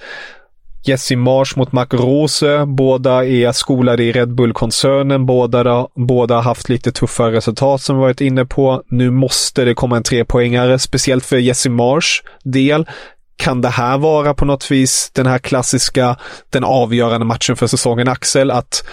Jesse 0.88 1.16
Marsh 1.16 1.59
mot 1.59 1.72
Mark 1.72 1.94
Rose. 1.94 2.66
Båda 2.66 3.27
är 3.27 3.53
skolade 3.53 4.05
i 4.05 4.12
Red 4.12 4.35
Bull-koncernen. 4.35 5.27
Båda, 5.27 5.87
båda 5.94 6.35
har 6.35 6.42
haft 6.42 6.68
lite 6.68 6.92
tuffare 6.92 7.33
resultat 7.33 7.81
som 7.83 7.96
vi 7.96 8.03
varit 8.03 8.20
inne 8.20 8.44
på. 8.44 8.83
Nu 8.90 9.11
måste 9.11 9.64
det 9.64 9.74
komma 9.74 9.96
en 9.96 10.03
trepoängare, 10.03 10.79
speciellt 10.79 11.24
för 11.24 11.37
Jesse 11.37 11.70
Marsh 11.70 12.09
del. 12.44 12.87
Kan 13.37 13.61
det 13.61 13.68
här 13.68 13.98
vara 13.98 14.35
på 14.35 14.44
något 14.44 14.70
vis 14.70 15.11
den 15.14 15.27
här 15.27 15.38
klassiska, 15.38 16.16
den 16.51 16.64
avgörande 16.64 17.27
matchen 17.27 17.57
för 17.57 17.66
säsongen, 17.66 18.09
Axel? 18.09 18.51
Att 18.51 18.85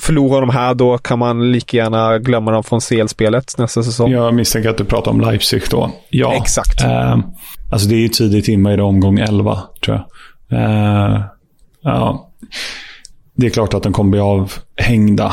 Förlorar 0.00 0.40
de 0.40 0.50
här 0.50 0.74
då 0.74 0.98
kan 0.98 1.18
man 1.18 1.52
lika 1.52 1.76
gärna 1.76 2.18
glömma 2.18 2.50
dem 2.50 2.64
från 2.64 2.80
CL-spelet 2.80 3.58
nästa 3.58 3.82
säsong. 3.82 4.10
Jag 4.10 4.34
misstänker 4.34 4.70
att 4.70 4.78
du 4.78 4.84
pratar 4.84 5.10
om 5.10 5.20
Leipzig 5.20 5.62
då. 5.70 5.90
Ja. 6.10 6.34
Exakt. 6.34 6.82
Eh, 6.82 7.18
alltså 7.72 7.88
det 7.88 7.94
är 7.94 7.98
ju 7.98 8.08
tidigt 8.08 8.48
in 8.48 8.66
i 8.66 8.80
omgång 8.80 9.18
11, 9.18 9.62
tror 9.84 9.96
jag. 9.96 10.04
Eh, 10.60 11.20
ja. 11.84 12.30
Det 13.36 13.46
är 13.46 13.50
klart 13.50 13.74
att 13.74 13.82
de 13.82 13.92
kommer 13.92 14.10
bli 14.10 14.20
avhängda 14.20 15.32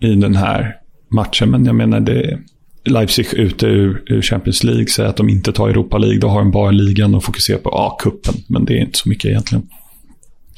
i 0.00 0.14
den 0.14 0.36
här 0.36 0.76
matchen, 1.10 1.50
men 1.50 1.64
jag 1.64 1.74
menar 1.74 2.00
det 2.00 2.38
Leipzig 2.84 3.34
ute 3.34 3.66
ur, 3.66 4.02
ur, 4.06 4.22
Champions 4.22 4.64
League 4.64 4.86
säger 4.86 5.08
att 5.08 5.16
de 5.16 5.28
inte 5.28 5.52
tar 5.52 5.68
Europa 5.68 5.98
League. 5.98 6.18
Då 6.18 6.28
har 6.28 6.38
de 6.38 6.50
bara 6.50 6.70
ligan 6.70 7.14
och 7.14 7.24
fokuserar 7.24 7.58
på 7.58 7.70
A-cupen. 7.70 8.34
Men 8.46 8.64
det 8.64 8.74
är 8.74 8.80
inte 8.80 8.98
så 8.98 9.08
mycket 9.08 9.24
egentligen. 9.24 9.68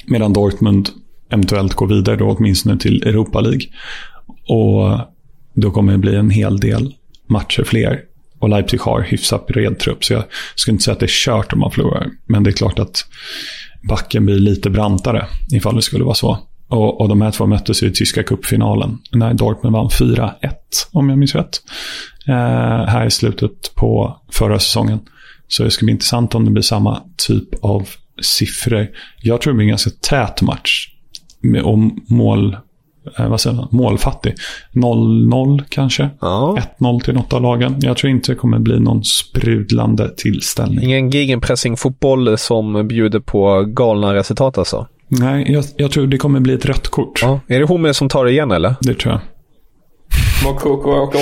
Medan 0.05 0.33
Dortmund 0.33 0.89
eventuellt 1.29 1.73
går 1.73 1.87
vidare 1.87 2.15
då 2.15 2.29
åtminstone 2.29 2.77
till 2.77 3.03
Europa 3.03 3.41
League. 3.41 3.67
Och 4.47 4.99
då 5.53 5.71
kommer 5.71 5.91
det 5.91 5.97
bli 5.97 6.15
en 6.15 6.29
hel 6.29 6.59
del 6.59 6.93
matcher 7.27 7.63
fler. 7.63 7.99
Och 8.39 8.49
Leipzig 8.49 8.79
har 8.79 9.01
hyfsat 9.01 9.47
bred 9.47 9.79
trupp, 9.79 10.03
så 10.05 10.13
jag 10.13 10.23
skulle 10.55 10.73
inte 10.73 10.83
säga 10.83 10.93
att 10.93 10.99
det 10.99 11.05
är 11.05 11.25
kört 11.25 11.53
om 11.53 11.59
man 11.59 11.71
förlorar. 11.71 12.09
Men 12.25 12.43
det 12.43 12.49
är 12.49 12.51
klart 12.51 12.79
att 12.79 13.05
backen 13.89 14.25
blir 14.25 14.39
lite 14.39 14.69
brantare 14.69 15.25
ifall 15.51 15.75
det 15.75 15.81
skulle 15.81 16.03
vara 16.03 16.15
så. 16.15 16.37
Och, 16.67 17.01
och 17.01 17.09
de 17.09 17.21
här 17.21 17.31
två 17.31 17.45
möttes 17.45 17.83
i 17.83 17.91
tyska 17.91 18.23
cupfinalen 18.23 18.97
när 19.11 19.33
Dortmund 19.33 19.75
vann 19.75 19.87
4-1, 19.87 20.31
om 20.91 21.09
jag 21.09 21.17
minns 21.17 21.35
rätt. 21.35 21.61
Eh, 22.27 22.85
här 22.85 23.05
i 23.05 23.11
slutet 23.11 23.75
på 23.75 24.21
förra 24.31 24.59
säsongen. 24.59 24.99
Så 25.47 25.63
det 25.63 25.71
ska 25.71 25.85
bli 25.85 25.93
intressant 25.93 26.35
om 26.35 26.45
det 26.45 26.51
blir 26.51 26.63
samma 26.63 27.01
typ 27.17 27.63
av 27.63 27.89
siffror. 28.21 28.87
Jag 29.21 29.41
tror 29.41 29.53
det 29.53 29.57
blir 29.57 29.65
en 29.65 29.69
ganska 29.69 29.89
tät 30.01 30.41
match. 30.41 30.89
Med, 31.41 31.63
om 31.63 32.05
mål, 32.07 32.57
eh, 33.17 33.27
vad 33.27 33.41
säger 33.41 33.55
man, 33.55 33.67
målfattig. 33.71 34.33
0-0 34.73 35.63
kanske. 35.69 36.09
Ja. 36.21 36.57
1-0 36.79 37.03
till 37.03 37.13
något 37.13 37.33
av 37.33 37.41
lagen. 37.41 37.75
Jag 37.81 37.97
tror 37.97 38.11
inte 38.11 38.31
det 38.31 38.35
kommer 38.35 38.59
bli 38.59 38.79
någon 38.79 39.03
sprudlande 39.03 40.09
tillställning. 40.17 40.83
Ingen 40.83 41.09
gegenpressing-fotboll 41.09 42.37
som 42.37 42.87
bjuder 42.87 43.19
på 43.19 43.63
galna 43.67 44.13
resultat 44.13 44.57
alltså? 44.57 44.87
Nej, 45.07 45.51
jag, 45.51 45.63
jag, 45.75 45.91
tror 45.91 46.07
det 46.07 46.17
kommer 46.17 46.39
bli 46.39 46.53
ett 46.53 46.65
rött 46.65 46.87
kort. 46.87 47.19
Ja. 47.21 47.39
Är 47.47 47.59
det 47.59 47.65
Hummel 47.65 47.93
som 47.93 48.09
tar 48.09 48.25
det 48.25 48.31
igen 48.31 48.51
eller? 48.51 48.75
Det 48.81 48.93
tror 48.93 49.13
jag. 49.13 49.21
Mokoko 50.45 50.91
åker 50.91 51.19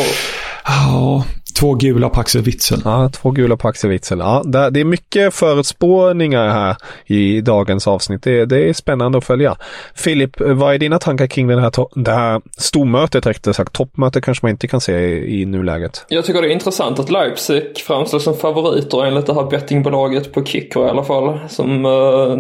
Ja, 0.66 1.26
två 1.60 1.74
gula 1.74 2.10
på 2.10 2.20
Axel 2.20 2.42
Witzel. 2.42 2.82
Ja, 2.86 3.10
två 3.10 3.32
gula 3.32 3.58
på 3.58 3.68
Axel 3.68 3.90
Witzel. 3.90 4.20
Ja, 4.20 4.44
det 4.46 4.80
är 4.80 4.86
mycket 4.86 5.34
förutspårningar 5.34 6.50
här 6.50 6.76
i 7.06 7.42
dagens 7.42 7.88
avsnitt. 7.88 8.24
Det, 8.24 8.46
det 8.46 8.70
är 8.70 8.74
spännande 8.74 9.18
att 9.18 9.26
följa. 9.26 9.56
Filip, 9.96 10.40
vad 10.40 10.74
är 10.74 10.78
dina 10.80 11.00
tankar 11.00 11.28
kring 11.28 11.48
den 11.48 11.60
här 11.60 11.72
det 11.96 12.12
här 12.12 12.42
stormötet, 12.58 13.26
rättare 13.26 13.54
sagt? 13.54 13.74
Toppmöte 13.74 14.22
kanske 14.22 14.46
man 14.46 14.52
inte 14.52 14.68
kan 14.68 14.82
se 14.82 15.00
i, 15.00 15.42
i 15.42 15.46
nuläget. 15.46 16.06
Jag 16.08 16.26
tycker 16.26 16.42
det 16.42 16.48
är 16.48 16.52
intressant 16.52 17.00
att 17.00 17.12
Leipzig 17.12 17.78
framstår 17.88 18.20
som 18.20 18.36
favoriter 18.36 19.06
enligt 19.06 19.26
det 19.26 19.34
här 19.34 19.50
bettingbolaget 19.50 20.34
på 20.34 20.46
Kicker 20.46 20.86
i 20.86 20.90
alla 20.90 21.04
fall. 21.04 21.40
Som, 21.50 21.84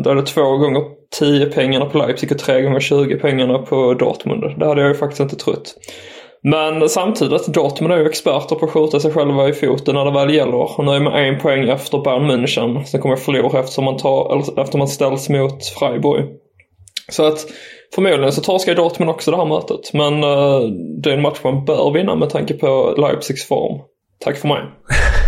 där 0.04 0.16
det 0.16 0.22
är 0.22 0.26
två 0.26 0.58
gånger 0.58 0.82
10 1.20 1.46
pengarna 1.46 1.86
på 1.86 1.98
Leipzig 1.98 2.32
och 2.32 2.40
tre 2.40 2.62
gånger 2.62 2.80
20 2.80 3.16
pengarna 3.16 3.58
på 3.58 3.94
Dortmund. 3.94 4.60
Det 4.60 4.66
hade 4.66 4.82
jag 4.82 4.90
ju 4.90 4.96
faktiskt 4.96 5.20
inte 5.20 5.36
trott. 5.36 5.76
Men 6.44 6.90
samtidigt, 6.90 7.48
Dortmund 7.48 7.94
är 7.94 7.98
ju 7.98 8.06
experter 8.06 8.56
på 8.56 8.66
att 8.66 8.72
skjuta 8.72 9.00
sig 9.00 9.12
själva 9.12 9.50
i 9.50 9.54
foten 9.54 9.96
när 9.96 10.06
det 10.06 10.12
väl 10.12 10.34
gäller. 10.34 10.56
Och 10.56 10.86
nu 10.86 10.92
är 10.92 11.00
man 11.00 11.14
en 11.14 11.40
poäng 11.40 11.70
efter 11.70 11.98
Bayern 11.98 12.32
München. 12.32 12.84
Sen 12.84 13.02
kommer 13.02 13.16
jag 13.16 13.24
förlora 13.24 13.60
eftersom 13.60 13.86
man, 13.86 13.98
tar, 13.98 14.62
efter 14.62 14.78
man 14.78 14.88
ställs 14.88 15.30
mot 15.30 15.66
Freiburg. 15.66 16.26
Så 17.10 17.28
att 17.28 17.46
förmodligen 17.96 18.32
så 18.32 18.42
torskar 18.42 18.76
Dortmund 18.76 19.12
också 19.12 19.32
det 19.32 19.38
här 19.38 19.46
mötet. 19.46 19.94
Men 19.94 20.24
uh, 20.24 20.62
det 21.04 21.10
är 21.10 21.14
en 21.14 21.22
match 21.22 21.40
man 21.44 21.66
bör 21.66 21.92
vinna 21.92 22.16
med 22.16 22.30
tanke 22.30 22.54
på 22.54 22.96
Leipzigs 22.98 23.48
form. 23.48 23.82
Tack 24.20 24.38
för 24.38 24.48
mig. 24.48 24.62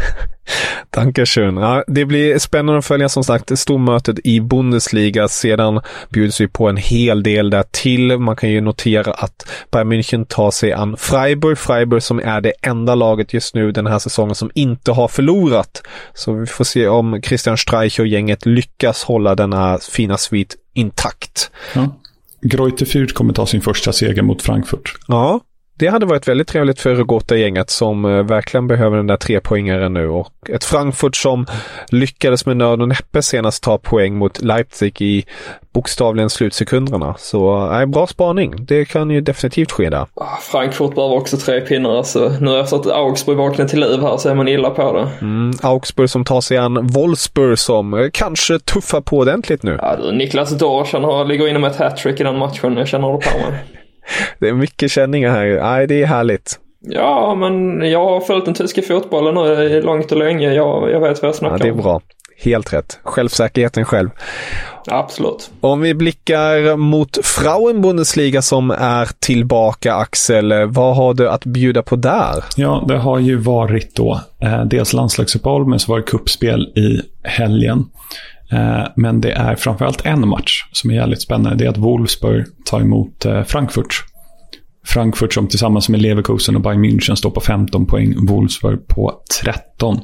Dankeschön. 0.93 1.57
Ja, 1.57 1.83
det 1.87 2.05
blir 2.05 2.39
spännande 2.39 2.79
att 2.79 2.85
följa 2.85 3.09
som 3.09 3.23
sagt 3.23 3.59
stormötet 3.59 4.19
i 4.23 4.39
Bundesliga. 4.39 5.27
Sedan 5.27 5.81
bjuds 6.09 6.41
vi 6.41 6.47
på 6.47 6.69
en 6.69 6.77
hel 6.77 7.23
del 7.23 7.49
där 7.49 7.63
till. 7.71 8.17
Man 8.17 8.35
kan 8.35 8.49
ju 8.49 8.61
notera 8.61 9.11
att 9.13 9.49
Bayern 9.71 9.93
München 9.93 10.25
tar 10.25 10.51
sig 10.51 10.73
an 10.73 10.97
Freiburg. 10.97 11.57
Freiburg 11.57 12.03
som 12.03 12.19
är 12.19 12.41
det 12.41 12.53
enda 12.61 12.95
laget 12.95 13.33
just 13.33 13.55
nu 13.55 13.71
den 13.71 13.87
här 13.87 13.99
säsongen 13.99 14.35
som 14.35 14.51
inte 14.53 14.91
har 14.91 15.07
förlorat. 15.07 15.83
Så 16.13 16.33
vi 16.33 16.45
får 16.45 16.63
se 16.63 16.87
om 16.87 17.21
Christian 17.21 17.57
Streich 17.57 17.99
och 17.99 18.07
gänget 18.07 18.45
lyckas 18.45 19.03
hålla 19.03 19.35
denna 19.35 19.79
fina 19.91 20.17
svit 20.17 20.55
intakt. 20.73 21.51
Ja. 21.75 21.99
Greuther 22.41 22.85
Fürth 22.85 23.13
kommer 23.13 23.33
ta 23.33 23.45
sin 23.45 23.61
första 23.61 23.93
seger 23.93 24.21
mot 24.21 24.41
Frankfurt. 24.41 24.93
Ja, 25.07 25.39
det 25.75 25.87
hade 25.87 26.05
varit 26.05 26.27
väldigt 26.27 26.47
trevligt 26.47 26.79
för 26.79 26.95
Rogota-gänget 26.95 27.69
som 27.69 28.05
eh, 28.05 28.23
verkligen 28.23 28.67
behöver 28.67 28.97
den 28.97 29.07
där 29.07 29.17
trepoängaren 29.17 29.93
nu 29.93 30.07
och 30.07 30.33
ett 30.49 30.63
Frankfurt 30.63 31.15
som 31.15 31.45
lyckades 31.89 32.45
med 32.45 32.57
nöd 32.57 32.81
och 32.81 32.87
näppe 32.87 33.21
senast 33.21 33.63
ta 33.63 33.77
poäng 33.77 34.15
mot 34.15 34.41
Leipzig 34.41 35.01
i 35.01 35.25
bokstavligen 35.73 36.29
slutsekunderna. 36.29 37.15
Så 37.17 37.67
nej, 37.67 37.85
bra 37.85 38.07
spaning. 38.07 38.53
Det 38.59 38.85
kan 38.85 39.09
ju 39.09 39.21
definitivt 39.21 39.71
ske 39.71 39.89
där. 39.89 40.05
Ah, 40.13 40.37
Frankfurt 40.41 40.95
behöver 40.95 41.15
också 41.15 41.37
tre 41.37 41.61
pinnar 41.61 41.97
alltså. 41.97 42.31
Nu 42.41 42.59
efter 42.59 42.77
att 42.77 42.87
Augsburg 42.87 43.37
vaknade 43.37 43.69
till 43.69 43.79
liv 43.79 44.01
här 44.01 44.17
så 44.17 44.29
är 44.29 44.35
man 44.35 44.47
illa 44.47 44.69
på 44.69 44.93
det. 44.93 45.09
Mm, 45.21 45.51
Augsburg 45.61 46.09
som 46.09 46.25
tar 46.25 46.41
sig 46.41 46.57
an 46.57 46.87
Wolfsburg 46.87 47.59
som 47.59 47.93
eh, 47.93 48.09
kanske 48.13 48.59
tuffar 48.59 49.01
på 49.01 49.17
ordentligt 49.17 49.63
nu. 49.63 49.77
Ja 49.81 49.95
du, 49.95 50.11
Niklas 50.11 50.57
Dorsen 50.57 51.03
har, 51.03 51.25
ligger 51.25 51.47
inne 51.47 51.59
med 51.59 51.71
ett 51.71 51.77
hattrick 51.77 52.19
i 52.19 52.23
den 52.23 52.37
matchen. 52.37 52.77
Jag 52.77 52.87
känner 52.87 53.07
det 53.07 53.17
på 53.17 53.37
mig. 53.37 53.63
Det 54.39 54.49
är 54.49 54.53
mycket 54.53 54.91
känningar 54.91 55.31
här. 55.31 55.59
Nej, 55.61 55.87
det 55.87 56.01
är 56.01 56.05
härligt. 56.05 56.59
Ja, 56.79 57.35
men 57.35 57.81
jag 57.91 58.05
har 58.05 58.21
följt 58.21 58.45
den 58.45 58.53
tyska 58.53 58.81
fotbollen 58.81 59.35
nu 59.35 59.81
långt 59.81 60.11
och 60.11 60.17
länge. 60.17 60.53
Jag, 60.53 60.91
jag 60.91 60.99
vet 60.99 61.21
vad 61.21 61.29
jag 61.29 61.35
snackar 61.35 61.55
om. 61.55 61.59
Ja, 61.67 61.73
det 61.73 61.79
är 61.79 61.83
bra. 61.83 62.01
Helt 62.37 62.73
rätt. 62.73 62.99
Självsäkerheten 63.03 63.85
själv. 63.85 64.09
Absolut. 64.87 65.51
Om 65.61 65.81
vi 65.81 65.93
blickar 65.93 66.75
mot 66.75 67.17
Frauen-Bundesliga 67.25 68.41
som 68.41 68.71
är 68.71 69.09
tillbaka, 69.19 69.95
Axel. 69.95 70.53
Vad 70.65 70.95
har 70.95 71.13
du 71.13 71.29
att 71.29 71.45
bjuda 71.45 71.81
på 71.81 71.95
där? 71.95 72.43
Ja, 72.55 72.85
det 72.87 72.97
har 72.97 73.19
ju 73.19 73.37
varit 73.37 73.95
då 73.95 74.19
eh, 74.41 74.65
dels 74.65 74.93
landslagsuppehåll, 74.93 75.65
men 75.67 75.79
så 75.79 75.91
var 75.91 75.99
det 75.99 76.03
kuppspel 76.03 76.61
i 76.61 77.01
helgen. 77.23 77.85
Eh, 78.53 78.87
men 78.95 79.21
det 79.21 79.31
är 79.31 79.55
framförallt 79.55 80.05
en 80.05 80.27
match 80.27 80.65
som 80.71 80.89
är 80.89 80.95
jävligt 80.95 81.21
spännande. 81.21 81.57
Det 81.57 81.65
är 81.65 81.69
att 81.69 81.77
Wolfsburg 81.77 82.45
tar 82.65 82.81
emot 82.81 83.25
eh, 83.25 83.43
Frankfurt. 83.43 84.03
Frankfurt 84.85 85.33
som 85.33 85.47
tillsammans 85.47 85.89
med 85.89 86.01
Leverkusen 86.01 86.55
och 86.55 86.61
Bayern 86.61 86.85
München 86.85 87.15
står 87.15 87.31
på 87.31 87.41
15 87.41 87.85
poäng. 87.85 88.25
Wolfsburg 88.25 88.87
på 88.87 89.13
13. 89.43 89.99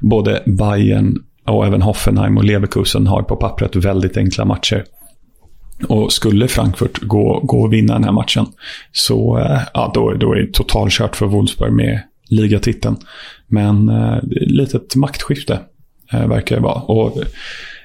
Både 0.00 0.42
Bayern 0.46 1.16
och 1.46 1.66
även 1.66 1.82
Hoffenheim 1.82 2.36
och 2.36 2.44
Leverkusen 2.44 3.06
har 3.06 3.22
på 3.22 3.36
pappret 3.36 3.76
väldigt 3.76 4.16
enkla 4.16 4.44
matcher. 4.44 4.84
Och 5.88 6.12
skulle 6.12 6.48
Frankfurt 6.48 6.98
gå, 7.00 7.40
gå 7.40 7.62
och 7.62 7.72
vinna 7.72 7.94
den 7.94 8.04
här 8.04 8.12
matchen 8.12 8.46
så 8.92 9.38
eh, 9.38 9.60
ja, 9.74 9.90
då, 9.94 10.12
då 10.12 10.32
är 10.32 10.36
det 10.36 10.52
totalkört 10.52 11.16
för 11.16 11.26
Wolfsburg 11.26 11.72
med 11.72 12.02
ligatiteln. 12.28 12.96
Men 13.46 13.88
eh, 13.88 14.18
litet 14.30 14.96
maktskifte 14.96 15.60
eh, 16.12 16.28
verkar 16.28 16.56
det 16.56 16.62
vara. 16.62 16.80
Och 16.82 17.22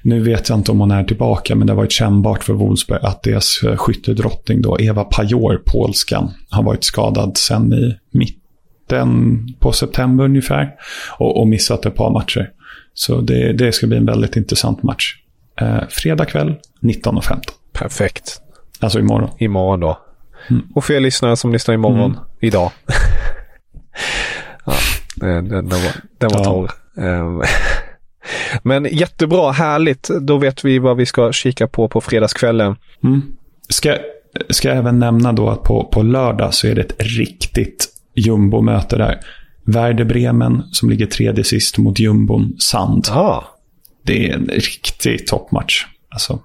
nu 0.08 0.20
vet 0.20 0.50
jag 0.50 0.58
inte 0.58 0.72
om 0.72 0.80
hon 0.80 0.92
är 0.92 1.04
tillbaka, 1.04 1.56
men 1.56 1.68
det 1.68 1.74
har 1.74 1.78
varit 1.78 1.92
kännbart 1.92 2.44
för 2.44 2.54
Wolfsburg 2.54 3.00
att 3.04 3.24
deras 3.24 3.64
eh, 3.64 3.78
skyttedrottning 3.78 4.62
då, 4.62 4.80
Eva 4.80 5.04
Pajor, 5.04 5.62
polskan, 5.66 6.34
har 6.50 6.64
varit 6.64 6.84
skadad 6.84 7.38
sedan 7.38 7.74
i 7.74 7.98
mitten 8.12 9.48
på 9.60 9.72
september 9.72 10.24
ungefär. 10.24 10.72
Och, 11.18 11.40
och 11.40 11.48
missat 11.48 11.86
ett 11.86 11.96
par 11.96 12.12
matcher. 12.12 12.50
Så 12.94 13.22
det, 13.22 13.54
det 13.54 13.72
ska 13.72 13.88
bli 13.88 13.98
en 13.98 14.06
väldigt 14.06 14.36
intressant 14.36 14.84
match. 14.84 15.16
Eh, 15.62 15.80
fredag 15.90 16.26
kväll 16.26 16.56
19.15. 16.82 17.40
Perfekt. 17.74 18.42
Alltså 18.80 19.00
imorgon. 19.00 19.30
Imorgon 19.38 19.80
då. 19.80 20.00
Mm. 20.50 20.68
Och 20.76 20.84
för 20.84 20.94
er 20.94 21.00
lyssnare 21.00 21.36
som 21.36 21.54
lyssnar 21.54 21.76
imorgon, 21.76 22.12
mm. 22.12 22.24
idag. 22.40 22.72
ja, 24.66 24.74
den, 25.16 25.50
den, 25.50 25.70
var, 25.70 25.92
den 26.18 26.30
var 26.30 26.40
ja. 26.40 26.44
torr. 26.44 26.72
Men 28.64 28.86
jättebra, 28.92 29.52
härligt. 29.52 30.10
Då 30.22 30.38
vet 30.38 30.66
vi 30.66 30.80
vad 30.80 30.98
vi 30.98 31.06
ska 31.06 31.32
kika 31.32 31.68
på 31.68 31.90
på 31.90 32.02
fredagskvällen. 32.02 32.76
Mm. 33.04 33.22
Ska, 33.70 33.96
ska 34.50 34.68
jag 34.68 34.78
även 34.78 35.00
nämna 35.00 35.34
då 35.34 35.50
att 35.50 35.64
på, 35.64 35.84
på 35.84 36.04
lördag 36.04 36.54
så 36.54 36.68
är 36.68 36.76
det 36.76 36.82
ett 36.82 36.96
riktigt 37.00 37.88
jumbomöte 38.16 38.98
där. 38.98 39.20
Werder 39.64 40.06
Bremen 40.06 40.64
som 40.72 40.90
ligger 40.90 41.06
tredje 41.06 41.44
sist 41.44 41.78
mot 41.78 42.00
jumbon 42.00 42.56
Sand. 42.60 43.08
Ah. 43.10 43.44
Det 44.04 44.30
är 44.30 44.34
en 44.34 44.48
riktig 44.48 45.28
toppmatch. 45.28 45.86
Alltså, 46.10 46.40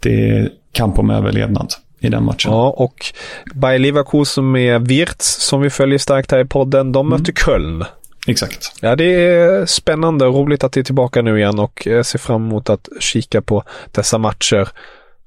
det 0.00 0.30
är 0.30 0.50
kamp 0.72 0.98
om 0.98 1.10
överlevnad 1.10 1.72
i 2.00 2.08
den 2.08 2.24
matchen. 2.24 2.52
Ja, 2.52 2.70
och 2.70 3.06
Bayer 3.54 3.78
Leverkusen 3.78 4.50
med 4.50 4.88
Wirtz 4.88 5.26
som 5.26 5.60
vi 5.60 5.70
följer 5.70 5.98
starkt 5.98 6.30
här 6.30 6.38
i 6.38 6.44
podden, 6.44 6.92
de 6.92 7.06
mm. 7.06 7.18
möter 7.18 7.32
Köln. 7.32 7.84
Exakt. 8.26 8.72
Ja, 8.80 8.96
det 8.96 9.04
är 9.04 9.66
spännande 9.66 10.26
och 10.26 10.34
roligt 10.34 10.64
att 10.64 10.72
det 10.72 10.80
är 10.80 10.84
tillbaka 10.84 11.22
nu 11.22 11.38
igen 11.38 11.58
och 11.58 11.82
jag 11.86 12.06
ser 12.06 12.18
fram 12.18 12.46
emot 12.46 12.70
att 12.70 12.88
kika 13.00 13.42
på 13.42 13.62
dessa 13.92 14.18
matcher. 14.18 14.68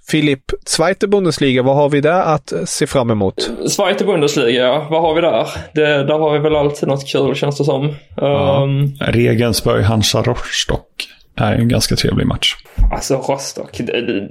Filip, 0.10 0.44
Zweite 0.66 1.08
Bundesliga, 1.08 1.64
vad 1.64 1.76
har 1.76 1.90
vi 1.90 2.02
där 2.02 2.22
att 2.22 2.54
se 2.66 2.88
fram 2.88 3.12
emot? 3.12 3.52
Zweite 3.70 4.06
Bundesliga, 4.06 4.66
ja. 4.66 4.88
Vad 4.90 5.02
har 5.02 5.16
vi 5.16 5.22
där? 5.22 5.48
Det, 5.74 6.04
där 6.04 6.20
har 6.20 6.32
vi 6.34 6.40
väl 6.40 6.56
alltid 6.56 6.90
något 6.90 7.08
kul 7.08 7.36
känns 7.36 7.58
det 7.58 7.64
som. 7.64 7.96
Ja. 8.16 8.64
Um, 8.64 8.98
Regensburg, 9.00 9.84
Hansa 9.84 10.22
Rostock 10.22 11.08
är 11.36 11.54
en 11.54 11.68
ganska 11.68 11.96
trevlig 11.96 12.28
match. 12.28 12.56
Alltså 12.92 13.16
Rostock, 13.16 13.82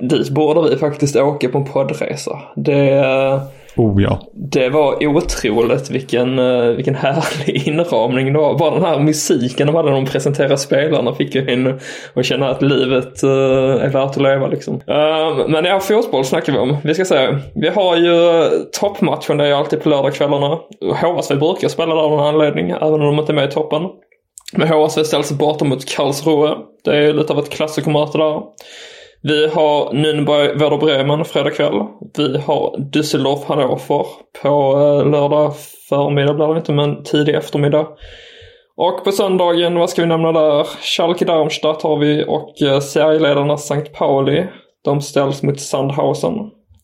dit 0.01 0.29
borde 0.29 0.71
vi 0.71 0.77
faktiskt 0.77 1.17
åka 1.17 1.49
på 1.49 1.59
en 1.59 1.65
poddresa. 1.65 2.43
Det 2.57 2.91
Oh 3.79 4.03
ja. 4.03 4.21
Det 4.33 4.69
var 4.69 5.07
otroligt 5.07 5.91
vilken, 5.91 6.39
eh, 6.39 6.63
vilken 6.63 6.95
härlig 6.95 7.67
inramning 7.67 8.33
det 8.33 8.39
var. 8.39 8.59
Bara 8.59 8.75
den 8.75 8.85
här 8.85 8.99
musiken 8.99 9.67
de 9.67 9.77
hade 9.77 9.91
när 9.91 9.97
de 9.97 10.07
presenterade 10.07 10.59
spelarna 10.59 11.15
fick 11.15 11.35
ju 11.35 11.49
en 11.51 11.81
att 12.15 12.25
känna 12.25 12.49
att 12.51 12.63
livet 12.63 13.23
eh, 13.23 13.31
är 13.85 13.89
värt 13.89 14.11
att 14.11 14.23
leva 14.23 14.47
liksom. 14.47 14.75
Eh, 14.75 15.49
men 15.49 15.65
ja, 15.65 15.81
fotboll 15.81 16.25
snackar 16.25 16.53
vi 16.53 16.59
om. 16.59 16.77
Vi 16.85 16.95
ska 16.95 17.05
se. 17.05 17.29
Vi 17.55 17.69
har 17.69 17.97
ju 17.97 18.49
toppmatchen, 18.81 19.37
det 19.37 19.47
är 19.47 19.55
alltid 19.55 19.83
på 19.83 19.89
lördagskvällarna. 19.89 20.59
HSV 21.03 21.37
brukar 21.37 21.69
spela 21.69 21.95
där 21.95 22.03
av 22.03 22.11
någon 22.11 22.27
anledning, 22.27 22.71
även 22.71 22.93
om 22.93 23.01
de 23.01 23.19
inte 23.19 23.33
är 23.33 23.35
med 23.35 23.49
i 23.49 23.53
toppen. 23.53 23.83
Men 24.53 24.69
HSV 24.69 25.05
ställs 25.05 25.33
borta 25.33 25.65
mot 25.65 25.97
Karlsruhe. 25.97 26.55
Det 26.85 26.97
är 26.97 27.13
lite 27.13 27.33
av 27.33 27.39
ett 27.39 27.51
klassikermöte 27.51 28.19
där. 28.19 28.43
Vi 29.23 29.49
har 29.49 29.93
Nürnberg, 29.93 30.59
Werder 30.59 30.77
Bremen 30.77 31.25
fredag 31.25 31.51
kväll. 31.51 31.83
Vi 32.17 32.39
har 32.39 32.77
Düsseldorf, 32.93 33.45
Hannover 33.47 34.07
på 34.43 34.49
eh, 34.49 35.11
lördag 35.11 35.53
förmiddag 35.89 36.35
blir 36.35 36.47
det 36.47 36.59
inte, 36.59 36.73
men 36.73 37.03
tidig 37.03 37.35
eftermiddag. 37.35 37.87
Och 38.77 39.05
på 39.05 39.13
söndagen, 39.13 39.75
vad 39.75 39.91
ska 39.91 40.03
vi 40.03 40.09
nämna 40.09 40.33
där? 40.33 40.65
Schalke 40.65 41.25
Darmstadt 41.25 41.83
har 41.83 41.97
vi 41.97 42.25
och 42.29 42.63
eh, 42.63 42.81
serieledarna 42.81 43.55
St. 43.55 43.81
Pauli. 43.81 44.47
De 44.85 45.01
ställs 45.01 45.43
mot 45.43 45.61
Sandhausen. 45.61 46.35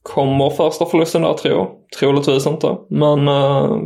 Kommer 0.03 0.51
första 0.51 0.87
förlusten 0.87 1.23
där 1.23 1.33
tror 1.33 1.55
jag. 1.55 1.69
Troligtvis 1.99 2.47
inte. 2.47 2.77
Men 2.91 3.29
uh, 3.29 3.79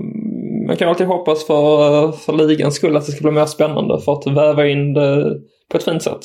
man 0.67 0.77
kan 0.77 0.89
alltid 0.89 1.07
hoppas 1.07 1.47
för, 1.47 2.13
för 2.13 2.33
ligans 2.33 2.75
skull 2.75 2.97
att 2.97 3.07
det 3.07 3.13
ska 3.13 3.23
bli 3.23 3.31
mer 3.31 3.47
spännande 3.47 4.01
för 4.01 4.13
att 4.13 4.27
väva 4.27 4.67
in 4.67 4.95
det 4.95 5.35
på 5.71 5.77
ett 5.77 5.85
fint 5.85 6.03
sätt. 6.03 6.21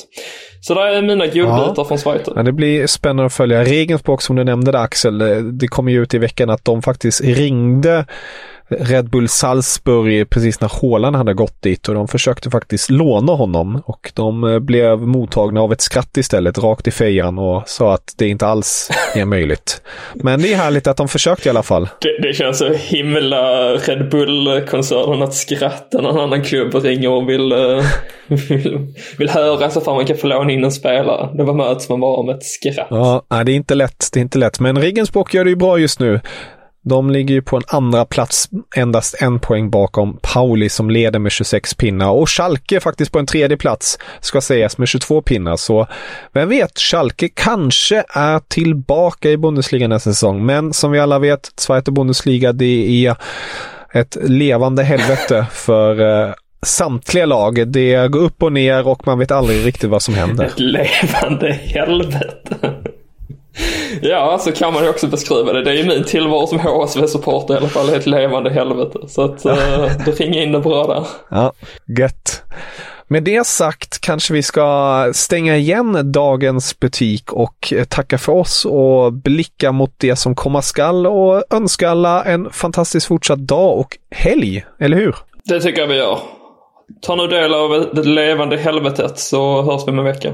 Så 0.66 0.74
det 0.74 0.80
är 0.80 1.02
mina 1.02 1.26
godbitar 1.26 1.74
ja. 1.76 1.84
från 1.84 1.98
Schweiz. 1.98 2.28
Ja, 2.36 2.42
det 2.42 2.52
blir 2.52 2.86
spännande 2.86 3.24
att 3.24 3.32
följa. 3.32 3.64
Regensburg 3.64 4.22
som 4.22 4.36
du 4.36 4.44
nämnde 4.44 4.72
där 4.72 4.78
Axel, 4.78 5.18
det 5.58 5.68
kom 5.68 5.88
ju 5.88 6.02
ut 6.02 6.14
i 6.14 6.18
veckan 6.18 6.50
att 6.50 6.64
de 6.64 6.82
faktiskt 6.82 7.20
ringde 7.20 8.06
Red 8.80 9.10
Bull 9.10 9.28
Salzburg 9.28 10.30
precis 10.30 10.60
när 10.60 10.70
Haaland 10.80 11.16
hade 11.16 11.34
gått 11.34 11.62
dit 11.62 11.88
och 11.88 11.94
de 11.94 12.08
försökte 12.08 12.50
faktiskt 12.50 12.90
låna 12.90 13.32
honom 13.32 13.82
och 13.86 14.12
de 14.14 14.44
eh, 14.44 14.58
blev 14.58 15.00
mottagna 15.00 15.60
av 15.60 15.72
ett 15.72 15.80
skratt 15.80 16.16
istället 16.16 16.58
rakt 16.58 16.86
i 16.86 16.90
fejan 16.90 17.38
och 17.38 17.62
sa 17.68 17.94
att 17.94 18.14
det 18.18 18.28
inte 18.28 18.46
alls 18.46 18.90
är 19.14 19.24
möjligt. 19.24 19.82
Men 20.14 20.42
det 20.42 20.52
är 20.52 20.56
härligt 20.56 20.86
att 20.86 20.96
de 20.96 21.08
försökte 21.08 21.48
i 21.48 21.50
alla 21.50 21.62
fall. 21.62 21.88
Det, 22.00 22.28
det 22.28 22.34
känns 22.34 22.58
så 22.58 22.72
himla 22.72 23.72
Red 23.72 24.10
Bull-koncernen 24.10 25.22
att 25.22 25.34
skratta 25.34 26.00
när 26.00 26.10
en 26.10 26.18
annan 26.18 26.42
klubb 26.42 26.74
ringer 26.74 27.10
och 27.10 27.28
vill, 27.28 27.52
eh, 27.52 27.84
vill, 28.48 28.94
vill 29.18 29.28
höra 29.28 29.70
så 29.70 29.80
fan 29.80 29.94
man 29.94 30.06
kan 30.06 30.16
få 30.16 30.26
låna 30.26 30.52
in 30.52 30.64
en 30.64 30.72
spelare. 30.72 31.28
Det 31.36 31.44
var 31.44 31.54
möts 31.54 31.88
man 31.88 32.00
bara 32.00 32.22
med 32.22 32.36
ett 32.36 32.44
skratt. 32.44 32.86
Ja, 32.90 33.24
det 33.28 33.52
är 33.52 33.56
inte 33.56 33.74
lätt. 33.74 34.08
Det 34.12 34.18
är 34.18 34.22
inte 34.22 34.38
lätt. 34.38 34.60
Men 34.60 34.78
Regensburg 34.78 35.34
gör 35.34 35.44
det 35.44 35.50
ju 35.50 35.56
bra 35.56 35.78
just 35.78 36.00
nu. 36.00 36.20
De 36.84 37.10
ligger 37.10 37.34
ju 37.34 37.42
på 37.42 37.56
en 37.56 37.62
andra 37.66 38.04
plats 38.04 38.48
endast 38.76 39.22
en 39.22 39.38
poäng 39.38 39.70
bakom 39.70 40.18
Pauli 40.22 40.68
som 40.68 40.90
leder 40.90 41.18
med 41.18 41.32
26 41.32 41.74
pinnar 41.74 42.10
och 42.10 42.30
Schalke 42.30 42.80
faktiskt 42.80 43.12
på 43.12 43.18
en 43.18 43.26
tredje 43.26 43.56
plats 43.56 43.98
ska 44.20 44.40
sägas 44.40 44.78
med 44.78 44.88
22 44.88 45.22
pinnar. 45.22 45.56
Så 45.56 45.86
vem 46.32 46.48
vet, 46.48 46.78
Schalke 46.78 47.28
kanske 47.28 48.04
är 48.08 48.38
tillbaka 48.48 49.30
i 49.30 49.36
Bundesliga 49.36 49.88
nästa 49.88 50.10
säsong. 50.10 50.46
Men 50.46 50.72
som 50.72 50.90
vi 50.90 50.98
alla 50.98 51.18
vet, 51.18 51.52
Zweite 51.56 51.92
Bundesliga 51.92 52.52
det 52.52 53.06
är 53.06 53.16
ett 53.92 54.16
levande 54.22 54.82
helvete 54.82 55.46
för 55.52 56.00
eh, 56.00 56.34
samtliga 56.62 57.26
lag. 57.26 57.68
Det 57.68 58.08
går 58.08 58.20
upp 58.20 58.42
och 58.42 58.52
ner 58.52 58.88
och 58.88 59.06
man 59.06 59.18
vet 59.18 59.30
aldrig 59.30 59.66
riktigt 59.66 59.90
vad 59.90 60.02
som 60.02 60.14
händer. 60.14 60.44
Ett 60.44 60.60
levande 60.60 61.52
helvete. 61.52 62.74
Ja, 64.02 64.38
så 64.38 64.52
kan 64.52 64.72
man 64.72 64.82
ju 64.82 64.88
också 64.88 65.06
beskriva 65.06 65.52
det. 65.52 65.64
Det 65.64 65.70
är 65.70 65.74
ju 65.74 65.86
min 65.86 66.04
tillvaro 66.04 66.46
som 66.46 66.58
HSV-supporter 66.58 67.54
i 67.54 67.56
alla 67.56 67.68
fall, 67.68 67.88
ett 67.88 68.06
levande 68.06 68.50
helvete. 68.50 68.98
Så 69.08 69.22
att 69.22 69.46
uh, 69.46 70.04
du 70.04 70.12
ringer 70.12 70.42
in 70.42 70.52
det 70.52 70.60
bra 70.60 70.86
där. 70.86 71.06
Ja, 71.30 71.52
gött. 71.98 72.42
Med 73.08 73.22
det 73.22 73.46
sagt 73.46 74.00
kanske 74.00 74.32
vi 74.32 74.42
ska 74.42 75.10
stänga 75.14 75.56
igen 75.56 76.12
dagens 76.12 76.80
butik 76.80 77.32
och 77.32 77.72
tacka 77.88 78.18
för 78.18 78.32
oss 78.32 78.64
och 78.64 79.12
blicka 79.12 79.72
mot 79.72 79.94
det 79.96 80.16
som 80.16 80.34
komma 80.34 80.62
skall 80.62 81.06
och 81.06 81.42
önska 81.50 81.90
alla 81.90 82.24
en 82.24 82.50
fantastisk 82.50 83.08
fortsatt 83.08 83.38
dag 83.38 83.78
och 83.78 83.98
helg, 84.10 84.64
eller 84.80 84.96
hur? 84.96 85.16
Det 85.44 85.60
tycker 85.60 85.80
jag 85.80 85.88
vi 85.88 85.96
gör. 85.96 86.18
Ta 87.02 87.16
nu 87.16 87.26
del 87.26 87.54
av 87.54 87.86
det 87.92 88.02
levande 88.02 88.56
helvetet 88.56 89.18
så 89.18 89.62
hörs 89.62 89.82
vi 89.86 89.90
om 89.92 89.98
en 89.98 90.04
vecka. 90.04 90.32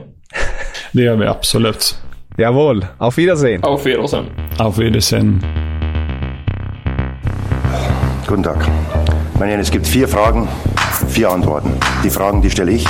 Det 0.92 1.02
gör 1.02 1.16
vi 1.16 1.26
absolut. 1.26 1.96
Jawohl. 2.40 2.80
Auf 2.96 3.18
Wiedersehen. 3.18 3.62
Auf 3.62 3.84
Wiedersehen. 3.84 4.28
Auf 4.56 4.78
Wiedersehen. 4.78 5.44
Guten 8.26 8.42
Tag. 8.42 8.66
Meine 9.38 9.50
Herren, 9.50 9.60
es 9.60 9.70
gibt 9.70 9.86
vier 9.86 10.08
Fragen, 10.08 10.48
vier 11.08 11.30
Antworten. 11.30 11.74
Die 12.02 12.08
Fragen, 12.08 12.40
die 12.40 12.50
stelle 12.50 12.72
ich 12.72 12.86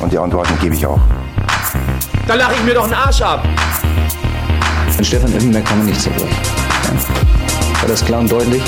und 0.00 0.12
die 0.12 0.18
Antworten 0.18 0.56
gebe 0.60 0.76
ich 0.76 0.86
auch. 0.86 1.00
Da 2.28 2.36
lache 2.36 2.54
ich 2.54 2.62
mir 2.62 2.74
doch 2.74 2.84
einen 2.84 2.94
Arsch 2.94 3.20
ab. 3.20 3.44
An 4.96 5.04
Stefan 5.04 5.34
Effenberg 5.34 5.64
kann 5.64 5.78
man 5.78 5.88
nicht 5.88 6.00
zerbrechen. 6.00 6.28
Ja. 6.84 7.80
War 7.80 7.88
das 7.88 8.04
klar 8.04 8.20
und 8.20 8.30
deutlich? 8.30 8.62